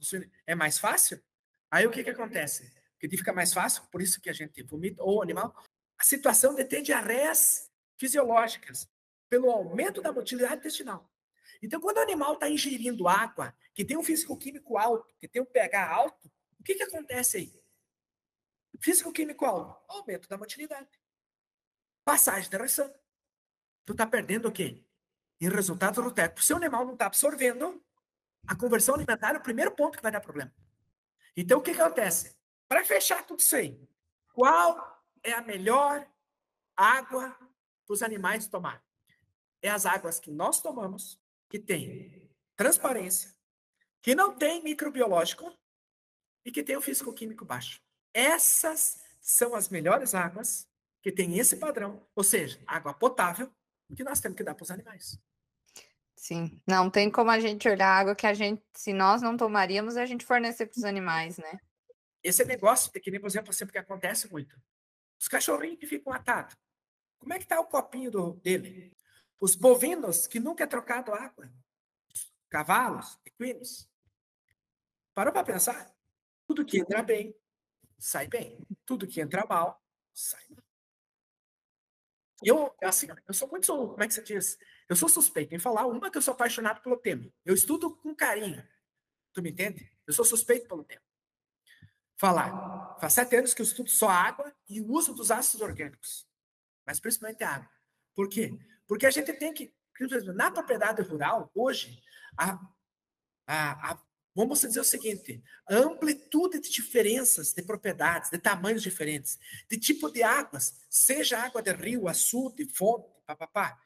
é 0.47 0.55
mais 0.55 0.79
fácil. 0.79 1.23
Aí 1.71 1.87
o 1.87 1.91
que, 1.91 2.05
que 2.05 2.11
acontece? 2.11 2.71
Porque 2.93 3.17
fica 3.17 3.33
mais 3.33 3.55
fácil, 3.55 3.83
por 3.91 4.03
isso 4.03 4.21
que 4.21 4.29
a 4.29 4.33
gente 4.35 4.63
vomita, 4.63 5.03
ou 5.03 5.23
animal, 5.23 5.55
a 5.99 6.05
situação 6.05 6.55
de 6.55 6.65
ter 6.65 6.83
diarreias 6.83 7.71
fisiológicas, 7.99 8.87
pelo 9.31 9.51
aumento 9.51 10.03
da 10.03 10.13
motilidade 10.13 10.57
intestinal. 10.57 11.11
Então, 11.67 11.81
quando 11.81 11.97
o 11.97 12.01
animal 12.01 12.35
está 12.35 12.49
ingerindo 12.49 13.09
água, 13.09 13.53
que 13.75 13.85
tem 13.85 13.97
um 13.97 14.03
físico-químico 14.03 14.79
alto, 14.79 15.13
que 15.19 15.27
tem 15.27 15.43
um 15.43 15.45
pH 15.45 15.91
alto, 15.91 16.31
o 16.61 16.63
que, 16.63 16.77
que 16.77 16.85
acontece 16.85 17.39
aí? 17.39 17.61
Físico-químico 18.81 19.45
alto, 19.45 19.77
aumento 19.89 20.29
da 20.29 20.39
motilidade. 20.39 20.89
Passagem 22.05 22.49
da 22.49 22.59
reação. 22.59 22.95
Tu 23.85 23.91
está 23.91 24.07
perdendo 24.07 24.47
o 24.47 24.53
quê? 24.53 24.81
Em 25.41 25.49
resultado 25.49 26.01
do 26.01 26.13
teto. 26.13 26.41
Se 26.41 26.53
o 26.53 26.57
animal 26.57 26.85
não 26.85 26.93
está 26.93 27.07
absorvendo, 27.07 27.85
a 28.47 28.55
conversão 28.55 28.95
alimentar 28.95 29.35
é 29.35 29.39
o 29.39 29.43
primeiro 29.43 29.73
ponto 29.73 29.97
que 29.97 30.03
vai 30.05 30.13
dar 30.13 30.21
problema. 30.21 30.55
Então, 31.37 31.59
o 31.59 31.63
que, 31.63 31.75
que 31.75 31.81
acontece? 31.81 32.39
Para 32.69 32.85
fechar 32.85 33.27
tudo 33.27 33.41
isso 33.41 33.57
aí, 33.57 33.77
qual 34.33 35.05
é 35.21 35.33
a 35.33 35.43
melhor 35.43 36.09
água 36.77 37.37
para 37.85 37.93
os 37.93 38.05
animais 38.05 38.47
tomar? 38.47 38.85
É 39.61 39.69
as 39.69 39.85
águas 39.85 40.21
que 40.21 40.31
nós 40.31 40.61
tomamos, 40.61 41.21
que 41.49 41.59
tem 41.59 42.31
transparência, 42.57 43.35
que 44.03 44.15
não 44.15 44.35
tem 44.37 44.63
microbiológico 44.63 45.53
e 46.45 46.51
que 46.51 46.63
tem 46.63 46.77
o 46.77 46.81
físico-químico 46.81 47.45
baixo. 47.45 47.81
Essas 48.15 49.03
são 49.21 49.55
as 49.55 49.69
melhores 49.69 50.15
águas 50.15 50.69
que 51.03 51.13
têm 51.13 51.39
esse 51.39 51.57
padrão, 51.57 52.07
ou 52.15 52.25
seja, 52.25 52.61
água 52.67 52.95
potável, 52.95 53.51
que 53.95 54.03
nós 54.03 54.21
temos 54.21 54.37
que 54.37 54.43
dar 54.43 54.55
para 54.55 54.65
os 54.65 54.71
animais. 54.71 55.21
Sim, 56.17 56.61
não 56.67 56.91
tem 56.91 57.11
como 57.11 57.31
a 57.31 57.39
gente 57.39 57.69
olhar 57.69 57.89
a 57.89 57.99
água 57.99 58.17
que 58.17 58.27
a 58.27 58.35
gente, 58.35 58.63
se 58.75 58.93
nós 58.93 59.23
não 59.23 59.37
tomaríamos, 59.37 59.97
a 59.97 60.07
gente 60.07 60.25
fornecer 60.25 60.67
para 60.67 60.79
os 60.79 60.85
animais, 60.85 61.39
né? 61.39 61.61
Esse 62.23 62.45
negócio, 62.45 62.91
que 62.91 63.11
nem, 63.11 63.21
por 63.21 63.29
exemplo, 63.29 63.53
sempre 63.53 63.73
que 63.73 63.79
acontece 63.79 64.31
muito. 64.33 64.61
Os 65.21 65.29
cachorrinhos 65.29 65.79
que 65.79 65.87
ficam 65.87 66.13
atados. 66.13 66.57
Como 67.19 67.33
é 67.33 67.39
que 67.39 67.45
está 67.45 67.61
o 67.61 67.67
copinho 67.67 68.11
do, 68.11 68.33
dele? 68.35 68.93
Os 69.41 69.55
bovinos 69.55 70.27
que 70.27 70.41
nunca 70.41 70.65
é 70.65 70.67
trocado 70.67 71.13
água. 71.13 71.53
Cavalos, 72.49 73.19
equinos. 73.25 73.89
Parou 75.15 75.33
para 75.33 75.45
pensar? 75.45 75.95
Tudo 76.47 76.65
que 76.65 76.79
entra 76.79 77.03
bem, 77.03 77.35
sai 77.99 78.27
bem. 78.29 78.59
Tudo 78.85 79.07
que 79.07 79.21
entra 79.21 79.45
mal, 79.47 79.83
sai 80.13 80.45
mal. 80.51 80.65
Eu, 82.43 82.75
assim, 82.83 83.09
eu 83.27 83.35
sou 83.35 83.49
muito, 83.49 83.67
como 83.67 84.03
é 84.03 84.07
que 84.07 84.15
você 84.15 84.23
diz? 84.23 84.59
Eu 84.89 84.95
sou 84.95 85.09
suspeito 85.09 85.55
em 85.55 85.59
falar 85.59 85.87
uma 85.87 86.11
que 86.11 86.19
eu 86.19 86.23
sou 86.23 86.35
apaixonado 86.35 86.83
pelo 86.83 86.97
tema. 86.97 87.31
Eu 87.45 87.55
estudo 87.55 87.97
com 87.97 88.15
carinho. 88.15 88.67
Tu 89.33 89.43
me 89.43 89.51
entende? 89.51 89.91
Eu 90.07 90.13
sou 90.13 90.25
suspeito 90.25 90.69
pelo 90.69 90.85
tema. 90.85 91.03
Falar. 92.19 92.97
Faz 93.01 93.15
sete 93.15 93.37
anos 93.37 93.53
que 93.53 93.61
eu 93.61 93.67
estudo 93.67 93.91
só 93.91 94.09
água 94.09 94.55
e 94.69 94.81
o 94.81 94.91
uso 94.93 95.15
dos 95.15 95.31
ácidos 95.31 95.61
orgânicos. 95.61 96.27
Mas 96.87 97.01
principalmente 97.01 97.43
a 97.43 97.57
água. 97.57 97.71
Por 98.15 98.29
quê? 98.29 98.57
Porque 98.87 99.07
a 99.07 99.11
gente 99.11 99.33
tem 99.33 99.53
que, 99.53 99.73
na 100.35 100.51
propriedade 100.51 101.03
rural, 101.03 101.51
hoje, 101.55 102.03
a, 102.37 102.59
a, 103.47 103.93
a 103.93 104.07
Vamos 104.37 104.61
dizer 104.61 104.81
o 104.81 104.85
seguinte: 104.85 105.43
a 105.67 105.77
amplitude 105.77 106.61
de 106.61 106.71
diferenças 106.71 107.55
de 107.55 107.63
propriedades, 107.63 108.29
de 108.29 108.37
tamanhos 108.37 108.83
diferentes, 108.83 109.39
de 109.67 109.79
tipo 109.79 110.11
de 110.11 110.23
águas, 110.23 110.75
seja 110.91 111.39
água 111.39 111.63
de 111.63 111.73
rio, 111.73 112.07
açude, 112.07 112.67
fonte, 112.67 113.09
papapá. 113.25 113.81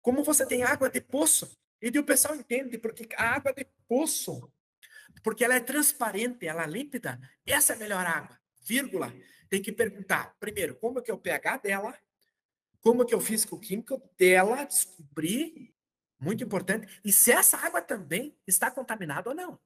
Como 0.00 0.22
você 0.22 0.46
tem 0.46 0.62
água 0.62 0.88
de 0.88 1.00
poço, 1.00 1.58
e 1.82 1.98
o 1.98 2.04
pessoal 2.04 2.36
entende 2.36 2.78
porque 2.78 3.08
a 3.16 3.30
água 3.30 3.52
de 3.52 3.66
poço, 3.88 4.48
porque 5.24 5.44
ela 5.44 5.56
é 5.56 5.60
transparente, 5.60 6.46
ela 6.46 6.62
é 6.62 6.68
límpida, 6.68 7.20
essa 7.44 7.72
é 7.72 7.76
a 7.76 7.78
melhor 7.80 8.06
água. 8.06 8.38
Vírgula. 8.62 9.12
Tem 9.50 9.60
que 9.60 9.72
perguntar, 9.72 10.36
primeiro, 10.38 10.76
como 10.76 11.00
é 11.00 11.02
que 11.02 11.10
é 11.10 11.14
o 11.14 11.18
pH 11.18 11.58
dela, 11.58 11.98
como 12.84 13.04
que 13.06 13.14
é 13.14 13.16
o 13.16 13.20
físico-químico 13.20 14.02
dela, 14.18 14.64
descobrir 14.64 15.72
muito 16.20 16.44
importante. 16.44 17.00
E 17.02 17.10
se 17.10 17.32
essa 17.32 17.56
água 17.56 17.80
também 17.80 18.36
está 18.46 18.70
contaminada 18.70 19.30
ou 19.30 19.36
não. 19.36 19.58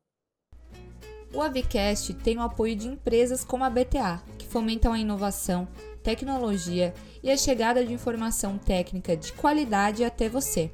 O 1.35 1.43
Avicast 1.43 2.15
tem 2.15 2.39
o 2.39 2.43
apoio 2.43 2.77
de 2.77 2.87
empresas 2.87 3.45
como 3.45 3.65
a 3.65 3.69
BTA, 3.69 4.23
que 4.39 4.47
fomentam 4.47 4.93
a 4.93 4.99
inovação, 4.99 5.67
tecnologia 6.03 6.95
e 7.23 7.31
a 7.31 7.37
chegada 7.37 7.85
de 7.85 7.93
informação 7.93 8.57
técnica 8.57 9.15
de 9.17 9.35
qualidade 9.35 10.05
até 10.05 10.27
você. 10.29 10.71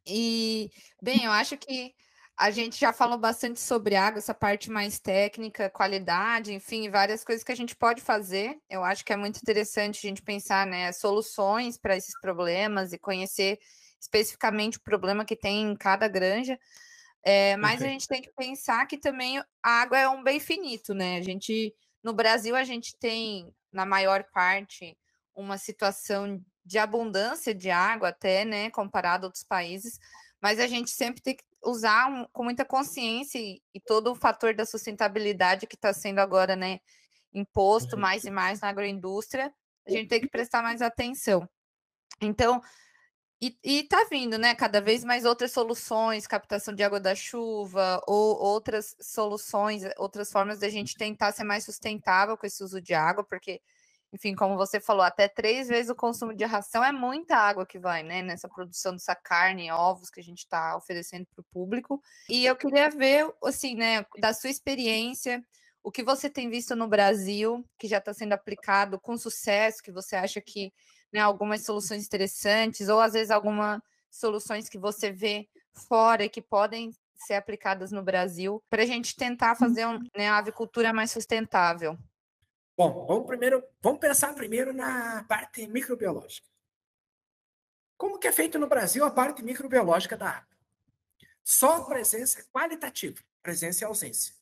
E, 0.07 0.71
bem, 1.01 1.25
eu 1.25 1.31
acho 1.31 1.57
que 1.57 1.93
a 2.37 2.49
gente 2.49 2.79
já 2.79 2.93
falou 2.93 3.17
bastante 3.17 3.59
sobre 3.59 3.95
água, 3.97 4.19
essa 4.19 4.33
parte 4.33 4.71
mais 4.71 4.99
técnica, 4.99 5.69
qualidade, 5.69 6.53
enfim, 6.53 6.89
várias 6.89 7.25
coisas 7.25 7.43
que 7.43 7.51
a 7.51 7.55
gente 7.55 7.75
pode 7.75 8.01
fazer. 8.01 8.57
Eu 8.69 8.85
acho 8.85 9.03
que 9.03 9.11
é 9.11 9.17
muito 9.17 9.37
interessante 9.37 10.05
a 10.05 10.09
gente 10.09 10.21
pensar 10.21 10.65
né, 10.65 10.93
soluções 10.93 11.77
para 11.77 11.97
esses 11.97 12.17
problemas 12.21 12.93
e 12.93 12.97
conhecer 12.97 13.59
especificamente 14.05 14.77
o 14.77 14.81
problema 14.81 15.25
que 15.25 15.35
tem 15.35 15.63
em 15.63 15.75
cada 15.75 16.07
granja. 16.07 16.57
É, 17.23 17.57
mas 17.57 17.81
a 17.81 17.87
gente 17.87 18.07
tem 18.07 18.21
que 18.21 18.31
pensar 18.37 18.85
que 18.85 18.97
também 18.97 19.39
a 19.63 19.81
água 19.81 19.97
é 19.97 20.07
um 20.07 20.23
bem 20.23 20.39
finito, 20.39 20.93
né? 20.93 21.17
A 21.17 21.21
gente, 21.21 21.73
no 22.03 22.13
Brasil, 22.13 22.55
a 22.55 22.63
gente 22.63 22.95
tem, 22.97 23.51
na 23.73 23.83
maior 23.83 24.23
parte, 24.31 24.95
uma 25.33 25.57
situação 25.57 26.39
de 26.63 26.77
abundância 26.77 27.53
de 27.53 27.69
água, 27.71 28.09
até, 28.09 28.45
né, 28.45 28.69
comparado 28.69 29.25
a 29.25 29.27
outros 29.27 29.43
países, 29.43 29.99
mas 30.41 30.59
a 30.59 30.67
gente 30.67 30.91
sempre 30.91 31.21
tem 31.21 31.35
que 31.35 31.43
usar 31.63 32.07
um, 32.09 32.25
com 32.31 32.43
muita 32.43 32.63
consciência 32.63 33.39
e, 33.39 33.61
e, 33.73 33.79
todo 33.79 34.11
o 34.11 34.15
fator 34.15 34.53
da 34.53 34.65
sustentabilidade 34.65 35.67
que 35.67 35.75
está 35.75 35.93
sendo 35.93 36.19
agora, 36.19 36.55
né, 36.55 36.79
imposto 37.33 37.97
mais 37.97 38.23
e 38.23 38.31
mais 38.31 38.61
na 38.61 38.69
agroindústria, 38.69 39.53
a 39.87 39.91
gente 39.91 40.07
tem 40.07 40.21
que 40.21 40.29
prestar 40.29 40.63
mais 40.63 40.81
atenção. 40.81 41.47
Então, 42.21 42.61
e, 43.41 43.57
e 43.63 43.83
tá 43.83 44.07
vindo, 44.09 44.37
né? 44.37 44.55
Cada 44.55 44.79
vez 44.79 45.03
mais 45.03 45.25
outras 45.25 45.51
soluções, 45.51 46.25
captação 46.25 46.73
de 46.73 46.83
água 46.83 46.99
da 46.99 47.13
chuva, 47.13 48.01
ou 48.07 48.37
outras 48.39 48.95
soluções, 48.99 49.83
outras 49.97 50.31
formas 50.31 50.59
de 50.59 50.65
a 50.65 50.69
gente 50.69 50.95
tentar 50.95 51.31
ser 51.33 51.43
mais 51.43 51.65
sustentável 51.65 52.37
com 52.37 52.45
esse 52.45 52.63
uso 52.63 52.81
de 52.81 52.93
água, 52.93 53.23
porque, 53.25 53.61
enfim, 54.13 54.33
como 54.35 54.55
você 54.55 54.79
falou, 54.79 55.03
até 55.03 55.27
três 55.27 55.67
vezes 55.67 55.89
o 55.89 55.95
consumo 55.95 56.33
de 56.33 56.45
ração 56.45 56.83
é 56.83 56.93
muita 56.93 57.35
água 57.35 57.65
que 57.65 57.77
vai, 57.77 58.03
né? 58.03 58.21
Nessa 58.21 58.47
produção 58.47 58.93
dessa 58.93 59.15
carne, 59.15 59.69
ovos 59.69 60.09
que 60.09 60.21
a 60.21 60.23
gente 60.23 60.39
está 60.39 60.77
oferecendo 60.77 61.25
para 61.25 61.41
o 61.41 61.45
público. 61.51 62.01
E 62.29 62.45
eu 62.45 62.55
queria 62.55 62.89
ver, 62.89 63.29
assim, 63.43 63.75
né, 63.75 64.05
da 64.17 64.33
sua 64.33 64.49
experiência, 64.49 65.45
o 65.83 65.91
que 65.91 66.01
você 66.01 66.29
tem 66.29 66.49
visto 66.49 66.73
no 66.73 66.87
Brasil, 66.87 67.63
que 67.77 67.87
já 67.87 67.97
está 67.97 68.13
sendo 68.13 68.33
aplicado 68.33 68.99
com 68.99 69.17
sucesso, 69.17 69.83
que 69.83 69.91
você 69.91 70.15
acha 70.15 70.39
que 70.39 70.73
né, 71.11 71.19
algumas 71.19 71.63
soluções 71.63 72.05
interessantes, 72.05 72.89
ou 72.89 72.99
às 72.99 73.13
vezes 73.13 73.31
alguma 73.31 73.81
soluções 74.09 74.69
que 74.69 74.77
você 74.77 75.11
vê 75.11 75.47
fora 75.73 76.23
e 76.23 76.29
que 76.29 76.41
podem 76.41 76.91
ser 77.15 77.35
aplicadas 77.35 77.91
no 77.91 78.03
Brasil 78.03 78.63
para 78.69 78.83
a 78.83 78.85
gente 78.85 79.15
tentar 79.15 79.55
fazer 79.55 79.85
um, 79.85 79.99
né, 80.15 80.29
a 80.29 80.37
avicultura 80.37 80.93
mais 80.93 81.11
sustentável? 81.11 81.97
Bom, 82.77 83.05
vamos 83.05 83.25
primeiro, 83.25 83.63
vamos 83.81 83.99
pensar 83.99 84.33
primeiro 84.33 84.73
na 84.73 85.23
parte 85.23 85.65
microbiológica. 85.67 86.47
Como 87.97 88.19
que 88.19 88.27
é 88.27 88.31
feito 88.31 88.59
no 88.59 88.67
Brasil 88.67 89.05
a 89.05 89.11
parte 89.11 89.41
microbiológica 89.41 90.17
da 90.17 90.29
água? 90.29 90.55
Só 91.43 91.83
presença 91.85 92.43
qualitativa, 92.51 93.21
presença 93.41 93.83
e 93.83 93.87
ausência. 93.87 94.33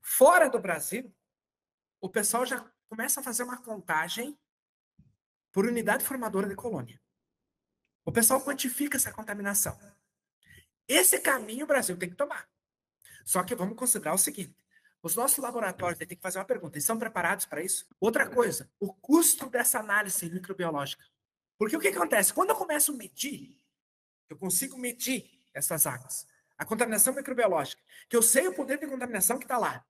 Fora 0.00 0.48
do 0.48 0.58
Brasil, 0.58 1.12
o 2.00 2.08
pessoal 2.08 2.46
já 2.46 2.64
começa 2.88 3.20
a 3.20 3.22
fazer 3.22 3.42
uma 3.42 3.60
contagem 3.60 4.38
por 5.58 5.66
unidade 5.66 6.04
formadora 6.04 6.48
de 6.48 6.54
colônia. 6.54 7.02
O 8.04 8.12
pessoal 8.12 8.40
quantifica 8.40 8.96
essa 8.96 9.10
contaminação. 9.10 9.76
Esse 10.86 11.18
caminho 11.18 11.64
o 11.64 11.66
Brasil 11.66 11.96
tem 11.96 12.08
que 12.08 12.14
tomar. 12.14 12.48
Só 13.24 13.42
que 13.42 13.56
vamos 13.56 13.76
considerar 13.76 14.14
o 14.14 14.18
seguinte: 14.18 14.56
os 15.02 15.16
nossos 15.16 15.38
laboratórios 15.38 15.98
têm 15.98 16.06
que 16.06 16.22
fazer 16.22 16.38
uma 16.38 16.44
pergunta, 16.44 16.76
eles 16.76 16.84
estão 16.84 16.96
preparados 16.96 17.44
para 17.44 17.60
isso? 17.60 17.88
Outra 17.98 18.30
coisa, 18.30 18.70
o 18.78 18.94
custo 18.94 19.50
dessa 19.50 19.80
análise 19.80 20.30
microbiológica. 20.30 21.04
Porque 21.58 21.76
o 21.76 21.80
que 21.80 21.88
acontece? 21.88 22.32
Quando 22.32 22.50
eu 22.50 22.54
começo 22.54 22.92
a 22.92 22.94
medir, 22.94 23.60
eu 24.30 24.36
consigo 24.38 24.78
medir 24.78 25.28
essas 25.52 25.88
águas, 25.88 26.24
a 26.56 26.64
contaminação 26.64 27.12
microbiológica, 27.12 27.82
que 28.08 28.16
eu 28.16 28.22
sei 28.22 28.46
o 28.46 28.54
poder 28.54 28.78
de 28.78 28.86
contaminação 28.86 29.40
que 29.40 29.44
está 29.44 29.58
lá, 29.58 29.84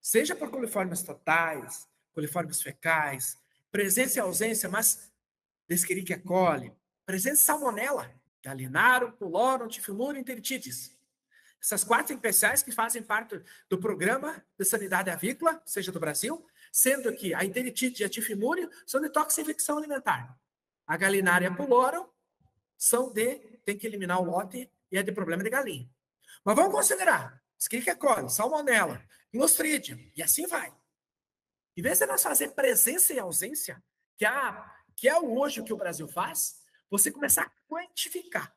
seja 0.00 0.34
por 0.34 0.50
coliformes 0.50 1.04
totais, 1.04 1.88
coliformes 2.12 2.60
fecais, 2.60 3.38
presença 3.70 4.18
e 4.18 4.20
ausência, 4.20 4.68
mas 4.68 5.10
Escherichia 5.68 6.18
coli, 6.18 6.72
presença 7.04 7.36
de 7.36 7.42
salmonela, 7.42 8.10
galinarum, 8.42 9.12
pulorum, 9.12 9.68
tifilurium, 9.68 10.20
enteritides. 10.20 10.96
Essas 11.60 11.84
quatro 11.84 12.14
especiais 12.14 12.62
que 12.62 12.72
fazem 12.72 13.02
parte 13.02 13.40
do 13.68 13.78
programa 13.78 14.42
de 14.56 14.64
sanidade 14.64 15.10
avícola, 15.10 15.60
seja 15.66 15.92
do 15.92 16.00
Brasil, 16.00 16.46
sendo 16.72 17.14
que 17.14 17.34
a 17.34 17.44
enteritide 17.44 18.02
e 18.02 18.06
a 18.06 18.08
tifimúrio 18.08 18.70
são 18.86 19.00
de 19.00 19.10
toxinfecção 19.10 19.76
alimentar. 19.76 20.38
A 20.86 20.96
galinária 20.96 21.54
pulorum 21.54 22.06
são 22.76 23.12
de, 23.12 23.36
tem 23.64 23.76
que 23.76 23.86
eliminar 23.86 24.22
o 24.22 24.24
lote 24.24 24.70
e 24.90 24.96
é 24.96 25.02
de 25.02 25.12
problema 25.12 25.42
de 25.42 25.50
galinha. 25.50 25.90
Mas 26.44 26.56
vamos 26.56 26.72
considerar 26.72 27.42
Escherichia 27.58 27.96
coli, 27.96 28.30
salmonella, 28.30 29.04
clostridium, 29.32 29.98
e 30.16 30.22
assim 30.22 30.46
vai. 30.46 30.72
Em 31.78 31.80
vez 31.80 32.00
de 32.00 32.06
nós 32.06 32.20
fazer 32.20 32.48
presença 32.56 33.14
e 33.14 33.20
ausência, 33.20 33.80
que 34.16 34.26
é, 34.26 34.30
que 34.96 35.08
é 35.08 35.16
hoje 35.16 35.60
o 35.60 35.64
que 35.64 35.72
o 35.72 35.76
Brasil 35.76 36.08
faz, 36.08 36.60
você 36.90 37.08
começar 37.08 37.42
a 37.42 37.50
quantificar 37.68 38.52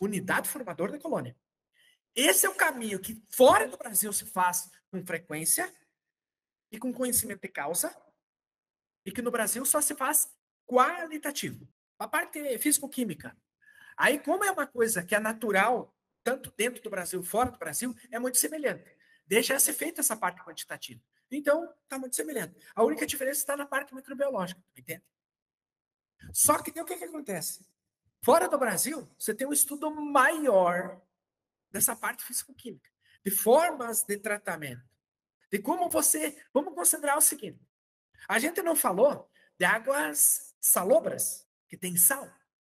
unidade 0.00 0.48
formadora 0.48 0.92
da 0.92 0.98
colônia. 0.98 1.36
Esse 2.14 2.46
é 2.46 2.48
o 2.48 2.54
caminho 2.54 2.98
que 2.98 3.22
fora 3.28 3.68
do 3.68 3.76
Brasil 3.76 4.10
se 4.10 4.24
faz 4.24 4.70
com 4.90 5.04
frequência 5.04 5.70
e 6.72 6.78
com 6.78 6.94
conhecimento 6.94 7.42
de 7.42 7.48
causa, 7.48 7.94
e 9.04 9.12
que 9.12 9.20
no 9.20 9.30
Brasil 9.30 9.62
só 9.66 9.82
se 9.82 9.94
faz 9.94 10.34
qualitativo. 10.66 11.68
A 11.98 12.08
parte 12.08 12.58
físico-química. 12.58 13.36
Aí, 13.98 14.18
como 14.18 14.44
é 14.44 14.50
uma 14.50 14.66
coisa 14.66 15.02
que 15.02 15.14
é 15.14 15.20
natural, 15.20 15.94
tanto 16.24 16.54
dentro 16.56 16.82
do 16.82 16.88
Brasil, 16.88 17.22
fora 17.22 17.50
do 17.50 17.58
Brasil, 17.58 17.94
é 18.10 18.18
muito 18.18 18.38
semelhante. 18.38 18.96
Deixa 19.26 19.60
ser 19.60 19.74
feita 19.74 20.00
essa 20.00 20.16
parte 20.16 20.42
quantitativa. 20.42 21.02
Então, 21.30 21.72
está 21.82 21.98
muito 21.98 22.16
semelhante. 22.16 22.56
A 22.74 22.82
única 22.82 23.06
diferença 23.06 23.40
está 23.40 23.56
na 23.56 23.66
parte 23.66 23.94
microbiológica, 23.94 24.62
entende? 24.76 25.04
Só 26.32 26.60
que 26.62 26.70
o 26.80 26.84
que, 26.84 26.96
que 26.96 27.04
acontece? 27.04 27.66
Fora 28.22 28.48
do 28.48 28.58
Brasil, 28.58 29.08
você 29.18 29.34
tem 29.34 29.46
um 29.46 29.52
estudo 29.52 29.90
maior 29.90 31.00
dessa 31.70 31.94
parte 31.94 32.24
físico-química, 32.24 32.90
de 33.24 33.30
formas 33.30 34.02
de 34.02 34.16
tratamento, 34.16 34.82
de 35.50 35.58
como 35.60 35.88
você. 35.88 36.42
Vamos 36.52 36.74
considerar 36.74 37.16
o 37.16 37.22
seguinte: 37.22 37.60
a 38.28 38.38
gente 38.38 38.62
não 38.62 38.74
falou 38.74 39.30
de 39.58 39.64
águas 39.64 40.54
salobras, 40.60 41.46
que 41.68 41.76
tem 41.76 41.96
sal, 41.96 42.28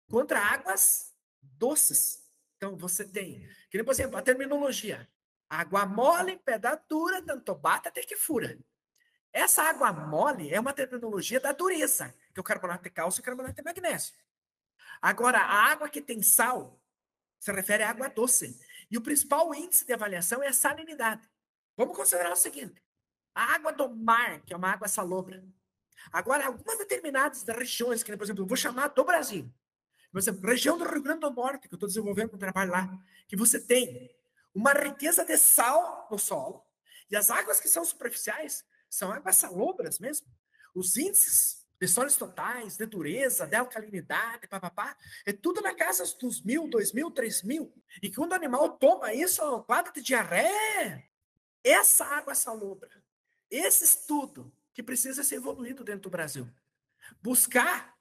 contra 0.09 0.39
águas 0.39 1.15
doces. 1.41 2.21
Então, 2.57 2.77
você 2.77 3.03
tem, 3.03 3.47
que 3.69 3.83
por 3.83 3.91
exemplo, 3.91 4.17
a 4.17 4.21
terminologia: 4.21 5.09
água 5.51 5.85
mole, 5.85 6.37
pedra 6.37 6.81
dura, 6.87 7.21
tanto 7.21 7.53
bata 7.53 7.89
até 7.89 8.01
que 8.01 8.15
fura. 8.15 8.57
Essa 9.33 9.63
água 9.63 9.91
mole 9.91 10.53
é 10.53 10.59
uma 10.59 10.73
terminologia 10.73 11.41
da 11.41 11.51
dureza, 11.51 12.15
que 12.33 12.39
o 12.39 12.43
carbonato 12.43 12.83
de 12.83 12.89
cálcio 12.89 13.19
e 13.19 13.21
o 13.21 13.25
carbonato 13.25 13.55
de 13.55 13.61
magnésio. 13.61 14.13
Agora, 15.01 15.39
a 15.39 15.71
água 15.71 15.89
que 15.89 16.01
tem 16.01 16.21
sal 16.21 16.81
se 17.37 17.51
refere 17.51 17.83
à 17.83 17.89
água 17.89 18.07
doce. 18.07 18.57
E 18.89 18.97
o 18.97 19.01
principal 19.01 19.53
índice 19.53 19.85
de 19.85 19.91
avaliação 19.91 20.41
é 20.41 20.47
a 20.47 20.53
salinidade. 20.53 21.27
Vamos 21.75 21.97
considerar 21.97 22.31
o 22.31 22.35
seguinte: 22.35 22.81
a 23.35 23.55
água 23.55 23.73
do 23.73 23.89
mar, 23.89 24.41
que 24.41 24.53
é 24.53 24.57
uma 24.57 24.71
água 24.71 24.87
salobra. 24.87 25.43
Agora, 26.13 26.45
algumas 26.45 26.77
determinadas 26.77 27.43
regiões, 27.43 28.03
que, 28.03 28.15
por 28.15 28.23
exemplo, 28.23 28.43
eu 28.43 28.47
vou 28.47 28.57
chamar 28.57 28.87
do 28.89 29.03
Brasil. 29.03 29.51
Por 30.11 30.19
exemplo, 30.19 30.47
região 30.47 30.77
do 30.77 30.85
Rio 30.85 31.01
Grande 31.01 31.21
do 31.21 31.31
Norte, 31.31 31.67
que 31.67 31.73
eu 31.73 31.77
estou 31.77 31.87
desenvolvendo 31.87 32.35
um 32.35 32.37
trabalho 32.37 32.71
lá, 32.71 32.89
que 33.27 33.35
você 33.35 33.59
tem 33.59 34.09
uma 34.53 34.73
riqueza 34.73 35.23
de 35.25 35.37
sal 35.37 36.07
no 36.11 36.19
solo, 36.19 36.65
e 37.09 37.15
as 37.15 37.29
águas 37.29 37.59
que 37.59 37.67
são 37.67 37.83
superficiais 37.83 38.65
são 38.89 39.11
águas 39.11 39.35
salobras 39.35 39.99
mesmo. 39.99 40.27
Os 40.73 40.97
índices 40.97 41.65
de 41.79 41.87
sólidos 41.87 42.15
totais, 42.15 42.77
de 42.77 42.85
dureza, 42.85 43.47
de 43.47 43.55
alcalinidade, 43.55 44.47
papapá, 44.47 44.95
é 45.25 45.33
tudo 45.33 45.61
na 45.61 45.73
casa 45.73 46.03
dos 46.17 46.41
mil, 46.43 46.67
dois 46.67 46.93
mil, 46.93 47.09
três 47.09 47.41
mil. 47.41 47.73
E 48.01 48.13
quando 48.13 48.33
o 48.33 48.35
animal 48.35 48.69
toma 48.77 49.13
isso, 49.13 49.41
é 49.41 49.63
quadro 49.63 49.91
de 49.91 50.01
diarreia. 50.01 51.03
Essa 51.63 52.05
água 52.05 52.35
salobra, 52.35 53.03
esse 53.49 53.83
estudo 53.83 54.53
que 54.73 54.83
precisa 54.83 55.23
ser 55.23 55.35
evoluído 55.35 55.83
dentro 55.83 56.03
do 56.03 56.09
Brasil. 56.09 56.47
Buscar 57.21 57.97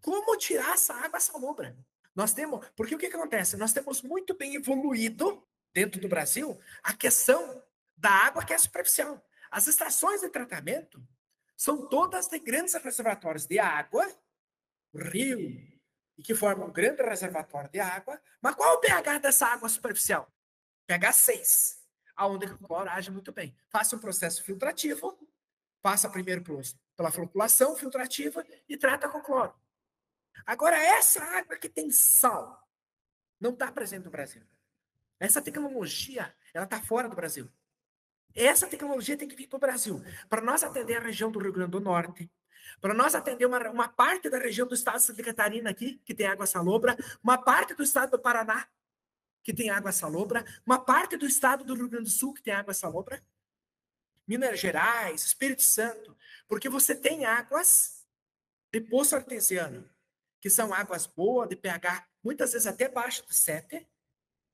como 0.00 0.36
tirar 0.36 0.74
essa 0.74 0.94
água 0.94 1.18
salobra. 1.18 1.76
Nós 2.14 2.32
temos, 2.32 2.64
porque 2.76 2.94
o 2.94 2.98
que 2.98 3.06
acontece? 3.06 3.56
Nós 3.56 3.72
temos 3.72 4.00
muito 4.02 4.34
bem 4.34 4.54
evoluído 4.54 5.44
dentro 5.74 6.00
do 6.00 6.08
Brasil 6.08 6.58
a 6.82 6.94
questão 6.94 7.62
da 7.96 8.10
água 8.10 8.44
que 8.44 8.54
é 8.54 8.58
superficial. 8.58 9.22
As 9.50 9.66
estações 9.66 10.20
de 10.20 10.28
tratamento 10.30 11.06
são 11.56 11.88
todas 11.88 12.28
de 12.28 12.38
grandes 12.38 12.74
reservatórios 12.74 13.46
de 13.46 13.58
água, 13.58 14.06
rio, 14.94 15.38
e 16.16 16.22
que 16.22 16.34
formam 16.34 16.68
um 16.68 16.72
grande 16.72 17.02
reservatório 17.02 17.70
de 17.70 17.80
água. 17.80 18.20
Mas 18.40 18.54
qual 18.54 18.74
é 18.74 18.76
o 18.76 18.80
pH 18.80 19.18
dessa 19.18 19.46
água 19.46 19.68
superficial? 19.68 20.32
pH 20.86 21.12
6, 21.12 21.84
aonde 22.16 22.46
o 22.46 22.58
cloro 22.58 22.90
age 22.90 23.10
muito 23.10 23.32
bem. 23.32 23.56
Faça 23.68 23.96
um 23.96 23.98
processo 23.98 24.44
filtrativo, 24.44 25.18
passa 25.82 26.08
primeiro 26.08 26.44
pela 26.96 27.10
floculação 27.10 27.74
filtrativa 27.76 28.44
e 28.68 28.76
trata 28.76 29.08
com 29.08 29.20
cloro. 29.22 29.54
Agora, 30.46 30.76
essa 30.76 31.22
água 31.22 31.56
que 31.56 31.68
tem 31.68 31.90
sal 31.90 32.68
não 33.40 33.50
está 33.50 33.70
presente 33.72 34.04
no 34.04 34.10
Brasil. 34.10 34.42
Essa 35.18 35.40
tecnologia, 35.40 36.34
ela 36.52 36.64
está 36.64 36.80
fora 36.80 37.08
do 37.08 37.16
Brasil. 37.16 37.50
Essa 38.34 38.66
tecnologia 38.66 39.16
tem 39.16 39.28
que 39.28 39.36
vir 39.36 39.46
para 39.46 39.56
o 39.56 39.60
Brasil, 39.60 40.02
para 40.28 40.42
nós 40.42 40.64
atender 40.64 40.96
a 40.96 41.00
região 41.00 41.30
do 41.30 41.38
Rio 41.38 41.52
Grande 41.52 41.70
do 41.70 41.80
Norte, 41.80 42.30
para 42.80 42.92
nós 42.92 43.14
atender 43.14 43.46
uma, 43.46 43.58
uma 43.70 43.88
parte 43.88 44.28
da 44.28 44.38
região 44.38 44.66
do 44.66 44.74
estado 44.74 44.96
de 44.96 45.04
Santa 45.04 45.22
Catarina 45.22 45.70
aqui, 45.70 46.00
que 46.04 46.14
tem 46.14 46.26
água 46.26 46.46
salobra, 46.46 46.96
uma 47.22 47.38
parte 47.38 47.74
do 47.74 47.82
estado 47.82 48.12
do 48.12 48.18
Paraná, 48.18 48.66
que 49.42 49.52
tem 49.52 49.70
água 49.70 49.92
salobra, 49.92 50.44
uma 50.66 50.78
parte 50.78 51.16
do 51.16 51.26
estado 51.26 51.62
do 51.64 51.74
Rio 51.74 51.88
Grande 51.88 52.06
do 52.06 52.10
Sul, 52.10 52.34
que 52.34 52.42
tem 52.42 52.54
água 52.54 52.74
salobra, 52.74 53.22
Minas 54.26 54.58
Gerais, 54.58 55.22
Espírito 55.22 55.62
Santo, 55.62 56.16
porque 56.48 56.68
você 56.68 56.94
tem 56.94 57.26
águas 57.26 58.04
de 58.72 58.80
poço 58.80 59.14
artesiano, 59.14 59.88
que 60.40 60.50
são 60.50 60.74
águas 60.74 61.06
boas, 61.06 61.48
de 61.48 61.56
pH 61.56 62.08
muitas 62.22 62.52
vezes 62.52 62.66
até 62.66 62.88
baixo 62.88 63.24
de 63.26 63.34
7, 63.34 63.86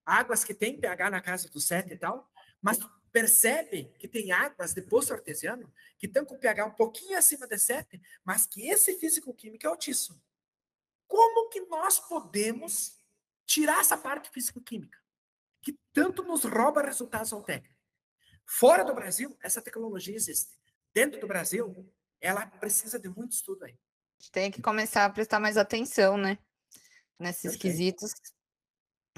águas 0.04 0.44
que 0.44 0.54
têm 0.54 0.78
pH 0.78 1.10
na 1.10 1.20
casa 1.20 1.48
do 1.48 1.60
7 1.60 1.92
e 1.92 1.96
tal, 1.96 2.30
mas 2.60 2.78
percebe 3.12 3.92
que 3.98 4.08
tem 4.08 4.32
águas 4.32 4.72
de 4.72 4.82
poço 4.82 5.12
artesiano 5.12 5.72
que 5.98 6.06
estão 6.06 6.24
com 6.24 6.38
pH 6.38 6.66
um 6.66 6.70
pouquinho 6.70 7.18
acima 7.18 7.46
de 7.46 7.58
7, 7.58 8.00
mas 8.24 8.46
que 8.46 8.68
esse 8.68 8.98
físico-químico 8.98 9.66
é 9.66 9.68
altíssimo. 9.68 10.20
Como 11.06 11.48
que 11.50 11.60
nós 11.62 11.98
podemos 11.98 12.96
tirar 13.44 13.80
essa 13.80 13.98
parte 13.98 14.30
físico-química 14.30 14.98
que 15.60 15.78
tanto 15.92 16.22
nos 16.22 16.44
rouba 16.44 16.82
resultados 16.82 17.32
ao 17.32 17.42
técnico? 17.42 17.74
Fora 18.46 18.84
do 18.84 18.94
Brasil, 18.94 19.36
essa 19.42 19.60
tecnologia 19.60 20.14
existe. 20.14 20.58
Dentro 20.92 21.20
do 21.20 21.26
Brasil, 21.26 21.88
ela 22.20 22.46
precisa 22.46 22.98
de 22.98 23.08
muito 23.08 23.32
estudo 23.32 23.64
aí. 23.64 23.72
A 23.72 24.22
gente 24.22 24.32
tem 24.32 24.50
que 24.50 24.60
começar 24.60 25.04
a 25.04 25.10
prestar 25.10 25.40
mais 25.40 25.56
atenção, 25.56 26.16
né? 26.16 26.38
Nesses 27.18 27.42
Perfeito. 27.42 27.62
quesitos, 27.62 28.12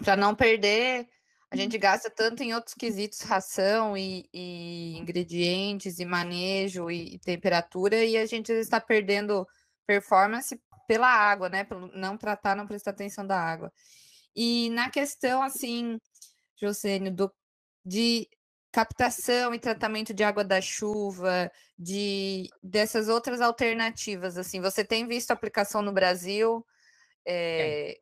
para 0.03 0.17
não 0.17 0.35
perder 0.35 1.09
a 1.53 1.57
gente 1.57 1.77
gasta 1.77 2.09
tanto 2.09 2.43
em 2.43 2.55
outros 2.55 2.75
quesitos, 2.75 3.21
ração 3.21 3.95
e, 3.95 4.27
e 4.33 4.97
ingredientes, 4.97 5.99
e 5.99 6.05
manejo 6.07 6.91
e, 6.91 7.17
e, 7.17 7.19
temperatura, 7.19 8.03
e 8.03 8.17
a 8.17 8.25
gente 8.25 8.51
está 8.51 8.81
perdendo 8.81 9.47
performance 9.87 10.59
pela 10.89 11.09
água, 11.09 11.51
né? 11.51 11.63
Pelo 11.65 11.89
não 11.89 12.17
tratar, 12.17 12.57
não 12.57 12.67
prestar 12.67 12.93
atenção 12.93 13.27
da 13.27 13.39
água. 13.39 13.71
E 14.35 14.71
na 14.71 14.89
questão, 14.89 15.43
assim, 15.43 15.99
Josênio, 16.59 17.15
do, 17.15 17.31
de 17.85 18.27
captação 18.73 19.53
e 19.53 19.59
tratamento 19.59 20.15
de 20.15 20.25
água 20.25 20.43
da 20.43 20.59
chuva, 20.59 21.53
de 21.79 22.49
dessas 22.63 23.09
outras 23.11 23.43
alternativas, 23.43 24.39
assim, 24.39 24.59
você 24.59 24.83
tem 24.83 25.07
visto 25.07 25.33
aplicação 25.33 25.83
no 25.83 25.93
Brasil? 25.93 26.65
É, 27.27 27.99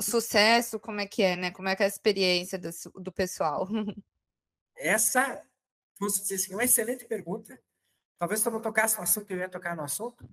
sucesso, 0.00 0.78
como 0.78 1.00
é 1.00 1.06
que 1.06 1.22
é, 1.22 1.36
né? 1.36 1.50
Como 1.50 1.68
é 1.68 1.76
que 1.76 1.82
é 1.82 1.86
a 1.86 1.88
experiência 1.88 2.58
do, 2.58 2.70
do 3.00 3.12
pessoal? 3.12 3.66
Essa, 4.76 5.42
vamos 5.98 6.20
dizer 6.20 6.34
assim, 6.34 6.52
é 6.52 6.56
uma 6.56 6.64
excelente 6.64 7.04
pergunta. 7.06 7.58
Talvez 8.18 8.42
tu 8.42 8.50
não 8.50 8.60
tocasse 8.60 8.96
no 8.96 9.02
assunto 9.02 9.30
eu 9.30 9.38
ia 9.38 9.48
tocar 9.48 9.76
no 9.76 9.82
assunto, 9.82 10.28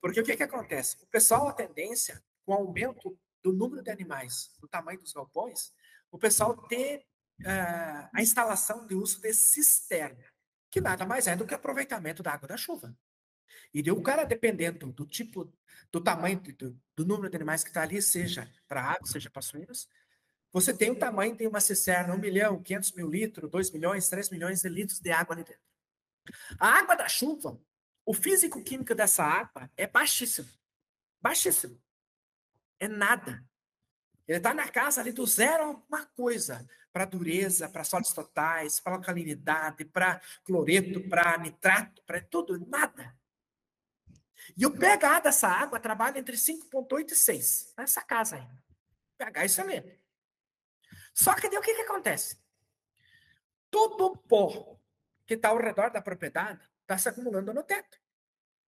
porque 0.00 0.20
o 0.20 0.24
que 0.24 0.36
que 0.36 0.42
acontece? 0.42 0.96
O 1.02 1.06
pessoal, 1.06 1.48
a 1.48 1.52
tendência, 1.52 2.22
com 2.44 2.52
o 2.52 2.54
aumento 2.54 3.18
do 3.42 3.52
número 3.52 3.82
de 3.82 3.90
animais, 3.90 4.50
do 4.60 4.68
tamanho 4.68 5.00
dos 5.00 5.12
galpões, 5.12 5.72
o 6.10 6.18
pessoal 6.18 6.56
ter 6.68 7.06
uh, 7.40 8.08
a 8.12 8.20
instalação 8.22 8.86
de 8.86 8.94
uso 8.94 9.20
de 9.20 9.32
cisterna, 9.32 10.24
que 10.70 10.80
nada 10.80 11.04
mais 11.04 11.26
é 11.26 11.36
do 11.36 11.46
que 11.46 11.54
aproveitamento 11.54 12.22
da 12.22 12.32
água 12.32 12.48
da 12.48 12.56
chuva. 12.56 12.96
E 13.72 13.90
o 13.90 14.02
cara, 14.02 14.24
dependendo 14.24 14.92
do 14.92 15.06
tipo, 15.06 15.52
do 15.90 16.00
tamanho, 16.00 16.40
do, 16.40 16.78
do 16.96 17.06
número 17.06 17.30
de 17.30 17.36
animais 17.36 17.62
que 17.62 17.70
está 17.70 17.82
ali, 17.82 18.00
seja 18.00 18.50
para 18.68 18.82
água, 18.82 19.06
seja 19.06 19.30
para 19.30 19.42
suínos, 19.42 19.88
você 20.52 20.74
tem 20.76 20.90
o 20.90 20.98
tamanho 20.98 21.34
de 21.34 21.46
uma 21.46 21.60
cisterna, 21.60 22.14
1 22.14 22.18
milhão, 22.18 22.62
500 22.62 22.92
mil 22.92 23.08
litros, 23.08 23.50
2 23.50 23.70
milhões, 23.70 24.08
3 24.08 24.28
milhões 24.30 24.60
de 24.60 24.68
litros 24.68 25.00
de 25.00 25.10
água 25.10 25.34
ali 25.34 25.44
dentro. 25.44 25.62
A 26.58 26.78
água 26.78 26.94
da 26.94 27.08
chuva, 27.08 27.58
o 28.04 28.12
físico-químico 28.12 28.94
dessa 28.94 29.24
água 29.24 29.70
é 29.76 29.86
baixíssimo. 29.86 30.48
Baixíssimo. 31.20 31.80
É 32.78 32.86
nada. 32.86 33.42
Ele 34.28 34.38
está 34.38 34.52
na 34.52 34.68
casa 34.68 35.00
ali 35.00 35.12
do 35.12 35.26
zero 35.26 35.64
alguma 35.64 36.04
coisa. 36.06 36.66
Para 36.92 37.06
dureza, 37.06 37.70
para 37.70 37.84
sólidos 37.84 38.12
totais, 38.12 38.78
para 38.78 38.96
alcalinidade, 38.96 39.86
para 39.86 40.20
cloreto, 40.44 41.08
para 41.08 41.38
nitrato, 41.38 42.02
para 42.04 42.20
tudo, 42.20 42.58
nada. 42.68 43.16
E 44.56 44.66
o 44.66 44.70
pH 44.70 45.20
dessa 45.20 45.48
água 45.48 45.80
trabalha 45.80 46.18
entre 46.18 46.36
5,8 46.36 47.12
e 47.12 47.16
6. 47.16 47.74
Nessa 47.76 48.02
casa 48.02 48.36
aí. 48.36 48.48
pH 49.16 49.44
excelente. 49.44 50.00
Só 51.14 51.34
que 51.34 51.48
daí 51.48 51.58
o 51.58 51.62
que, 51.62 51.74
que 51.74 51.82
acontece? 51.82 52.38
Todo 53.70 54.06
o 54.06 54.16
pó 54.16 54.78
que 55.26 55.34
está 55.34 55.48
ao 55.48 55.58
redor 55.58 55.90
da 55.90 56.02
propriedade 56.02 56.60
está 56.82 56.98
se 56.98 57.08
acumulando 57.08 57.52
no 57.54 57.62
teto. 57.62 57.98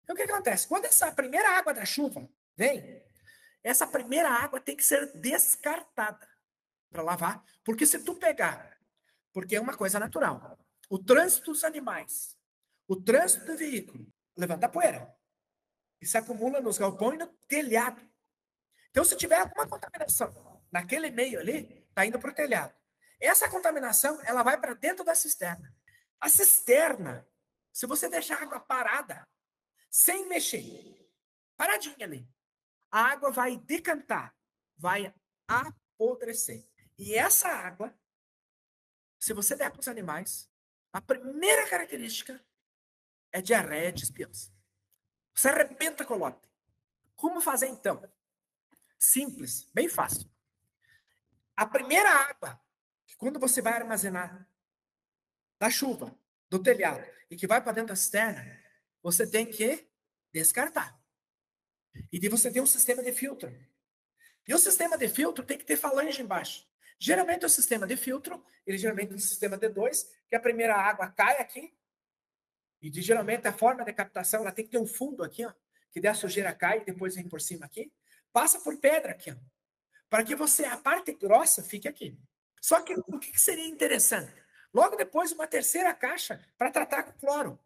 Então 0.03 0.14
o 0.14 0.16
que, 0.16 0.27
que 0.27 0.33
acontece? 0.33 0.68
Quando 0.68 0.85
essa 0.85 1.11
primeira 1.12 1.51
água 1.59 1.75
da 1.75 1.85
chuva 1.85 2.29
vem, 2.57 3.03
essa 3.62 3.87
primeira 3.87 4.31
água 4.31 4.61
tem 4.61 4.77
que 4.77 4.85
ser 4.85 5.12
descartada 5.18 6.29
para 6.91 7.03
lavar, 7.03 7.43
porque 7.64 7.87
se 7.87 8.05
tu 8.05 8.14
pegar, 8.14 8.79
porque 9.33 9.57
é 9.57 9.61
uma 9.61 9.77
coisa 9.77 9.99
natural, 9.99 10.59
o 10.89 10.99
trânsito 10.99 11.51
dos 11.51 11.64
animais, 11.64 12.39
o 12.87 12.95
trânsito 12.95 13.47
do 13.47 13.57
veículo, 13.57 14.07
levanta 14.37 14.68
poeira 14.68 15.12
se 16.05 16.18
acumula 16.18 16.61
nos 16.61 16.78
galpões 16.78 17.14
e 17.14 17.18
no 17.18 17.26
telhado. 17.48 18.00
Então, 18.90 19.05
se 19.05 19.16
tiver 19.16 19.40
alguma 19.40 19.66
contaminação 19.66 20.62
naquele 20.70 21.11
meio 21.11 21.40
ali, 21.40 21.84
está 21.88 22.07
indo 22.07 22.18
para 22.18 22.30
o 22.30 22.34
telhado. 22.34 22.74
Essa 23.20 23.48
contaminação, 23.48 24.20
ela 24.22 24.42
vai 24.42 24.61
para 24.61 24.74
dentro 24.74 25.05
da 25.05 25.14
cisterna. 25.14 25.74
A 26.20 26.28
cisterna, 26.28 27.26
se 27.72 27.86
você 27.86 28.09
deixar 28.09 28.38
a 28.38 28.42
água 28.42 28.61
parada, 28.61 29.26
sem 29.90 30.28
mexer, 30.28 31.11
paradinha 31.57 32.07
ali, 32.07 32.28
a 32.90 33.00
água 33.00 33.30
vai 33.30 33.57
decantar, 33.57 34.34
vai 34.76 35.12
apodrecer. 35.48 36.64
E 36.96 37.14
essa 37.14 37.48
água, 37.48 37.92
se 39.18 39.32
você 39.32 39.57
der 39.57 39.70
para 39.70 39.80
os 39.80 39.88
animais, 39.88 40.48
a 40.92 41.00
primeira 41.00 41.68
característica 41.68 42.40
é 43.32 43.42
diarreia 43.42 43.92
de 43.92 44.05
espiões. 44.05 44.53
Você 45.35 45.49
arrebenta 45.49 46.05
com 46.05 46.14
o 46.14 46.18
lote. 46.18 46.49
Como 47.16 47.41
fazer 47.41 47.66
então? 47.66 48.03
Simples, 48.99 49.68
bem 49.74 49.89
fácil. 49.89 50.30
A 51.57 51.66
primeira 51.66 52.09
água, 52.09 52.61
que 53.07 53.16
quando 53.16 53.39
você 53.39 53.61
vai 53.61 53.74
armazenar 53.74 54.49
da 55.59 55.70
chuva, 55.70 56.16
do 56.49 56.62
telhado, 56.62 57.05
e 57.30 57.37
que 57.37 57.47
vai 57.47 57.61
para 57.61 57.72
dentro 57.72 57.89
da 57.89 57.97
cisterna, 57.97 58.45
você 59.03 59.26
tem 59.26 59.47
que 59.47 59.89
descartar. 60.32 60.99
E 62.12 62.18
de 62.18 62.28
você 62.28 62.51
ter 62.51 62.61
um 62.61 62.66
sistema 62.66 63.03
de 63.03 63.12
filtro. 63.12 63.53
E 64.47 64.55
o 64.55 64.59
sistema 64.59 64.99
de 64.99 65.09
filtro 65.09 65.45
tem 65.45 65.57
que 65.59 65.64
ter 65.64 65.76
falange 65.76 66.20
embaixo. 66.20 66.66
Geralmente 66.99 67.45
o 67.45 67.49
sistema 67.49 67.87
de 67.87 67.97
filtro, 67.97 68.45
ele 68.66 68.78
geralmente 68.78 69.12
é 69.12 69.16
um 69.16 69.18
sistema 69.18 69.59
D2, 69.59 70.07
que 70.28 70.37
a 70.37 70.41
primeira 70.41 70.74
água 70.74 71.11
cai 71.11 71.39
aqui, 71.39 71.76
e 72.85 72.91
de, 72.91 73.01
geralmente 73.01 73.49
a 73.49 73.53
forma 73.53 73.82
de 73.82 73.95
captação, 73.95 74.43
ela 74.43 74.53
tem 74.53 74.62
que 74.62 74.70
ter 74.70 74.78
um 74.78 74.87
fundo 74.87 75.24
aqui, 75.24 75.43
ó, 75.47 75.53
que 75.91 75.99
der 75.99 76.11
a 76.11 76.14
sujeira 76.14 76.53
cai 76.53 76.82
e 76.82 76.85
depois 76.85 77.14
vem 77.14 77.26
por 77.26 77.41
cima 77.41 77.64
aqui, 77.64 77.91
passa 78.30 78.61
por 78.61 78.76
pedra 78.76 79.12
aqui, 79.12 79.30
ó, 79.30 79.37
para 80.11 80.22
que 80.22 80.35
você, 80.35 80.66
a 80.66 80.76
parte 80.76 81.14
grossa, 81.14 81.62
fique 81.62 81.89
aqui. 81.89 82.20
Só 82.61 82.82
que 82.82 82.95
o 82.95 83.18
que 83.18 83.41
seria 83.41 83.66
interessante? 83.66 84.30
Logo 84.72 84.97
depois, 84.97 85.32
uma 85.32 85.47
terceira 85.47 85.95
caixa 85.95 86.47
para 86.59 86.70
tratar 86.70 87.05
com 87.05 87.12
cloro. 87.12 87.59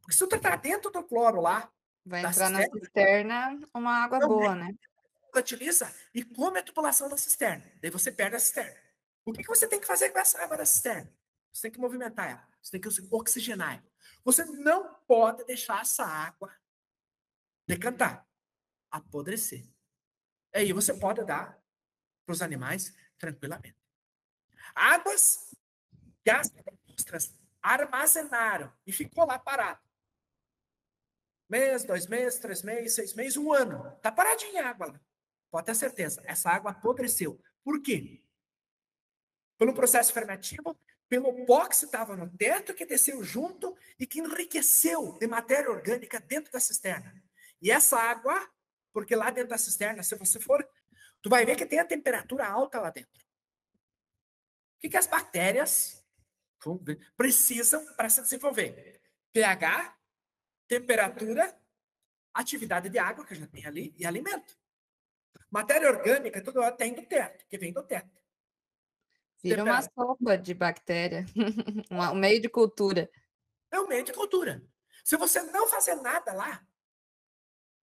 Porque 0.00 0.14
se 0.14 0.22
eu 0.22 0.28
tratar 0.28 0.56
dentro 0.58 0.92
do 0.92 1.02
cloro 1.02 1.40
lá, 1.40 1.68
Vai 2.06 2.20
entrar 2.20 2.34
cisterna, 2.34 2.58
na 2.58 2.80
cisterna 2.80 3.68
uma 3.74 4.04
água 4.04 4.20
boa, 4.20 4.54
né? 4.54 4.76
Utiliza 5.34 5.92
e 6.14 6.22
come 6.22 6.60
a 6.60 6.62
tubulação 6.62 7.08
da 7.08 7.16
cisterna. 7.16 7.64
Daí 7.80 7.90
você 7.90 8.12
perde 8.12 8.36
a 8.36 8.38
cisterna. 8.38 8.76
O 9.24 9.32
que, 9.32 9.42
que 9.42 9.48
você 9.48 9.66
tem 9.66 9.80
que 9.80 9.86
fazer 9.86 10.10
com 10.10 10.20
essa 10.20 10.40
água 10.40 10.56
da 10.56 10.66
cisterna? 10.66 11.12
Você 11.52 11.62
tem 11.62 11.70
que 11.72 11.80
movimentar 11.80 12.30
ela. 12.30 12.48
Você 12.62 12.78
tem 12.78 12.80
que 12.80 12.88
oxigenar 13.10 13.74
ela. 13.74 13.93
Você 14.24 14.44
não 14.44 14.94
pode 15.06 15.44
deixar 15.44 15.82
essa 15.82 16.04
água 16.04 16.52
decantar, 17.66 18.26
apodrecer. 18.90 19.68
Aí 20.54 20.72
você 20.72 20.94
pode 20.94 21.24
dar 21.24 21.60
para 22.24 22.32
os 22.32 22.42
animais 22.42 22.94
tranquilamente. 23.18 23.76
Águas 24.74 25.54
que 26.22 26.30
as 26.30 26.50
indústrias 26.88 27.36
armazenaram 27.62 28.72
e 28.86 28.92
ficou 28.92 29.26
lá 29.26 29.38
parado 29.38 29.84
mês, 31.48 31.84
dois 31.84 32.06
meses, 32.06 32.40
três 32.40 32.62
meses, 32.62 32.94
seis 32.94 33.14
meses, 33.14 33.36
um 33.36 33.52
ano. 33.52 33.96
Tá 34.02 34.10
paradinha 34.10 34.64
a 34.64 34.70
água 34.70 34.86
lá. 34.86 35.00
Pode 35.50 35.66
ter 35.66 35.74
certeza. 35.74 36.20
Essa 36.24 36.50
água 36.50 36.72
apodreceu. 36.72 37.40
Por 37.62 37.80
quê? 37.80 38.22
Pelo 39.56 39.72
processo 39.72 40.12
fermentivo, 40.12 40.76
pelo 41.14 41.46
pó 41.46 41.68
que 41.68 41.76
estava 41.76 42.16
no 42.16 42.28
teto 42.36 42.74
que 42.74 42.84
desceu 42.84 43.22
junto 43.22 43.76
e 44.00 44.04
que 44.04 44.18
enriqueceu 44.18 45.16
de 45.16 45.28
matéria 45.28 45.70
orgânica 45.70 46.18
dentro 46.18 46.50
da 46.50 46.58
cisterna. 46.58 47.14
E 47.62 47.70
essa 47.70 47.96
água, 47.96 48.50
porque 48.92 49.14
lá 49.14 49.30
dentro 49.30 49.50
da 49.50 49.58
cisterna, 49.58 50.02
se 50.02 50.16
você 50.16 50.40
for, 50.40 50.68
tu 51.22 51.30
vai 51.30 51.46
ver 51.46 51.54
que 51.54 51.66
tem 51.66 51.78
a 51.78 51.84
temperatura 51.84 52.48
alta 52.48 52.80
lá 52.80 52.90
dentro. 52.90 53.22
O 54.76 54.80
que, 54.80 54.88
que 54.88 54.96
as 54.96 55.06
bactérias 55.06 56.04
precisam 57.16 57.84
para 57.94 58.08
se 58.08 58.20
desenvolver? 58.20 59.00
pH, 59.32 59.96
temperatura, 60.66 61.56
atividade 62.32 62.88
de 62.88 62.98
água 62.98 63.24
que 63.24 63.34
gente 63.36 63.50
tem 63.50 63.66
ali 63.66 63.94
e 63.96 64.04
alimento. 64.04 64.58
Matéria 65.48 65.90
orgânica, 65.90 66.42
tudo 66.42 66.60
tem 66.76 66.92
do 66.92 67.06
teto, 67.06 67.46
que 67.46 67.58
vem 67.58 67.72
do 67.72 67.84
teto. 67.84 68.23
Vira 69.44 69.62
uma 69.62 69.82
sopa 69.82 70.38
de 70.38 70.54
bactéria, 70.54 71.24
um 71.90 72.14
meio 72.14 72.40
de 72.40 72.48
cultura. 72.48 73.10
É 73.70 73.78
um 73.78 73.86
meio 73.86 74.04
de 74.04 74.12
cultura. 74.12 74.62
Se 75.04 75.16
você 75.16 75.42
não 75.42 75.66
fazer 75.66 75.96
nada 75.96 76.32
lá, 76.32 76.66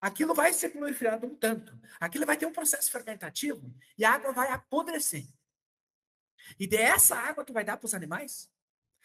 aquilo 0.00 0.34
vai 0.34 0.52
ser 0.52 0.68
proliferando 0.70 1.26
um 1.26 1.34
tanto. 1.34 1.78
Aquilo 1.98 2.26
vai 2.26 2.36
ter 2.36 2.46
um 2.46 2.52
processo 2.52 2.90
fermentativo 2.90 3.74
e 3.96 4.04
a 4.04 4.12
água 4.12 4.32
vai 4.32 4.50
apodrecer. 4.50 5.26
E 6.58 6.66
dessa 6.66 7.16
água 7.16 7.44
tu 7.44 7.52
vai 7.52 7.64
dar 7.64 7.76
para 7.76 7.86
os 7.86 7.94
animais, 7.94 8.50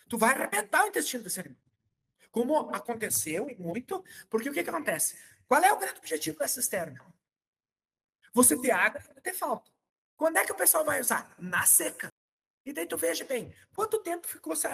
tu 0.09 0.17
vai 0.17 0.33
arrebentar 0.33 0.83
o 0.83 0.87
intestino 0.87 1.23
desse 1.23 1.39
animal 1.39 1.63
como 2.33 2.57
aconteceu 2.75 3.47
e 3.47 3.55
muito, 3.55 4.03
porque 4.27 4.49
o 4.49 4.53
que, 4.53 4.63
que 4.63 4.69
acontece? 4.69 5.15
Qual 5.47 5.63
é 5.63 5.71
o 5.71 5.77
grande 5.77 5.99
objetivo 5.99 6.39
da 6.39 6.47
cisterna? 6.47 6.99
Você 8.33 8.59
ter 8.59 8.71
água 8.71 8.99
e 9.15 9.21
ter 9.21 9.33
falta. 9.33 9.71
Quando 10.17 10.37
é 10.37 10.45
que 10.45 10.51
o 10.51 10.55
pessoal 10.55 10.83
vai 10.83 10.99
usar? 10.99 11.35
Na 11.37 11.63
seca. 11.67 12.11
E 12.65 12.71
daí 12.71 12.85
tu 12.85 12.97
veja 12.97 13.25
bem, 13.25 13.53
quanto 13.75 13.99
tempo 13.99 14.27
ficou 14.27 14.55
se, 14.55 14.67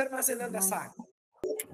armazenando 0.00 0.56
essa 0.56 0.76
água? 0.76 1.08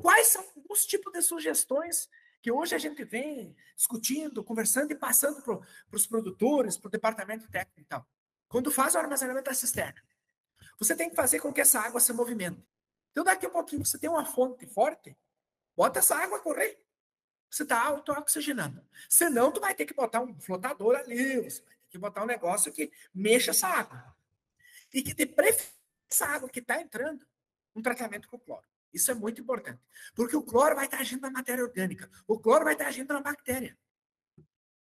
Quais 0.00 0.28
são 0.28 0.44
os 0.68 0.86
tipos 0.86 1.12
de 1.12 1.22
sugestões 1.22 2.08
que 2.40 2.52
hoje 2.52 2.74
a 2.74 2.78
gente 2.78 3.04
vem 3.04 3.56
discutindo, 3.74 4.44
conversando 4.44 4.92
e 4.92 4.94
passando 4.94 5.42
para 5.42 5.60
os 5.92 6.06
produtores, 6.06 6.76
para 6.76 6.88
o 6.88 6.90
departamento 6.90 7.50
técnico 7.50 7.80
e 7.80 7.84
tal? 7.84 8.06
Quando 8.48 8.70
faz 8.70 8.94
o 8.94 8.98
armazenamento 8.98 9.46
da 9.46 9.54
cisterna, 9.54 10.00
você 10.78 10.94
tem 10.94 11.10
que 11.10 11.16
fazer 11.16 11.40
com 11.40 11.52
que 11.52 11.60
essa 11.60 11.80
água 11.80 12.00
se 12.00 12.12
movimente. 12.12 12.64
Então, 13.10 13.24
daqui 13.24 13.46
a 13.46 13.50
pouquinho, 13.50 13.84
você 13.84 13.98
tem 13.98 14.10
uma 14.10 14.24
fonte 14.24 14.66
forte, 14.66 15.16
Bota 15.76 15.98
essa 15.98 16.16
água 16.16 16.38
a 16.38 16.40
correr. 16.40 16.80
você 17.50 17.62
está 17.62 17.80
auto-oxigenando. 17.82 18.82
Senão, 19.08 19.52
tu 19.52 19.60
vai 19.60 19.74
ter 19.74 19.84
que 19.84 19.94
botar 19.94 20.22
um 20.22 20.40
flotador 20.40 20.96
ali, 20.96 21.42
você 21.42 21.60
vai 21.62 21.74
ter 21.74 21.90
que 21.90 21.98
botar 21.98 22.22
um 22.22 22.26
negócio 22.26 22.72
que 22.72 22.90
mexa 23.14 23.50
essa 23.50 23.68
água. 23.68 24.16
E 24.96 25.02
que 25.02 25.12
de 25.12 25.26
preferência, 25.26 25.74
essa 26.10 26.24
água 26.24 26.48
que 26.48 26.60
está 26.60 26.80
entrando, 26.80 27.22
um 27.74 27.82
tratamento 27.82 28.26
com 28.30 28.38
cloro. 28.38 28.66
Isso 28.94 29.10
é 29.10 29.14
muito 29.14 29.42
importante. 29.42 29.82
Porque 30.14 30.34
o 30.34 30.42
cloro 30.42 30.74
vai 30.74 30.86
estar 30.86 31.00
agindo 31.00 31.20
na 31.20 31.30
matéria 31.30 31.62
orgânica. 31.62 32.10
O 32.26 32.40
cloro 32.40 32.64
vai 32.64 32.72
estar 32.72 32.86
agindo 32.86 33.12
na 33.12 33.20
bactéria. 33.20 33.76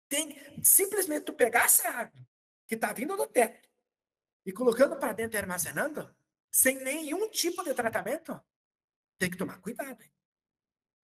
Tem 0.08 0.36
simplesmente 0.64 1.26
tu 1.26 1.32
pegar 1.32 1.66
essa 1.66 1.88
água 1.88 2.20
que 2.66 2.74
está 2.74 2.92
vindo 2.92 3.16
do 3.16 3.24
teto 3.28 3.68
e 4.44 4.52
colocando 4.52 4.96
para 4.96 5.12
dentro 5.12 5.36
e 5.36 5.38
armazenando, 5.38 6.12
sem 6.50 6.82
nenhum 6.82 7.30
tipo 7.30 7.62
de 7.62 7.72
tratamento, 7.72 8.40
tem 9.16 9.30
que 9.30 9.36
tomar 9.36 9.60
cuidado. 9.60 10.04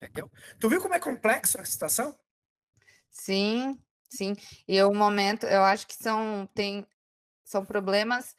Entendeu? 0.03 0.29
Tu 0.59 0.69
viu 0.69 0.83
como 0.83 0.95
é 0.95 0.99
complexo 0.99 1.61
a 1.61 1.65
situação? 1.65 2.19
Sim, 3.09 3.81
sim. 4.11 4.35
E 4.67 4.83
o 4.83 4.93
momento, 4.93 5.47
eu 5.47 5.63
acho 5.63 5.87
que 5.87 5.95
são, 5.95 6.49
tem, 6.53 6.85
são 7.45 7.65
problemas 7.65 8.35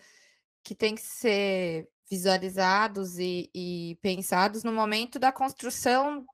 que 0.67 0.75
têm 0.75 0.95
que 0.95 1.01
ser 1.01 1.87
visualizados 2.09 3.17
e, 3.17 3.49
e 3.55 3.97
pensados 4.01 4.65
no 4.65 4.73
momento 4.73 5.17
da 5.17 5.31
construção 5.31 6.25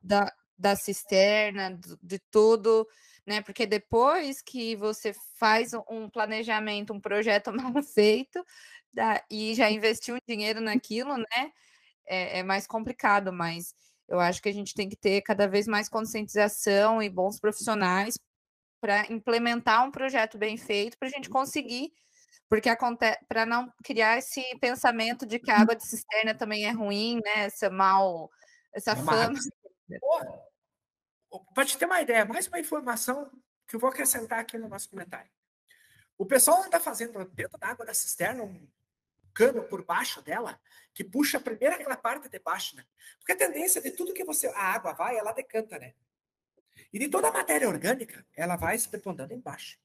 da, 0.00 0.32
da 0.56 0.74
cisterna, 0.74 1.78
de 2.02 2.18
tudo, 2.30 2.88
né? 3.26 3.42
Porque 3.42 3.66
depois 3.66 4.40
que 4.40 4.74
você 4.74 5.14
faz 5.36 5.72
um 5.86 6.08
planejamento, 6.08 6.94
um 6.94 7.00
projeto 7.00 7.52
mal 7.76 7.82
feito, 7.82 8.42
da, 8.90 9.22
e 9.30 9.54
já 9.54 9.70
investiu 9.70 10.16
dinheiro 10.26 10.62
naquilo, 10.62 11.18
né? 11.18 11.52
É, 12.06 12.38
é, 12.38 12.42
mais 12.42 12.66
complicado, 12.66 13.34
mas 13.34 13.74
eu 14.08 14.18
acho 14.18 14.40
que 14.40 14.48
a 14.48 14.52
gente 14.52 14.72
tem 14.72 14.88
que 14.88 14.96
ter 14.96 15.20
cada 15.20 15.46
vez 15.46 15.66
mais 15.66 15.90
conscientização 15.90 17.02
e 17.02 17.10
bons 17.10 17.38
profissionais 17.38 18.18
para 18.80 19.12
implementar 19.12 19.86
um 19.86 19.90
projeto 19.90 20.38
bem 20.38 20.56
feito 20.56 20.96
para 20.98 21.08
a 21.08 21.10
gente 21.10 21.28
conseguir, 21.28 21.92
porque 22.52 22.68
acontece 22.68 23.18
para 23.26 23.46
não 23.46 23.72
criar 23.82 24.18
esse 24.18 24.42
pensamento 24.60 25.24
de 25.24 25.38
que 25.38 25.50
a 25.50 25.58
água 25.58 25.74
de 25.74 25.86
cisterna 25.86 26.34
também 26.34 26.66
é 26.66 26.70
ruim, 26.70 27.18
né? 27.24 27.46
Essa 27.46 27.70
mal, 27.70 28.30
essa 28.74 28.94
fama. 28.94 29.38
Para 31.54 31.64
te 31.64 31.78
ter 31.78 31.86
uma 31.86 32.02
ideia, 32.02 32.26
mais 32.26 32.46
uma 32.48 32.60
informação 32.60 33.32
que 33.66 33.74
eu 33.74 33.80
vou 33.80 33.88
acrescentar 33.88 34.38
aqui 34.38 34.58
no 34.58 34.68
nosso 34.68 34.90
comentário. 34.90 35.30
O 36.18 36.26
pessoal 36.26 36.62
anda 36.62 36.78
fazendo 36.78 37.24
dentro 37.30 37.56
da 37.56 37.68
água 37.68 37.86
da 37.86 37.94
cisterna 37.94 38.42
um 38.42 38.68
cano 39.32 39.62
por 39.62 39.82
baixo 39.82 40.20
dela 40.20 40.60
que 40.92 41.02
puxa 41.02 41.40
primeiro 41.40 41.76
aquela 41.76 41.96
parte 41.96 42.28
de 42.28 42.38
baixo, 42.38 42.76
né? 42.76 42.84
Porque 43.16 43.32
a 43.32 43.36
tendência 43.36 43.80
de 43.80 43.92
tudo 43.92 44.12
que 44.12 44.24
você 44.24 44.48
a 44.48 44.74
água 44.74 44.92
vai, 44.92 45.16
ela 45.16 45.32
decanta, 45.32 45.78
né? 45.78 45.94
E 46.92 46.98
de 46.98 47.08
toda 47.08 47.28
a 47.28 47.32
matéria 47.32 47.66
orgânica, 47.66 48.26
ela 48.36 48.56
vai 48.56 48.76
se 48.76 48.90
deponendo 48.90 49.32
embaixo. 49.32 49.78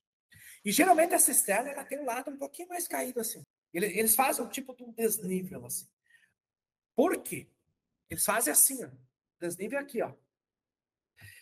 E 0.68 0.72
geralmente 0.74 1.14
a 1.14 1.20
cisterna 1.20 1.70
ela 1.70 1.86
tem 1.86 1.98
um 1.98 2.04
lado 2.04 2.30
um 2.30 2.36
pouquinho 2.36 2.68
mais 2.68 2.90
caído 2.90 3.22
assim. 3.22 3.42
Eles 3.74 4.14
fazem 4.14 4.44
um 4.44 4.50
tipo 4.50 4.76
de 4.76 4.84
um 4.84 4.92
desnível 4.92 5.66
assim. 5.66 5.88
Por 6.94 7.24
quê? 7.24 7.48
Eles 8.10 8.26
fazem 8.26 8.52
assim, 8.52 8.84
ó. 8.84 8.90
Desnível 9.40 9.80
aqui, 9.80 10.02
ó. 10.02 10.14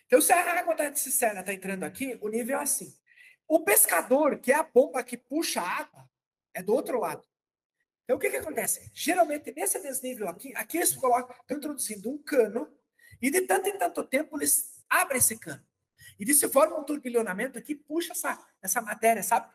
Então, 0.06 0.22
se 0.22 0.32
a 0.32 0.60
água 0.60 0.76
da 0.76 0.94
cisterna 0.94 1.40
está 1.40 1.52
entrando 1.52 1.86
aqui, 1.86 2.20
o 2.22 2.28
nível 2.28 2.60
é 2.60 2.62
assim. 2.62 2.96
O 3.48 3.62
pescador, 3.62 4.38
que 4.38 4.52
é 4.52 4.56
a 4.58 4.62
bomba 4.62 5.04
que 5.04 5.18
puxa 5.18 5.60
a 5.60 5.80
água, 5.80 6.08
é 6.54 6.62
do 6.62 6.76
outro 6.76 7.00
lado. 7.00 7.28
Então, 8.04 8.18
o 8.18 8.20
que, 8.20 8.30
que 8.30 8.38
acontece? 8.38 8.92
Geralmente, 8.94 9.52
nesse 9.56 9.82
desnível 9.82 10.30
aqui, 10.30 10.54
aqui 10.56 10.78
eles 10.78 10.96
colocam, 10.96 11.36
estão 11.36 11.58
introduzindo 11.58 12.12
um 12.12 12.22
cano, 12.22 12.72
e 13.20 13.32
de 13.32 13.42
tanto 13.42 13.70
em 13.70 13.78
tanto 13.80 14.04
tempo 14.04 14.38
eles 14.38 14.84
abrem 14.88 15.18
esse 15.18 15.36
cano. 15.40 15.66
E 16.20 16.26
de 16.26 16.34
se 16.34 16.47
forma 16.49 16.78
um 16.78 16.84
turbilhonamento 16.84 17.57
aqui, 17.57 17.76
puxa 17.76 18.13
essa, 18.13 18.45
essa 18.61 18.82
matéria, 18.82 19.22
sabe? 19.22 19.53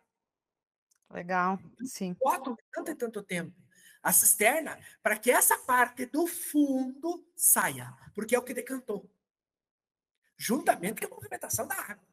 Legal, 1.11 1.59
sim. 1.85 2.15
Botam 2.21 2.57
tanto 2.73 2.91
em 2.91 2.97
tanto 2.97 3.23
tempo 3.23 3.55
a 4.03 4.13
cisterna 4.13 4.79
para 5.03 5.19
que 5.19 5.31
essa 5.31 5.59
parte 5.59 6.07
do 6.07 6.27
fundo 6.27 7.27
saia, 7.37 7.93
porque 8.15 8.35
é 8.35 8.39
o 8.39 8.43
que 8.43 8.55
decantou. 8.55 9.11
Juntamente 10.37 11.07
com 11.07 11.15
a 11.15 11.17
movimentação 11.17 11.67
da 11.67 11.75
água. 11.75 12.11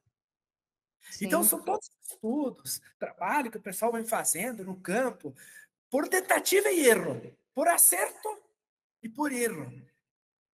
Então, 1.07 1.11
Sim. 1.11 1.25
Então, 1.25 1.43
são 1.43 1.63
todos 1.63 1.89
estudos, 2.01 2.81
trabalho 2.99 3.49
que 3.49 3.57
o 3.57 3.61
pessoal 3.61 3.93
vem 3.93 4.05
fazendo 4.05 4.65
no 4.65 4.75
campo, 4.79 5.33
por 5.89 6.09
tentativa 6.09 6.69
e 6.69 6.85
erro, 6.85 7.33
por 7.53 7.69
acerto 7.69 8.27
e 9.01 9.07
por 9.07 9.31
erro. 9.31 9.71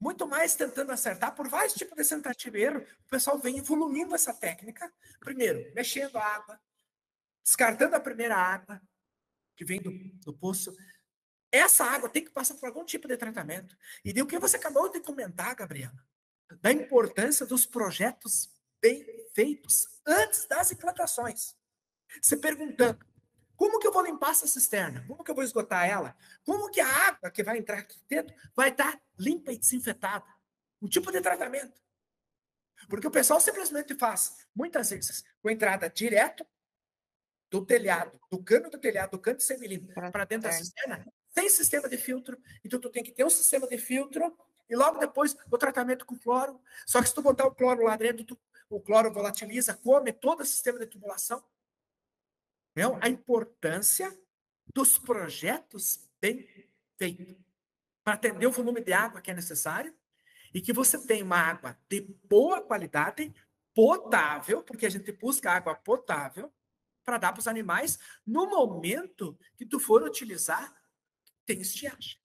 Muito 0.02 0.26
mais 0.26 0.56
tentando 0.56 0.90
acertar 0.90 1.32
por 1.32 1.46
vários 1.48 1.74
tipos 1.74 1.96
de 1.96 2.08
tentativa 2.08 2.58
o 2.78 3.08
pessoal 3.08 3.38
vem 3.38 3.58
evoluindo 3.58 4.16
essa 4.16 4.34
técnica. 4.34 4.92
Primeiro, 5.20 5.72
mexendo 5.76 6.16
a 6.16 6.24
água, 6.24 6.60
descartando 7.40 7.94
a 7.94 8.00
primeira 8.00 8.36
água 8.36 8.82
que 9.54 9.64
vem 9.64 9.80
do, 9.80 9.92
do 10.24 10.36
poço. 10.36 10.76
Essa 11.52 11.84
água 11.84 12.08
tem 12.08 12.24
que 12.24 12.32
passar 12.32 12.54
por 12.56 12.66
algum 12.66 12.84
tipo 12.84 13.06
de 13.06 13.16
tratamento. 13.16 13.76
E 14.04 14.12
de 14.12 14.20
o 14.20 14.26
que 14.26 14.40
você 14.40 14.56
acabou 14.56 14.90
de 14.90 14.98
comentar, 14.98 15.54
Gabriela, 15.54 16.04
da 16.60 16.72
importância 16.72 17.46
dos 17.46 17.64
projetos 17.64 18.52
bem 18.80 19.06
feitos 19.32 19.86
antes 20.04 20.46
das 20.46 20.72
implantações. 20.72 21.54
Você 22.20 22.36
perguntando, 22.36 23.06
como 23.56 23.78
que 23.78 23.86
eu 23.86 23.92
vou 23.92 24.02
limpar 24.02 24.30
essa 24.30 24.46
cisterna? 24.46 25.04
Como 25.06 25.22
que 25.22 25.30
eu 25.30 25.34
vou 25.34 25.44
esgotar 25.44 25.88
ela? 25.88 26.16
Como 26.44 26.70
que 26.70 26.80
a 26.80 27.08
água 27.08 27.30
que 27.30 27.42
vai 27.42 27.58
entrar 27.58 27.78
aqui 27.78 28.00
dentro 28.08 28.34
vai 28.54 28.70
estar 28.70 29.00
limpa 29.18 29.52
e 29.52 29.58
desinfetada? 29.58 30.26
Um 30.80 30.88
tipo 30.88 31.12
de 31.12 31.20
tratamento. 31.20 31.80
Porque 32.88 33.06
o 33.06 33.10
pessoal 33.10 33.40
simplesmente 33.40 33.94
faz, 33.94 34.46
muitas 34.54 34.90
vezes, 34.90 35.24
com 35.40 35.50
entrada 35.50 35.88
direto 35.88 36.44
do 37.50 37.64
telhado, 37.64 38.18
do 38.30 38.42
cano 38.42 38.70
do 38.70 38.78
telhado, 38.78 39.10
do 39.10 39.18
cano 39.18 39.36
de 39.36 39.44
100 39.44 39.58
milímetros, 39.58 40.10
para 40.10 40.24
dentro 40.24 40.48
da 40.48 40.52
cisterna, 40.52 41.06
sem 41.28 41.48
sistema 41.48 41.88
de 41.88 41.98
filtro. 41.98 42.38
Então, 42.64 42.80
tu 42.80 42.90
tem 42.90 43.02
que 43.02 43.12
ter 43.12 43.24
um 43.24 43.30
sistema 43.30 43.66
de 43.66 43.78
filtro 43.78 44.36
e 44.68 44.74
logo 44.74 44.98
depois 44.98 45.36
o 45.50 45.58
tratamento 45.58 46.06
com 46.06 46.18
cloro. 46.18 46.60
Só 46.86 47.00
que 47.02 47.08
se 47.08 47.14
tu 47.14 47.22
botar 47.22 47.46
o 47.46 47.54
cloro 47.54 47.84
lá 47.84 47.96
dentro, 47.96 48.24
tu, 48.24 48.38
o 48.70 48.80
cloro 48.80 49.12
volatiliza, 49.12 49.74
come 49.74 50.12
todo 50.12 50.40
o 50.40 50.46
sistema 50.46 50.78
de 50.78 50.86
tubulação. 50.86 51.44
Não, 52.74 52.98
a 53.02 53.08
importância 53.08 54.16
dos 54.74 54.98
projetos 54.98 56.08
bem 56.20 56.48
feitos 56.98 57.36
para 58.04 58.14
atender 58.14 58.46
o 58.46 58.52
volume 58.52 58.80
de 58.80 58.92
água 58.92 59.20
que 59.20 59.30
é 59.30 59.34
necessário 59.34 59.94
e 60.54 60.60
que 60.60 60.72
você 60.72 60.98
tenha 61.06 61.24
uma 61.24 61.38
água 61.38 61.78
de 61.88 62.00
boa 62.24 62.60
qualidade, 62.60 63.32
potável, 63.74 64.62
porque 64.62 64.86
a 64.86 64.90
gente 64.90 65.10
busca 65.12 65.50
água 65.50 65.74
potável 65.74 66.52
para 67.04 67.18
dar 67.18 67.32
para 67.32 67.40
os 67.40 67.48
animais 67.48 67.98
no 68.26 68.46
momento 68.46 69.38
que 69.56 69.66
tu 69.66 69.80
for 69.80 70.02
utilizar, 70.02 70.74
tem 71.44 71.60
estiagem. 71.60 72.18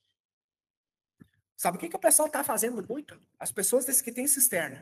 Sabe 1.56 1.78
o 1.78 1.80
que, 1.80 1.89
que 1.89 1.95
o 1.95 2.00
pessoal 2.00 2.28
está 2.28 2.43
fazendo 2.43 2.86
muito? 2.88 3.20
As 3.39 3.52
pessoas 3.52 3.86
desse 3.86 4.04
que 4.04 4.12
tem 4.12 4.28
cisterna. 4.28 4.80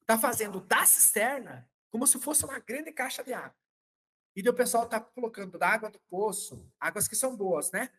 Está 0.00 0.18
fazendo 0.18 0.60
da 0.60 0.84
cisterna 0.84 1.68
como 1.90 2.06
se 2.06 2.18
fosse 2.18 2.44
uma 2.44 2.58
grande 2.58 2.90
caixa 2.90 3.22
de 3.22 3.32
água. 3.32 3.54
E 4.42 4.48
o 4.48 4.54
pessoal 4.54 4.84
está 4.84 4.98
colocando 4.98 5.58
da 5.58 5.68
água 5.68 5.90
do 5.90 6.00
poço, 6.08 6.66
águas 6.80 7.06
que 7.06 7.14
são 7.14 7.36
boas, 7.36 7.70
né? 7.72 7.90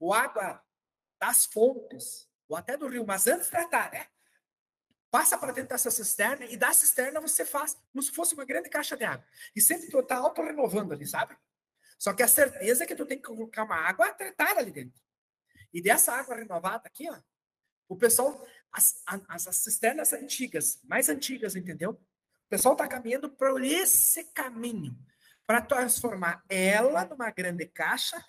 Ou 0.00 0.14
água 0.14 0.64
das 1.20 1.44
fontes, 1.44 2.26
ou 2.48 2.56
até 2.56 2.78
do 2.78 2.88
rio, 2.88 3.04
mas 3.06 3.26
antes 3.26 3.44
de 3.44 3.50
tratar, 3.50 3.92
né? 3.92 4.06
Passa 5.10 5.36
para 5.36 5.52
dentro 5.52 5.68
dessa 5.68 5.90
cisterna 5.90 6.46
e 6.46 6.56
da 6.56 6.72
cisterna 6.72 7.20
você 7.20 7.44
faz 7.44 7.78
como 7.92 8.02
se 8.02 8.10
fosse 8.10 8.32
uma 8.32 8.46
grande 8.46 8.70
caixa 8.70 8.96
de 8.96 9.04
água. 9.04 9.26
E 9.54 9.60
sempre 9.60 9.90
tu 9.90 9.98
está 9.98 10.16
auto-renovando 10.16 10.94
ali, 10.94 11.06
sabe? 11.06 11.36
Só 11.98 12.14
que 12.14 12.22
a 12.22 12.28
certeza 12.28 12.84
é 12.84 12.86
que 12.86 12.96
tu 12.96 13.04
tem 13.04 13.18
que 13.18 13.24
colocar 13.24 13.64
uma 13.64 13.76
água 13.76 14.10
tratada 14.14 14.60
ali 14.60 14.70
dentro. 14.70 14.98
E 15.74 15.82
dessa 15.82 16.14
água 16.14 16.36
renovada 16.36 16.88
aqui, 16.88 17.06
ó, 17.10 17.20
o 17.86 17.98
pessoal, 17.98 18.42
as, 18.72 19.02
as, 19.28 19.46
as 19.46 19.56
cisternas 19.56 20.14
antigas, 20.14 20.80
mais 20.84 21.10
antigas, 21.10 21.54
entendeu? 21.54 21.90
O 21.90 22.48
pessoal 22.48 22.72
está 22.72 22.88
caminhando 22.88 23.28
por 23.28 23.62
esse 23.62 24.24
caminho 24.32 24.96
para 25.52 25.60
transformar 25.60 26.42
ela 26.48 27.04
numa 27.04 27.30
grande 27.30 27.66
caixa. 27.66 28.24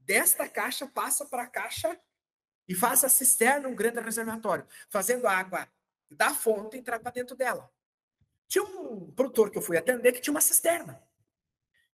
Desta 0.00 0.48
caixa 0.48 0.84
passa 0.88 1.24
para 1.24 1.44
a 1.44 1.46
caixa 1.46 1.96
e 2.66 2.74
faz 2.74 3.04
a 3.04 3.08
cisterna 3.08 3.68
um 3.68 3.74
grande 3.76 4.00
reservatório, 4.00 4.66
fazendo 4.90 5.28
a 5.28 5.32
água 5.32 5.68
da 6.10 6.34
fonte 6.34 6.76
entrar 6.76 6.98
para 6.98 7.12
dentro 7.12 7.36
dela. 7.36 7.72
Tinha 8.48 8.64
um 8.64 9.12
produtor 9.12 9.48
que 9.48 9.58
eu 9.58 9.62
fui 9.62 9.76
atender 9.76 10.10
que 10.10 10.20
tinha 10.20 10.34
uma 10.34 10.40
cisterna. 10.40 11.00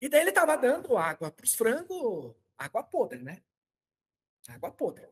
E 0.01 0.09
daí 0.09 0.23
ele 0.23 0.31
estava 0.31 0.59
dando 0.59 0.99
água 0.99 1.31
para 1.31 1.45
os 1.45 1.55
frangos, 1.55 2.35
água 2.59 2.83
podre, 2.83 3.23
né? 3.23 3.41
Água 4.49 4.73
podre. 4.73 5.07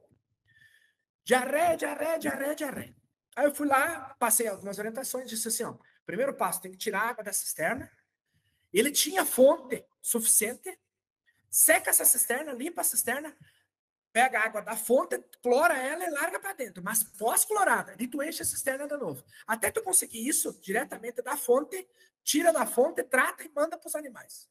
Diarreia, 1.22 1.76
diarreia, 1.76 2.18
diarreia, 2.18 2.54
diarreia. 2.56 2.96
Aí 3.36 3.44
eu 3.44 3.54
fui 3.54 3.68
lá, 3.68 4.16
passei 4.18 4.48
algumas 4.48 4.80
orientações, 4.80 5.30
disse 5.30 5.46
assim: 5.46 5.62
ó, 5.62 5.76
primeiro 6.04 6.34
passo, 6.34 6.60
tem 6.60 6.72
que 6.72 6.76
tirar 6.76 7.02
a 7.02 7.08
água 7.10 7.22
da 7.22 7.32
cisterna, 7.32 7.88
ele 8.78 8.90
tinha 8.90 9.24
fonte 9.24 9.84
suficiente, 10.00 10.78
seca 11.48 11.90
essa 11.90 12.04
cisterna, 12.04 12.52
limpa 12.52 12.80
a 12.80 12.84
cisterna, 12.84 13.36
pega 14.12 14.38
a 14.38 14.44
água 14.44 14.62
da 14.62 14.76
fonte, 14.76 15.18
clora 15.42 15.76
ela 15.76 16.04
e 16.04 16.10
larga 16.10 16.38
para 16.38 16.52
dentro. 16.52 16.82
Mas 16.82 17.02
pós-clorada, 17.02 17.96
tu 18.10 18.22
enche 18.22 18.42
a 18.42 18.44
cisterna 18.44 18.86
de 18.86 18.96
novo. 18.96 19.24
Até 19.46 19.70
tu 19.70 19.82
conseguir 19.82 20.26
isso 20.26 20.52
diretamente 20.60 21.20
da 21.22 21.36
fonte, 21.36 21.88
tira 22.22 22.52
da 22.52 22.66
fonte, 22.66 23.02
trata 23.02 23.44
e 23.44 23.48
manda 23.48 23.76
para 23.76 23.88
os 23.88 23.94
animais. 23.94 24.48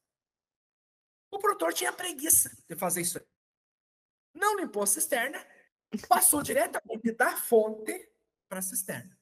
O 1.30 1.38
produtor 1.38 1.72
tinha 1.72 1.92
preguiça 1.92 2.56
de 2.68 2.76
fazer 2.76 3.00
isso. 3.00 3.20
Não 4.32 4.56
limpou 4.56 4.82
a 4.82 4.86
cisterna, 4.86 5.44
passou 6.08 6.42
diretamente 6.42 7.12
da 7.12 7.36
fonte 7.36 8.10
para 8.48 8.58
a 8.58 8.62
cisterna. 8.62 9.18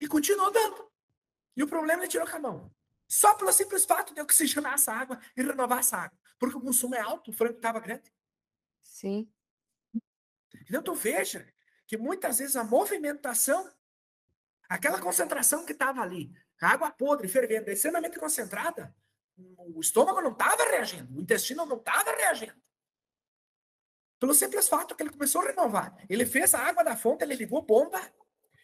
E 0.00 0.06
continuou 0.06 0.50
dando. 0.50 0.92
E 1.56 1.62
o 1.62 1.68
problema 1.68 2.04
é 2.04 2.08
tirou 2.08 2.28
com 2.28 2.36
a 2.36 2.40
mão. 2.40 2.76
Só 3.08 3.34
pelo 3.34 3.52
simples 3.52 3.84
fato 3.84 4.14
de 4.14 4.20
oxigenar 4.20 4.74
essa 4.74 4.92
água 4.92 5.20
e 5.36 5.42
renovar 5.42 5.78
essa 5.78 5.96
água. 5.96 6.18
Porque 6.38 6.56
o 6.56 6.60
consumo 6.60 6.94
é 6.94 7.00
alto, 7.00 7.30
o 7.30 7.34
frango 7.34 7.56
estava 7.56 7.80
grande. 7.80 8.12
Sim. 8.82 9.30
Então 10.68 10.82
tu 10.82 10.94
veja 10.94 11.46
que 11.86 11.96
muitas 11.96 12.38
vezes 12.38 12.56
a 12.56 12.64
movimentação, 12.64 13.70
aquela 14.68 15.00
concentração 15.00 15.64
que 15.64 15.72
estava 15.72 16.02
ali, 16.02 16.32
a 16.60 16.70
água 16.70 16.90
podre, 16.90 17.28
fervendo, 17.28 17.70
extremamente 17.70 18.18
concentrada, 18.18 18.94
o 19.36 19.80
estômago 19.80 20.20
não 20.20 20.32
estava 20.32 20.64
reagindo, 20.64 21.16
o 21.16 21.20
intestino 21.20 21.66
não 21.66 21.76
estava 21.76 22.10
reagindo. 22.16 22.60
Pelo 24.18 24.34
simples 24.34 24.68
fato 24.68 24.94
que 24.94 25.02
ele 25.02 25.10
começou 25.10 25.42
a 25.42 25.46
renovar. 25.46 25.94
Ele 26.08 26.24
fez 26.24 26.54
a 26.54 26.60
água 26.60 26.82
da 26.82 26.96
fonte, 26.96 27.22
ele 27.22 27.34
ligou 27.34 27.60
bomba 27.60 28.00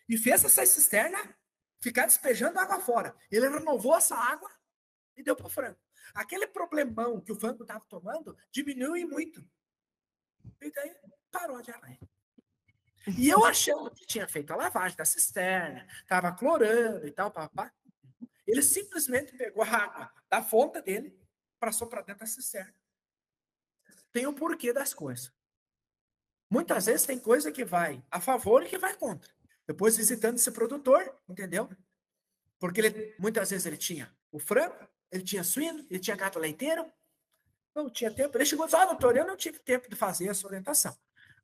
e 0.09 0.16
fez 0.16 0.45
essa 0.45 0.64
cisterna 0.64 1.36
ficar 1.83 2.07
despejando 2.07 2.59
água 2.59 2.80
fora. 2.80 3.14
Ele 3.30 3.49
renovou 3.49 3.97
essa 3.97 4.14
água 4.14 4.51
e 5.16 5.22
deu 5.22 5.35
para 5.35 5.47
o 5.47 5.51
frango. 5.51 5.78
Aquele 6.14 6.47
problemão 6.47 7.20
que 7.20 7.33
o 7.33 7.39
frango 7.39 7.62
estava 7.62 7.85
tomando 7.89 8.37
diminuiu 8.51 9.09
muito. 9.09 9.45
E 10.61 10.70
daí 10.70 10.95
parou 11.30 11.61
de 11.61 11.70
arranhar. 11.70 11.99
E 13.18 13.28
eu 13.28 13.45
achando 13.45 13.91
que 13.91 14.07
tinha 14.07 14.28
feito 14.28 14.53
a 14.53 14.57
lavagem 14.57 14.97
da 14.97 15.05
cisterna, 15.05 15.87
estava 16.03 16.33
clorando 16.33 17.07
e 17.07 17.11
tal, 17.11 17.33
papá. 17.33 17.72
Ele 18.47 18.62
simplesmente 18.62 19.37
pegou 19.37 19.64
a 19.64 19.68
água 19.68 20.12
da 20.28 20.43
fonte 20.43 20.80
dele, 20.83 21.18
passou 21.59 21.89
para 21.89 22.03
dentro 22.03 22.20
da 22.20 22.26
cisterna. 22.26 22.74
Tem 24.12 24.26
o 24.26 24.33
porquê 24.33 24.72
das 24.72 24.95
coisas. 24.95 25.33
Muitas 26.49 26.87
vezes 26.87 27.07
tem 27.07 27.18
coisa 27.18 27.51
que 27.51 27.64
vai 27.64 28.05
a 28.11 28.20
favor 28.20 28.62
e 28.62 28.68
que 28.68 28.78
vai 28.78 28.95
contra. 28.95 29.33
Depois 29.72 29.96
visitando 29.96 30.36
esse 30.36 30.50
produtor, 30.50 31.18
entendeu? 31.26 31.66
Porque 32.60 32.78
ele, 32.78 33.14
muitas 33.18 33.48
vezes 33.48 33.64
ele 33.64 33.78
tinha 33.78 34.14
o 34.30 34.38
frango, 34.38 34.76
ele 35.10 35.22
tinha 35.22 35.42
suíno, 35.42 35.82
ele 35.88 35.98
tinha 35.98 36.14
gato 36.14 36.38
leiteiro, 36.38 36.84
não 37.74 37.88
tinha 37.88 38.10
tempo. 38.12 38.36
Ele 38.36 38.44
chegou 38.44 38.66
e 38.66 38.68
disse: 38.68 38.76
Ah, 38.76 38.84
doutor, 38.84 39.16
eu 39.16 39.26
não 39.26 39.34
tive 39.34 39.58
tempo 39.58 39.88
de 39.88 39.96
fazer 39.96 40.28
essa 40.28 40.46
orientação. 40.46 40.94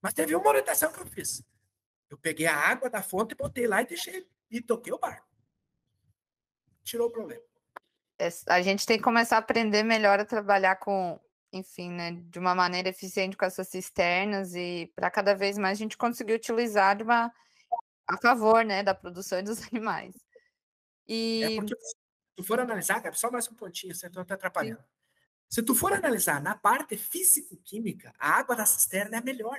Mas 0.03 0.13
teve 0.13 0.35
uma 0.37 0.47
orientação 0.47 0.93
que 0.93 1.01
eu 1.01 1.07
fiz. 1.07 1.43
Eu 2.11 2.19
peguei 2.19 2.47
a 2.47 2.55
água 2.55 2.91
da 2.91 3.03
fonte, 3.03 3.35
botei 3.35 3.67
lá 3.67 3.81
e 3.81 3.87
deixei. 3.87 4.29
E 4.51 4.61
toquei 4.61 4.93
o 4.93 4.99
barco. 4.99 5.27
Tirou 6.85 7.09
o 7.09 7.11
problema. 7.11 7.43
É, 8.19 8.29
a 8.47 8.61
gente 8.61 8.85
tem 8.85 8.99
que 8.99 9.05
começar 9.05 9.37
a 9.37 9.39
aprender 9.39 9.83
melhor 9.85 10.21
a 10.21 10.25
trabalhar 10.27 10.77
com, 10.77 11.19
enfim, 11.51 11.91
né, 11.91 12.13
de 12.13 12.39
uma 12.39 12.55
maneira 12.55 12.91
eficiente 12.91 13.39
com 13.39 13.47
essas 13.47 13.69
cisternas 13.69 14.55
e 14.55 14.93
para 14.95 15.11
cada 15.11 15.35
vez 15.35 15.57
mais 15.57 15.79
a 15.79 15.83
gente 15.83 15.97
conseguir 15.97 16.35
utilizar 16.35 16.95
de 16.95 17.05
uma 17.05 17.33
a 18.09 18.17
favor, 18.17 18.65
né, 18.65 18.83
da 18.83 18.95
produção 18.95 19.43
dos 19.43 19.61
animais. 19.71 20.15
E 21.07 21.43
é 21.45 21.55
porque 21.57 21.77
se 21.77 21.95
tu 22.37 22.45
for 22.45 22.59
analisar, 22.59 23.03
cara, 23.03 23.15
só 23.15 23.31
mais 23.31 23.49
um 23.49 23.55
pontinho, 23.55 23.95
você 23.95 24.09
não 24.09 24.23
está 24.23 24.35
atrapalhando. 24.35 24.81
Sim. 24.81 24.89
Se 25.51 25.63
tu 25.63 25.75
for 25.75 25.93
analisar 25.93 26.43
na 26.43 26.55
parte 26.55 26.97
físico-química, 26.97 28.13
a 28.19 28.33
água 28.33 28.55
da 28.57 28.67
cisterna 28.67 29.17
é 29.17 29.21
a 29.21 29.23
melhor. 29.23 29.59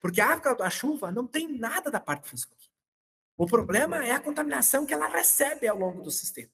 Porque 0.00 0.20
a 0.20 0.32
água 0.32 0.54
da 0.54 0.68
chuva 0.68 1.12
não 1.12 1.26
tem 1.26 1.58
nada 1.58 1.90
da 1.90 2.00
parte 2.00 2.28
físico-química. 2.28 2.72
O 3.36 3.46
problema 3.46 4.04
é 4.04 4.12
a 4.12 4.20
contaminação 4.20 4.84
que 4.84 4.92
ela 4.92 5.06
recebe 5.06 5.66
ao 5.66 5.78
longo 5.78 6.02
do 6.02 6.10
sistema. 6.10 6.50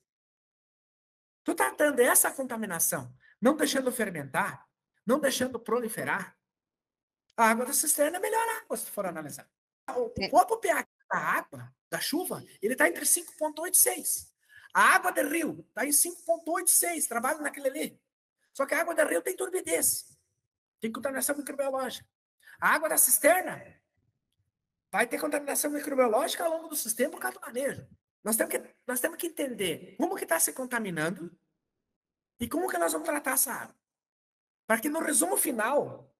Tu 1.44 1.54
tratando 1.54 2.00
essa 2.00 2.30
contaminação, 2.30 3.12
não 3.40 3.56
deixando 3.56 3.90
fermentar, 3.90 4.68
não 5.04 5.18
deixando 5.18 5.58
proliferar, 5.58 6.36
a 7.36 7.50
água 7.50 7.64
da 7.64 7.72
cisterna 7.72 8.16
é 8.16 8.18
a 8.18 8.22
melhor 8.22 8.46
água, 8.62 8.76
se 8.76 8.84
tu 8.84 8.92
for 8.92 9.06
analisar. 9.06 9.48
O 9.96 10.10
próprio 10.10 10.58
pH 10.58 10.86
da 11.10 11.18
água, 11.18 11.74
da 11.90 12.00
chuva, 12.00 12.44
ele 12.60 12.74
está 12.74 12.88
entre 12.88 13.04
5,86. 13.04 14.28
A 14.74 14.94
água 14.94 15.10
do 15.10 15.28
rio 15.28 15.64
está 15.68 15.86
em 15.86 15.90
5,86, 15.90 17.08
trabalha 17.08 17.40
naquele 17.40 17.68
ali. 17.68 18.02
Só 18.52 18.66
que 18.66 18.74
a 18.74 18.80
água 18.80 18.94
da 18.94 19.04
rio 19.04 19.22
tem 19.22 19.36
turbidez. 19.36 20.18
Tem 20.80 20.92
contaminação 20.92 21.36
microbiológica. 21.36 22.06
A 22.60 22.74
água 22.74 22.88
da 22.88 22.98
cisterna 22.98 23.80
vai 24.90 25.06
ter 25.06 25.20
contaminação 25.20 25.70
microbiológica 25.70 26.44
ao 26.44 26.50
longo 26.50 26.68
do 26.68 26.76
sistema 26.76 27.10
por 27.10 27.20
causa 27.20 27.38
do 27.38 27.46
manejo. 27.46 27.86
Nós 28.22 28.36
temos 28.36 28.50
que, 28.50 28.74
nós 28.86 29.00
temos 29.00 29.16
que 29.16 29.28
entender 29.28 29.96
como 29.96 30.16
que 30.16 30.24
está 30.24 30.38
se 30.38 30.52
contaminando 30.52 31.36
e 32.40 32.48
como 32.48 32.68
que 32.68 32.78
nós 32.78 32.92
vamos 32.92 33.08
tratar 33.08 33.32
essa 33.32 33.52
água. 33.52 33.76
Para 34.66 34.80
que 34.80 34.88
no 34.88 35.00
resumo 35.00 35.36
final, 35.36 36.12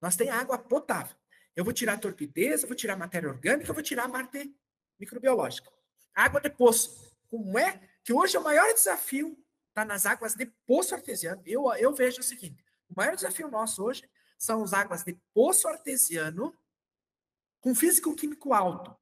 nós 0.00 0.16
tenha 0.16 0.34
água 0.34 0.58
potável. 0.58 1.16
Eu 1.56 1.64
vou 1.64 1.72
tirar 1.72 1.94
a 1.94 1.98
torpidez, 1.98 2.62
eu 2.62 2.68
vou 2.68 2.76
tirar 2.76 2.94
a 2.94 2.98
matéria 2.98 3.28
orgânica, 3.28 3.70
eu 3.70 3.74
vou 3.74 3.82
tirar 3.82 4.04
a 4.04 4.08
matéria 4.08 4.52
microbiológica. 5.00 5.72
Água 6.14 6.40
de 6.40 6.50
poço. 6.50 7.12
Como 7.28 7.58
é 7.58 7.80
que 8.04 8.12
hoje 8.12 8.36
é 8.36 8.40
o 8.40 8.44
maior 8.44 8.72
desafio 8.72 9.36
está 9.76 9.84
nas 9.84 10.06
águas 10.06 10.34
de 10.34 10.46
poço 10.66 10.94
artesiano. 10.94 11.42
Eu, 11.44 11.70
eu 11.74 11.92
vejo 11.94 12.20
o 12.20 12.24
seguinte: 12.24 12.64
o 12.88 12.94
maior 12.96 13.14
desafio 13.14 13.50
nosso 13.50 13.84
hoje 13.84 14.08
são 14.38 14.62
as 14.62 14.72
águas 14.72 15.04
de 15.04 15.14
poço 15.34 15.68
artesiano 15.68 16.56
com 17.60 17.74
físico-químico 17.74 18.54
alto. 18.54 18.96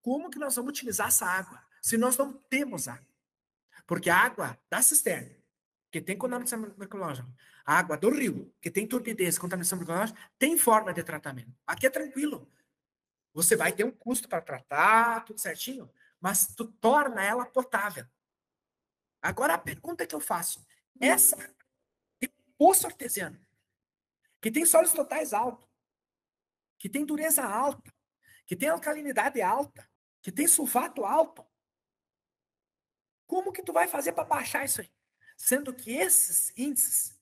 Como 0.00 0.28
que 0.28 0.38
nós 0.38 0.56
vamos 0.56 0.70
utilizar 0.70 1.06
essa 1.06 1.24
água 1.24 1.62
se 1.80 1.96
nós 1.96 2.16
não 2.16 2.32
temos 2.32 2.88
água? 2.88 3.06
Porque 3.86 4.10
a 4.10 4.16
água 4.16 4.58
da 4.68 4.82
cisterna, 4.82 5.36
que 5.90 6.00
tem 6.00 6.18
contaminação 6.18 6.58
microbiológica, 6.58 7.28
a 7.64 7.78
água 7.78 7.96
do 7.96 8.10
rio, 8.10 8.54
que 8.60 8.70
tem 8.70 8.86
turbidez, 8.86 9.38
contaminação 9.38 9.78
microbiológica, 9.78 10.18
tem 10.38 10.56
forma 10.56 10.92
de 10.92 11.02
tratamento. 11.02 11.54
Aqui 11.66 11.86
é 11.86 11.90
tranquilo. 11.90 12.50
Você 13.32 13.56
vai 13.56 13.72
ter 13.72 13.84
um 13.84 13.90
custo 13.90 14.28
para 14.28 14.40
tratar, 14.40 15.24
tudo 15.24 15.40
certinho, 15.40 15.90
mas 16.20 16.46
tu 16.54 16.66
torna 16.66 17.22
ela 17.24 17.46
potável. 17.46 18.06
Agora 19.20 19.54
a 19.54 19.58
pergunta 19.58 20.06
que 20.06 20.14
eu 20.14 20.20
faço: 20.20 20.64
essa 21.00 21.36
poço 22.58 22.86
artesiano, 22.86 23.44
que 24.40 24.50
tem 24.50 24.64
sólidos 24.64 24.94
totais 24.94 25.32
alto, 25.32 25.68
que 26.78 26.88
tem 26.88 27.04
dureza 27.04 27.42
alta, 27.42 27.92
que 28.46 28.54
tem 28.54 28.68
alcalinidade 28.68 29.42
alta, 29.42 29.88
que 30.20 30.30
tem 30.30 30.46
sulfato 30.46 31.04
alto, 31.04 31.44
como 33.26 33.52
que 33.52 33.62
tu 33.62 33.72
vai 33.72 33.88
fazer 33.88 34.12
para 34.12 34.24
baixar 34.24 34.64
isso 34.64 34.80
aí? 34.80 34.92
Sendo 35.36 35.74
que 35.74 35.90
esses 35.90 36.52
índices 36.56 37.18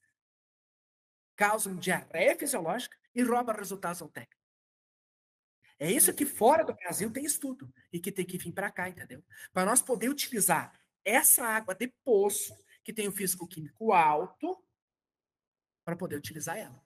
causam 1.40 1.74
diarreia 1.74 2.36
fisiológica 2.36 2.94
e 3.14 3.22
roubam 3.22 3.56
resultados 3.56 4.02
ao 4.02 4.10
técnico. 4.10 4.44
É 5.78 5.90
isso 5.90 6.12
que 6.12 6.26
fora 6.26 6.62
do 6.62 6.74
Brasil 6.74 7.10
tem 7.10 7.24
estudo 7.24 7.72
e 7.90 7.98
que 7.98 8.12
tem 8.12 8.26
que 8.26 8.36
vir 8.36 8.52
para 8.52 8.70
cá, 8.70 8.90
entendeu? 8.90 9.24
Para 9.50 9.64
nós 9.64 9.80
poder 9.80 10.10
utilizar 10.10 10.78
essa 11.02 11.42
água 11.42 11.74
de 11.74 11.88
poço, 12.04 12.54
que 12.84 12.92
tem 12.92 13.08
o 13.08 13.12
físico-químico 13.12 13.90
alto, 13.90 14.62
para 15.82 15.96
poder 15.96 16.16
utilizar 16.16 16.58
ela. 16.58 16.84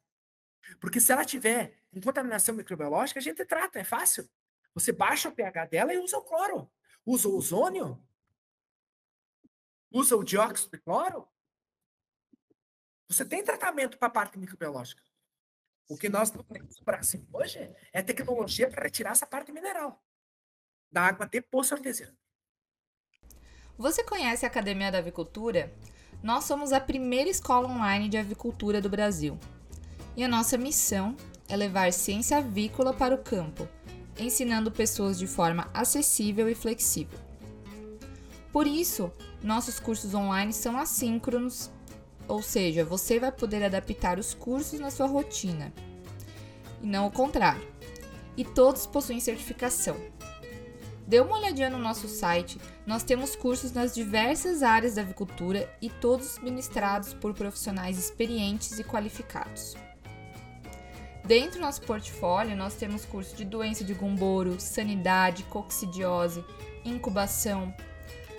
Porque 0.80 1.00
se 1.00 1.11
ela 1.11 1.24
tiver 1.24 1.76
em 1.92 2.00
contaminação 2.00 2.55
microbiológica, 2.55 3.18
a 3.18 3.22
gente 3.22 3.44
trata, 3.44 3.80
é 3.80 3.84
fácil. 3.84 4.30
Você 4.72 4.92
baixa 4.92 5.28
o 5.28 5.34
pH 5.34 5.66
dela 5.66 5.92
e 5.92 5.98
usa 5.98 6.16
o 6.16 6.22
cloro. 6.22 6.70
Usa 7.05 7.28
o 7.28 7.36
ozônio. 7.36 8.00
Usa 9.90 10.16
o 10.16 10.22
dióxido 10.22 10.70
de 10.70 10.78
cloro. 10.78 11.28
Você 13.09 13.24
tem 13.24 13.44
tratamento 13.44 13.98
para 13.98 14.09
a 14.09 14.11
parte 14.11 14.38
microbiológica. 14.38 15.02
O 15.88 15.96
que 15.96 16.09
nós 16.09 16.30
temos 16.30 16.78
no 16.78 16.84
Brasil 16.84 17.26
hoje 17.32 17.59
é 17.92 18.02
tecnologia 18.02 18.68
para 18.70 18.84
retirar 18.84 19.11
essa 19.11 19.26
parte 19.26 19.52
mineral 19.52 20.02
da 20.90 21.02
água 21.02 21.26
de 21.26 21.42
poço 21.42 21.74
artesiano. 21.74 22.16
Você 23.76 24.05
conhece 24.05 24.46
a 24.46 24.48
Academia 24.48 24.90
da 24.90 24.98
Avicultura? 24.98 25.74
Nós 26.22 26.44
somos 26.44 26.72
a 26.72 26.80
primeira 26.80 27.28
escola 27.28 27.68
online 27.68 28.09
de 28.09 28.16
avicultura 28.16 28.80
do 28.80 28.88
Brasil. 28.88 29.38
E 30.16 30.22
a 30.22 30.28
nossa 30.28 30.57
missão 30.57 31.16
é 31.48 31.57
levar 31.57 31.92
ciência 31.92 32.38
avícola 32.38 32.94
para 32.94 33.14
o 33.14 33.22
campo, 33.22 33.68
ensinando 34.16 34.70
pessoas 34.70 35.18
de 35.18 35.26
forma 35.26 35.68
acessível 35.74 36.48
e 36.48 36.55
flexível. 36.55 37.18
Por 38.52 38.66
isso, 38.66 39.12
nossos 39.42 39.80
cursos 39.80 40.14
online 40.14 40.52
são 40.52 40.78
assíncronos, 40.78 41.70
ou 42.29 42.43
seja, 42.43 42.85
você 42.85 43.18
vai 43.18 43.33
poder 43.33 43.62
adaptar 43.64 44.18
os 44.18 44.35
cursos 44.35 44.81
na 44.81 44.91
sua 44.91 45.07
rotina, 45.07 45.72
e 46.83 46.87
não 46.87 47.07
o 47.07 47.11
contrário. 47.11 47.66
E 48.37 48.45
todos 48.45 48.87
possuem 48.87 49.20
certificação, 49.20 49.97
Dê 51.07 51.20
uma 51.20 51.37
olhadinha 51.37 51.68
no 51.68 51.79
nosso 51.79 52.09
site, 52.09 52.59
nós 52.87 53.03
temos 53.03 53.37
cursos 53.37 53.72
nas 53.72 53.95
diversas 53.95 54.62
áreas 54.62 54.95
da 54.95 55.03
avicultura 55.03 55.70
e 55.81 55.91
todos 55.91 56.39
ministrados 56.39 57.12
por 57.12 57.35
profissionais 57.35 57.99
experientes 57.99 58.79
e 58.79 58.85
qualificados. 58.85 59.77
Dentro 61.22 61.59
do 61.59 61.62
nosso 61.62 61.83
portfólio, 61.83 62.57
nós 62.57 62.75
temos 62.75 63.05
curso 63.05 63.37
de 63.37 63.45
doença 63.45 63.85
de 63.85 63.93
Gumboro, 63.93 64.59
sanidade, 64.59 65.43
coccidiose, 65.45 66.43
incubação, 66.85 67.75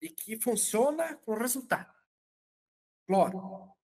e 0.00 0.08
que 0.08 0.40
funciona 0.40 1.16
com 1.16 1.34
resultado? 1.34 1.92
Cloro, 3.06 3.74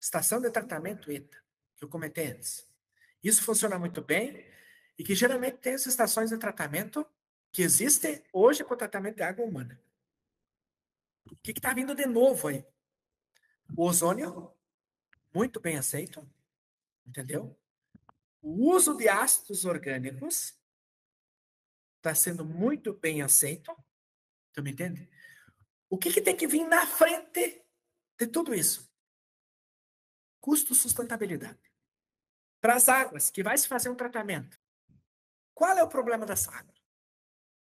estação 0.00 0.40
de 0.40 0.50
tratamento 0.50 1.10
ETA, 1.10 1.38
que 1.76 1.84
eu 1.84 1.88
comentei 1.88 2.32
antes. 2.32 2.66
Isso 3.22 3.44
funciona 3.44 3.78
muito 3.78 4.02
bem 4.02 4.44
e 4.98 5.04
que 5.04 5.14
geralmente 5.14 5.58
tem 5.58 5.74
as 5.74 5.86
estações 5.86 6.30
de 6.30 6.38
tratamento 6.38 7.06
que 7.52 7.62
existem 7.62 8.24
hoje 8.32 8.64
com 8.64 8.76
tratamento 8.76 9.16
de 9.16 9.22
água 9.22 9.44
humana. 9.44 9.80
O 11.30 11.36
que 11.36 11.52
está 11.52 11.72
vindo 11.72 11.94
de 11.94 12.06
novo 12.06 12.48
aí? 12.48 12.64
O 13.76 13.84
ozônio, 13.86 14.52
muito 15.34 15.60
bem 15.60 15.76
aceito, 15.76 16.26
entendeu? 17.06 17.58
O 18.40 18.72
uso 18.74 18.96
de 18.96 19.08
ácidos 19.08 19.64
orgânicos 19.64 20.58
está 21.96 22.14
sendo 22.14 22.44
muito 22.44 22.92
bem 22.92 23.22
aceito. 23.22 23.74
Tu 24.52 24.62
me 24.62 24.72
entende? 24.72 25.08
O 25.88 25.96
que, 25.96 26.12
que 26.12 26.20
tem 26.20 26.36
que 26.36 26.46
vir 26.46 26.66
na 26.66 26.86
frente 26.86 27.64
de 28.18 28.26
tudo 28.26 28.54
isso? 28.54 28.90
Custo 30.40 30.74
sustentabilidade. 30.74 31.60
Para 32.60 32.74
as 32.74 32.88
águas 32.88 33.30
que 33.30 33.42
vai 33.42 33.56
se 33.56 33.68
fazer 33.68 33.88
um 33.88 33.94
tratamento, 33.94 34.58
qual 35.54 35.76
é 35.76 35.82
o 35.82 35.88
problema 35.88 36.26
dessa 36.26 36.50
água? 36.50 36.74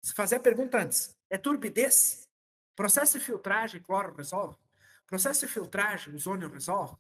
Se 0.02 0.14
fazer 0.14 0.36
a 0.36 0.40
pergunta 0.40 0.78
antes, 0.78 1.18
é 1.30 1.38
turbidez? 1.38 2.30
Processo 2.76 3.18
de 3.18 3.26
filtragem, 3.26 3.82
cloro 3.82 4.16
resolve? 4.16 4.58
Processo 5.06 5.46
de 5.46 5.52
filtragem, 5.52 6.14
ozônio 6.14 6.50
resolve? 6.50 6.98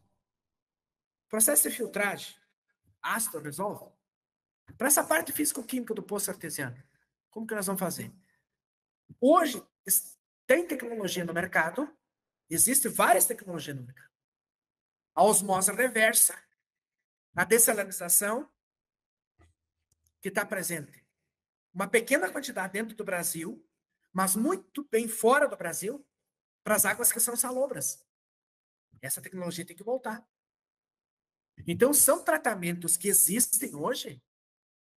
Processo 1.33 1.67
de 1.67 1.75
filtragem, 1.75 2.35
ácido 3.01 3.39
resolve? 3.39 3.91
Para 4.77 4.85
essa 4.85 5.03
parte 5.03 5.31
físico-química 5.31 5.91
do 5.91 6.03
poço 6.03 6.29
artesiano, 6.29 6.77
como 7.31 7.47
que 7.47 7.55
nós 7.55 7.65
vamos 7.65 7.79
fazer? 7.79 8.13
Hoje, 9.19 9.59
tem 10.45 10.67
tecnologia 10.67 11.25
no 11.25 11.33
mercado, 11.33 11.91
existe 12.47 12.87
várias 12.87 13.25
tecnologias 13.25 13.75
no 13.75 13.81
mercado. 13.81 14.11
A 15.15 15.23
osmose 15.23 15.71
reversa, 15.71 16.39
a 17.35 17.43
dessalinização, 17.43 18.47
que 20.21 20.29
está 20.29 20.45
presente. 20.45 21.03
Uma 21.73 21.87
pequena 21.87 22.31
quantidade 22.31 22.73
dentro 22.73 22.95
do 22.95 23.03
Brasil, 23.03 23.67
mas 24.11 24.35
muito 24.35 24.87
bem 24.87 25.07
fora 25.07 25.47
do 25.49 25.57
Brasil, 25.57 26.07
para 26.63 26.75
as 26.75 26.85
águas 26.85 27.11
que 27.11 27.19
são 27.19 27.35
salobras. 27.35 28.05
Essa 29.01 29.19
tecnologia 29.19 29.65
tem 29.65 29.75
que 29.75 29.83
voltar. 29.83 30.23
Então, 31.65 31.93
são 31.93 32.23
tratamentos 32.23 32.97
que 32.97 33.07
existem 33.07 33.75
hoje 33.75 34.21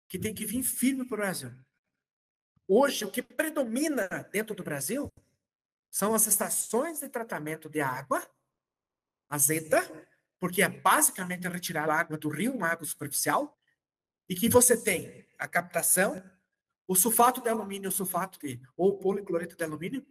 que 0.08 0.18
tem 0.18 0.34
que 0.34 0.46
vir 0.46 0.62
firme 0.62 1.04
para 1.04 1.14
o 1.14 1.18
Brasil. 1.18 1.50
Hoje, 2.66 3.04
o 3.04 3.10
que 3.10 3.22
predomina 3.22 4.08
dentro 4.30 4.54
do 4.54 4.62
Brasil 4.62 5.12
são 5.90 6.14
as 6.14 6.26
estações 6.26 7.00
de 7.00 7.08
tratamento 7.08 7.68
de 7.68 7.80
água 7.80 8.26
azeda, 9.28 9.80
porque 10.40 10.62
é 10.62 10.68
basicamente 10.68 11.48
retirar 11.48 11.90
a 11.90 12.00
água 12.00 12.16
do 12.16 12.28
rio, 12.28 12.54
uma 12.54 12.68
água 12.68 12.86
superficial, 12.86 13.58
e 14.28 14.34
que 14.34 14.48
você 14.48 14.80
tem 14.80 15.26
a 15.38 15.46
captação, 15.46 16.22
o 16.86 16.94
sulfato 16.94 17.40
de 17.40 17.48
alumínio, 17.48 17.88
o 17.88 17.92
sulfato 17.92 18.38
de, 18.38 18.60
ou 18.76 18.98
policloreto 18.98 19.56
de 19.56 19.64
alumínio, 19.64 20.06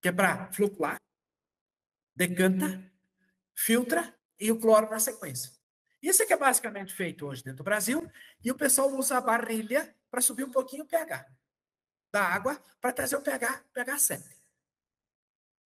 que 0.00 0.08
é 0.08 0.12
para 0.12 0.50
flutuar, 0.52 1.00
decanta, 2.14 2.82
filtra 3.54 4.17
e 4.38 4.50
o 4.52 4.58
cloro 4.58 4.90
na 4.90 4.98
sequência. 4.98 5.52
Isso 6.02 6.22
é 6.22 6.26
que 6.26 6.32
é 6.32 6.36
basicamente 6.36 6.94
feito 6.94 7.26
hoje 7.26 7.42
dentro 7.42 7.58
do 7.58 7.64
Brasil, 7.64 8.10
e 8.44 8.50
o 8.50 8.54
pessoal 8.54 8.88
usa 8.90 9.18
a 9.18 9.20
barrilha 9.20 9.94
para 10.10 10.20
subir 10.20 10.44
um 10.44 10.50
pouquinho 10.50 10.84
o 10.84 10.86
pH 10.86 11.28
da 12.10 12.22
água 12.22 12.54
para 12.80 12.92
trazer 12.92 13.16
o 13.16 13.22
pH, 13.22 13.64
pH 13.72 13.98
7. 13.98 14.38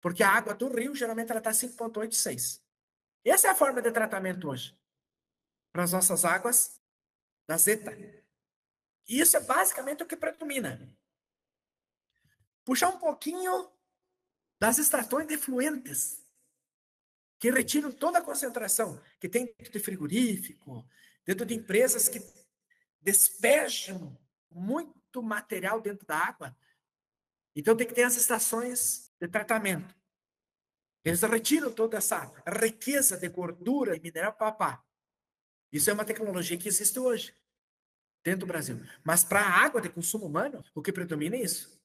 Porque 0.00 0.22
a 0.22 0.30
água 0.30 0.54
do 0.54 0.68
rio, 0.68 0.94
geralmente, 0.94 1.30
ela 1.30 1.38
está 1.38 1.50
5,86. 1.50 2.60
Essa 3.24 3.48
é 3.48 3.50
a 3.50 3.54
forma 3.54 3.82
de 3.82 3.90
tratamento 3.90 4.48
hoje 4.48 4.78
para 5.72 5.82
as 5.84 5.92
nossas 5.92 6.24
águas 6.24 6.80
da 7.46 7.56
Zeta. 7.56 7.92
E 9.08 9.20
isso 9.20 9.36
é 9.36 9.40
basicamente 9.40 10.02
o 10.02 10.06
que 10.06 10.16
predomina. 10.16 10.88
Puxar 12.64 12.88
um 12.88 12.98
pouquinho 12.98 13.70
das 14.60 14.78
estações 14.78 15.26
de 15.26 15.36
fluentes, 15.36 16.24
que 17.38 17.50
retiram 17.50 17.92
toda 17.92 18.18
a 18.18 18.22
concentração 18.22 19.00
que 19.20 19.28
tem 19.28 19.46
dentro 19.46 19.72
de 19.72 19.78
frigorífico, 19.78 20.86
dentro 21.24 21.44
de 21.44 21.54
empresas 21.54 22.08
que 22.08 22.20
despejam 23.00 24.18
muito 24.50 25.22
material 25.22 25.80
dentro 25.80 26.06
da 26.06 26.16
água. 26.16 26.56
Então 27.54 27.76
tem 27.76 27.86
que 27.86 27.94
ter 27.94 28.04
as 28.04 28.16
estações 28.16 29.12
de 29.20 29.28
tratamento. 29.28 29.94
Eles 31.04 31.22
retiram 31.22 31.72
toda 31.72 31.98
essa 31.98 32.32
riqueza 32.60 33.16
de 33.16 33.28
gordura 33.28 33.96
e 33.96 34.00
mineral 34.00 34.32
papá. 34.32 34.84
Isso 35.72 35.88
é 35.88 35.92
uma 35.92 36.04
tecnologia 36.04 36.58
que 36.58 36.68
existe 36.68 36.98
hoje 36.98 37.34
dentro 38.24 38.40
do 38.40 38.46
Brasil. 38.46 38.80
Mas 39.04 39.22
para 39.22 39.40
a 39.40 39.64
água 39.64 39.80
de 39.80 39.88
consumo 39.88 40.26
humano, 40.26 40.64
o 40.74 40.82
que 40.82 40.92
predomina 40.92 41.36
é 41.36 41.42
isso. 41.42 41.80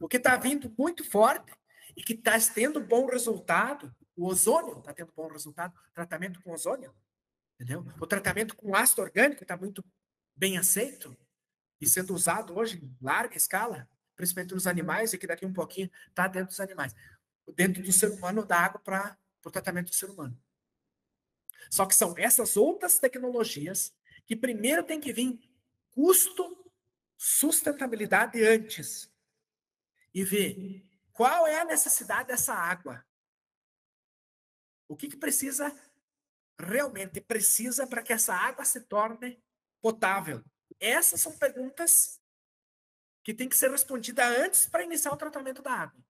O 0.00 0.06
que 0.06 0.18
está 0.18 0.36
vindo 0.36 0.72
muito 0.78 1.02
forte 1.02 1.52
e 1.96 2.02
que 2.02 2.12
está 2.12 2.38
tendo 2.54 2.80
bom 2.80 3.06
resultado, 3.06 3.92
o 4.18 4.26
ozônio 4.26 4.80
está 4.80 4.92
tendo 4.92 5.12
bom 5.14 5.28
resultado, 5.28 5.72
tratamento 5.94 6.42
com 6.42 6.52
ozônio, 6.52 6.92
entendeu? 7.54 7.86
O 8.00 8.06
tratamento 8.06 8.56
com 8.56 8.74
ácido 8.74 9.02
orgânico 9.02 9.44
está 9.44 9.56
muito 9.56 9.84
bem 10.34 10.58
aceito 10.58 11.16
e 11.80 11.86
sendo 11.86 12.12
usado 12.12 12.56
hoje 12.58 12.78
em 12.84 12.96
larga 13.00 13.36
escala, 13.36 13.88
principalmente 14.16 14.54
nos 14.54 14.66
animais, 14.66 15.12
e 15.12 15.18
que 15.18 15.26
daqui 15.26 15.46
um 15.46 15.52
pouquinho 15.52 15.88
está 16.08 16.26
dentro 16.26 16.48
dos 16.48 16.58
animais, 16.58 16.92
dentro 17.54 17.80
do 17.80 17.92
ser 17.92 18.10
humano, 18.10 18.44
da 18.44 18.58
água 18.58 18.80
para 18.80 19.16
o 19.44 19.50
tratamento 19.52 19.90
do 19.90 19.94
ser 19.94 20.10
humano. 20.10 20.36
Só 21.70 21.86
que 21.86 21.94
são 21.94 22.14
essas 22.18 22.56
outras 22.56 22.98
tecnologias 22.98 23.94
que 24.26 24.34
primeiro 24.34 24.82
tem 24.82 25.00
que 25.00 25.12
vir 25.12 25.38
custo, 25.92 26.72
sustentabilidade 27.16 28.44
antes. 28.44 29.08
E 30.12 30.24
ver 30.24 30.84
qual 31.12 31.46
é 31.46 31.60
a 31.60 31.64
necessidade 31.64 32.28
dessa 32.28 32.52
água? 32.52 33.04
O 34.88 34.96
que, 34.96 35.08
que 35.08 35.16
precisa, 35.16 35.70
realmente 36.58 37.20
precisa 37.20 37.86
para 37.86 38.02
que 38.02 38.12
essa 38.12 38.34
água 38.34 38.64
se 38.64 38.80
torne 38.80 39.40
potável? 39.80 40.42
Essas 40.80 41.20
são 41.20 41.36
perguntas 41.36 42.20
que 43.22 43.34
têm 43.34 43.48
que 43.48 43.56
ser 43.56 43.70
respondidas 43.70 44.26
antes 44.38 44.66
para 44.66 44.82
iniciar 44.82 45.12
o 45.12 45.16
tratamento 45.16 45.60
da 45.60 45.72
água. 45.72 46.02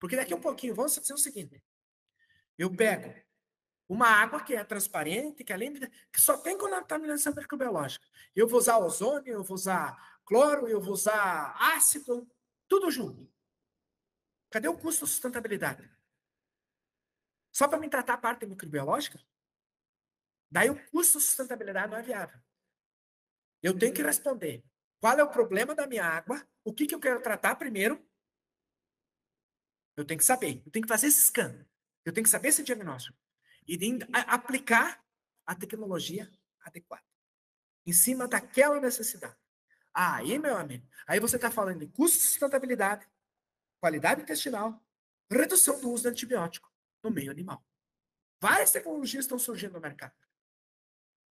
Porque 0.00 0.16
daqui 0.16 0.32
a 0.32 0.36
um 0.36 0.40
pouquinho, 0.40 0.74
vamos 0.74 0.98
dizer 0.98 1.12
o 1.12 1.18
seguinte: 1.18 1.62
eu 2.58 2.74
pego 2.74 3.14
uma 3.88 4.08
água 4.08 4.42
que 4.42 4.54
é 4.54 4.64
transparente, 4.64 5.44
que 5.44 5.52
além 5.52 5.74
de, 5.74 5.86
que 6.10 6.20
só 6.20 6.38
tem 6.38 6.56
contaminação 6.56 7.34
microbiológica. 7.34 8.08
Eu 8.34 8.48
vou 8.48 8.58
usar 8.58 8.78
ozônio, 8.78 9.34
eu 9.34 9.44
vou 9.44 9.54
usar 9.54 10.18
cloro, 10.24 10.66
eu 10.66 10.80
vou 10.80 10.94
usar 10.94 11.54
ácido, 11.76 12.26
tudo 12.66 12.90
junto. 12.90 13.30
Cadê 14.50 14.66
o 14.68 14.78
custo 14.78 15.02
da 15.02 15.06
sustentabilidade? 15.06 15.88
Só 17.52 17.68
para 17.68 17.78
me 17.78 17.88
tratar 17.88 18.14
a 18.14 18.18
parte 18.18 18.46
microbiológica? 18.46 19.20
Daí 20.50 20.70
o 20.70 20.90
custo 20.90 21.18
de 21.18 21.24
sustentabilidade 21.24 21.90
não 21.90 21.98
é 21.98 22.02
viável. 22.02 22.40
Eu 23.62 23.78
tenho 23.78 23.94
que 23.94 24.02
responder 24.02 24.64
qual 24.98 25.18
é 25.18 25.22
o 25.22 25.30
problema 25.30 25.74
da 25.74 25.86
minha 25.86 26.04
água, 26.04 26.46
o 26.64 26.72
que, 26.72 26.86
que 26.86 26.94
eu 26.94 27.00
quero 27.00 27.22
tratar 27.22 27.56
primeiro. 27.56 28.02
Eu 29.96 30.04
tenho 30.04 30.18
que 30.18 30.24
saber, 30.24 30.62
eu 30.64 30.72
tenho 30.72 30.84
que 30.84 30.88
fazer 30.88 31.08
esse 31.08 31.20
scan, 31.22 31.66
eu 32.04 32.12
tenho 32.12 32.24
que 32.24 32.30
saber 32.30 32.48
esse 32.48 32.62
diagnóstico 32.62 33.18
e 33.68 33.78
aplicar 34.26 35.04
a 35.46 35.54
tecnologia 35.54 36.30
adequada 36.62 37.04
em 37.84 37.92
cima 37.92 38.26
daquela 38.26 38.80
necessidade. 38.80 39.36
Aí, 39.92 40.38
meu 40.38 40.56
amigo, 40.56 40.88
aí 41.06 41.20
você 41.20 41.36
está 41.36 41.50
falando 41.50 41.80
de 41.80 41.86
custo 41.88 42.16
de 42.16 42.24
sustentabilidade, 42.24 43.06
qualidade 43.80 44.22
intestinal, 44.22 44.82
redução 45.30 45.78
do 45.80 45.90
uso 45.90 46.04
de 46.04 46.08
antibiótico 46.08 46.71
no 47.02 47.10
meio 47.10 47.30
animal. 47.30 47.64
Várias 48.40 48.70
tecnologias 48.70 49.24
estão 49.24 49.38
surgindo 49.38 49.74
no 49.74 49.80
mercado. 49.80 50.14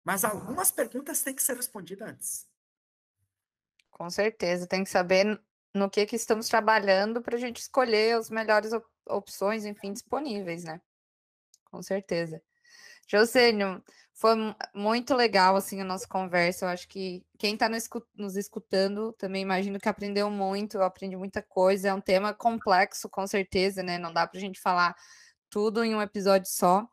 Mas 0.04 0.24
algumas 0.24 0.70
perguntas 0.70 1.22
têm 1.22 1.34
que 1.34 1.42
ser 1.42 1.56
respondidas 1.56 2.08
antes. 2.08 2.48
Com 3.90 4.10
certeza, 4.10 4.66
tem 4.66 4.84
que 4.84 4.90
saber 4.90 5.40
no 5.74 5.88
que, 5.88 6.04
que 6.06 6.16
estamos 6.16 6.48
trabalhando 6.48 7.22
para 7.22 7.36
a 7.36 7.40
gente 7.40 7.60
escolher 7.60 8.16
as 8.16 8.30
melhores 8.30 8.72
op 8.72 8.86
opções, 9.06 9.66
enfim, 9.66 9.92
disponíveis, 9.92 10.64
né? 10.64 10.80
Com 11.66 11.82
certeza. 11.82 12.42
Josênio, 13.06 13.84
foi 14.14 14.34
muito 14.72 15.14
legal 15.14 15.56
assim 15.56 15.80
a 15.80 15.84
nossa 15.84 16.08
conversa. 16.08 16.64
Eu 16.64 16.70
acho 16.70 16.88
que 16.88 17.22
quem 17.38 17.54
está 17.54 17.68
nos 17.68 18.36
escutando 18.36 19.12
também 19.12 19.42
imagino 19.42 19.78
que 19.78 19.88
aprendeu 19.88 20.30
muito, 20.30 20.78
eu 20.78 20.84
aprendi 20.84 21.16
muita 21.16 21.42
coisa. 21.42 21.88
É 21.88 21.94
um 21.94 22.00
tema 22.00 22.32
complexo, 22.32 23.08
com 23.10 23.26
certeza, 23.26 23.82
né? 23.82 23.98
Não 23.98 24.12
dá 24.12 24.26
para 24.26 24.38
a 24.38 24.40
gente 24.40 24.60
falar 24.60 24.96
tudo 25.54 25.84
em 25.84 25.94
um 25.94 26.02
episódio 26.02 26.50
só. 26.50 26.84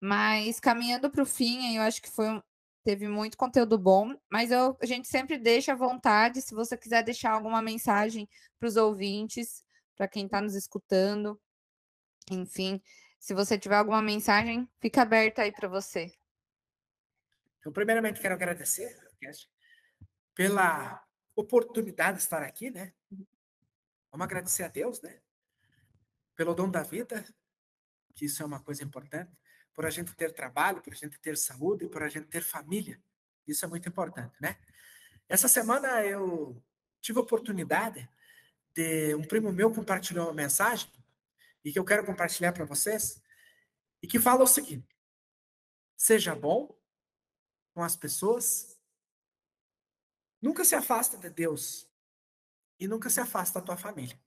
Mas 0.00 0.58
caminhando 0.58 1.10
para 1.10 1.22
o 1.22 1.26
fim, 1.26 1.76
eu 1.76 1.82
acho 1.82 2.00
que 2.00 2.10
foi 2.10 2.26
um, 2.26 2.42
teve 2.82 3.06
muito 3.06 3.36
conteúdo 3.36 3.76
bom, 3.76 4.18
mas 4.32 4.50
eu, 4.50 4.78
a 4.80 4.86
gente 4.86 5.06
sempre 5.06 5.36
deixa 5.36 5.72
à 5.72 5.76
vontade, 5.76 6.40
se 6.40 6.54
você 6.54 6.74
quiser 6.74 7.04
deixar 7.04 7.32
alguma 7.32 7.60
mensagem 7.60 8.26
para 8.58 8.66
os 8.66 8.76
ouvintes, 8.76 9.62
para 9.94 10.08
quem 10.08 10.24
está 10.24 10.40
nos 10.40 10.54
escutando, 10.54 11.38
enfim, 12.30 12.80
se 13.20 13.34
você 13.34 13.58
tiver 13.58 13.76
alguma 13.76 14.00
mensagem, 14.00 14.66
fica 14.80 15.02
aberta 15.02 15.42
aí 15.42 15.52
para 15.52 15.68
você. 15.68 16.10
Então, 17.58 17.70
primeiramente, 17.70 18.20
quero 18.20 18.32
agradecer 18.32 18.96
pela 20.34 21.04
oportunidade 21.36 22.18
de 22.18 22.22
estar 22.22 22.42
aqui, 22.42 22.70
né? 22.70 22.90
Vamos 24.10 24.24
agradecer 24.24 24.62
a 24.62 24.68
Deus, 24.68 25.02
né? 25.02 25.20
Pelo 26.34 26.54
dom 26.54 26.70
da 26.70 26.82
vida, 26.82 27.22
que 28.18 28.24
isso 28.24 28.42
é 28.42 28.46
uma 28.46 28.58
coisa 28.58 28.82
importante, 28.82 29.30
por 29.72 29.86
a 29.86 29.90
gente 29.90 30.12
ter 30.16 30.34
trabalho, 30.34 30.82
por 30.82 30.92
a 30.92 30.96
gente 30.96 31.16
ter 31.20 31.38
saúde, 31.38 31.86
por 31.86 32.02
a 32.02 32.08
gente 32.08 32.26
ter 32.26 32.42
família. 32.42 33.00
Isso 33.46 33.64
é 33.64 33.68
muito 33.68 33.88
importante, 33.88 34.34
né? 34.40 34.58
Essa 35.28 35.46
semana 35.46 36.04
eu 36.04 36.60
tive 37.00 37.20
a 37.20 37.22
oportunidade 37.22 38.08
de 38.74 39.14
um 39.14 39.22
primo 39.22 39.52
meu 39.52 39.72
compartilhou 39.72 40.26
uma 40.26 40.34
mensagem 40.34 40.90
e 41.64 41.72
que 41.72 41.78
eu 41.78 41.84
quero 41.84 42.04
compartilhar 42.04 42.52
para 42.52 42.64
vocês 42.64 43.22
e 44.02 44.08
que 44.08 44.18
fala 44.18 44.42
o 44.42 44.48
seguinte: 44.48 44.98
seja 45.96 46.34
bom 46.34 46.76
com 47.72 47.84
as 47.84 47.94
pessoas, 47.94 48.80
nunca 50.42 50.64
se 50.64 50.74
afasta 50.74 51.16
de 51.16 51.30
Deus 51.30 51.88
e 52.80 52.88
nunca 52.88 53.08
se 53.08 53.20
afasta 53.20 53.60
da 53.60 53.66
tua 53.66 53.76
família. 53.76 54.20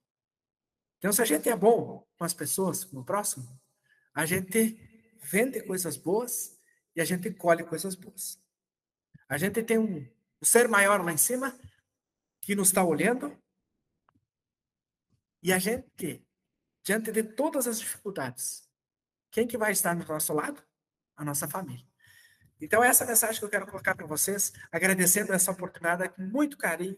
Então, 0.98 1.12
se 1.12 1.22
a 1.22 1.26
gente 1.26 1.50
é 1.50 1.56
bom 1.58 2.08
com 2.16 2.24
as 2.24 2.34
pessoas, 2.34 2.86
com 2.86 3.00
o 3.00 3.04
próximo, 3.04 3.60
a 4.14 4.26
gente 4.26 4.78
vende 5.22 5.62
coisas 5.62 5.98
boas 5.98 6.58
e 6.96 7.02
a 7.02 7.06
gente 7.06 7.32
colhe 7.32 7.64
coisas 7.64 7.96
boas. 7.96 8.40
A 9.28 9.38
gente 9.38 9.64
tem 9.64 9.78
um, 9.78 9.98
um 9.98 10.46
ser 10.46 10.68
maior 10.68 11.04
lá 11.04 11.12
em 11.12 11.18
cima 11.18 11.58
que 12.42 12.56
nos 12.56 12.70
está 12.70 12.84
olhando 12.84 13.38
e 15.44 15.52
a 15.52 15.58
gente, 15.58 16.24
diante 16.84 17.12
de 17.12 17.24
todas 17.24 17.68
as 17.68 17.80
dificuldades, 17.80 18.70
quem 19.32 19.48
que 19.48 19.58
vai 19.58 19.72
estar 19.72 19.96
do 19.96 20.06
nosso 20.06 20.34
lado? 20.34 20.62
A 21.16 21.24
nossa 21.24 21.48
família. 21.48 21.86
Então, 22.60 22.84
essa 22.84 23.06
mensagem 23.06 23.40
que 23.40 23.46
eu 23.46 23.50
quero 23.50 23.66
colocar 23.66 23.96
para 23.96 24.06
vocês, 24.06 24.54
agradecendo 24.72 25.34
essa 25.34 25.52
oportunidade 25.52 26.10
com 26.10 26.22
muito 26.22 26.58
carinho, 26.58 26.98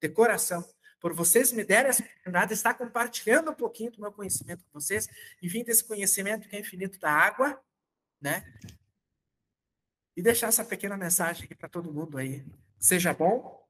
de 0.00 0.08
coração, 0.08 0.68
por 1.06 1.14
vocês 1.14 1.52
me 1.52 1.62
derem 1.62 1.88
essa 1.88 2.02
oportunidade 2.02 2.48
de 2.48 2.54
estar 2.54 2.74
compartilhando 2.74 3.52
um 3.52 3.54
pouquinho 3.54 3.92
do 3.92 4.00
meu 4.00 4.10
conhecimento 4.10 4.64
com 4.64 4.72
vocês, 4.72 5.08
enfim, 5.40 5.62
desse 5.62 5.84
conhecimento 5.84 6.48
que 6.48 6.56
é 6.56 6.58
infinito 6.58 6.98
da 6.98 7.12
água, 7.12 7.62
né? 8.20 8.44
E 10.16 10.20
deixar 10.20 10.48
essa 10.48 10.64
pequena 10.64 10.96
mensagem 10.96 11.44
aqui 11.44 11.54
para 11.54 11.68
todo 11.68 11.92
mundo 11.92 12.18
aí. 12.18 12.44
Seja 12.76 13.14
bom, 13.14 13.64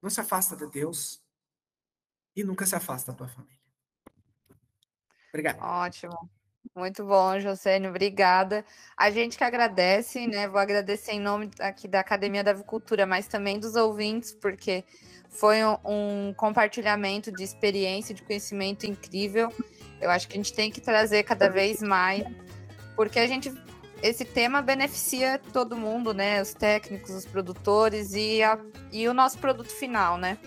não 0.00 0.08
se 0.08 0.18
afasta 0.18 0.56
de 0.56 0.66
Deus 0.70 1.22
e 2.34 2.42
nunca 2.42 2.64
se 2.64 2.74
afasta 2.74 3.12
da 3.12 3.18
tua 3.18 3.28
família. 3.28 3.60
Obrigado. 5.28 5.60
Ótimo. 5.60 6.30
Muito 6.74 7.04
bom, 7.04 7.38
Josênio, 7.38 7.90
obrigada. 7.90 8.64
A 8.96 9.10
gente 9.10 9.36
que 9.36 9.44
agradece, 9.44 10.26
né? 10.26 10.48
Vou 10.48 10.58
agradecer 10.58 11.12
em 11.12 11.20
nome 11.20 11.50
aqui 11.60 11.86
da 11.86 12.00
Academia 12.00 12.42
da 12.42 12.52
Avicultura, 12.52 13.04
mas 13.04 13.26
também 13.26 13.60
dos 13.60 13.76
ouvintes, 13.76 14.32
porque 14.32 14.84
foi 15.28 15.64
um, 15.64 15.76
um 15.84 16.34
compartilhamento 16.34 17.30
de 17.30 17.42
experiência, 17.42 18.14
de 18.14 18.22
conhecimento 18.22 18.86
incrível. 18.86 19.52
Eu 20.00 20.10
acho 20.10 20.28
que 20.28 20.34
a 20.34 20.36
gente 20.36 20.52
tem 20.52 20.70
que 20.70 20.80
trazer 20.80 21.22
cada 21.24 21.48
vez 21.48 21.80
mais, 21.82 22.24
porque 22.96 23.18
a 23.18 23.26
gente 23.26 23.52
esse 24.02 24.24
tema 24.24 24.62
beneficia 24.62 25.40
todo 25.52 25.76
mundo, 25.76 26.14
né? 26.14 26.40
Os 26.40 26.54
técnicos, 26.54 27.10
os 27.10 27.24
produtores 27.24 28.12
e, 28.14 28.42
a, 28.42 28.58
e 28.92 29.08
o 29.08 29.14
nosso 29.14 29.38
produto 29.38 29.70
final, 29.70 30.16
né? 30.16 30.38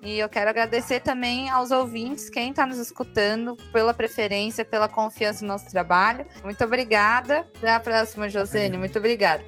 E 0.00 0.18
eu 0.18 0.28
quero 0.28 0.48
agradecer 0.48 1.00
também 1.00 1.50
aos 1.50 1.70
ouvintes, 1.70 2.30
quem 2.30 2.50
está 2.50 2.64
nos 2.64 2.78
escutando, 2.78 3.56
pela 3.72 3.92
preferência, 3.92 4.64
pela 4.64 4.88
confiança 4.88 5.44
no 5.44 5.48
nosso 5.48 5.68
trabalho. 5.70 6.24
Muito 6.44 6.62
obrigada. 6.64 7.40
Até 7.56 7.72
a 7.72 7.80
próxima, 7.80 8.28
Josene. 8.28 8.78
Muito 8.78 8.98
obrigada. 8.98 9.44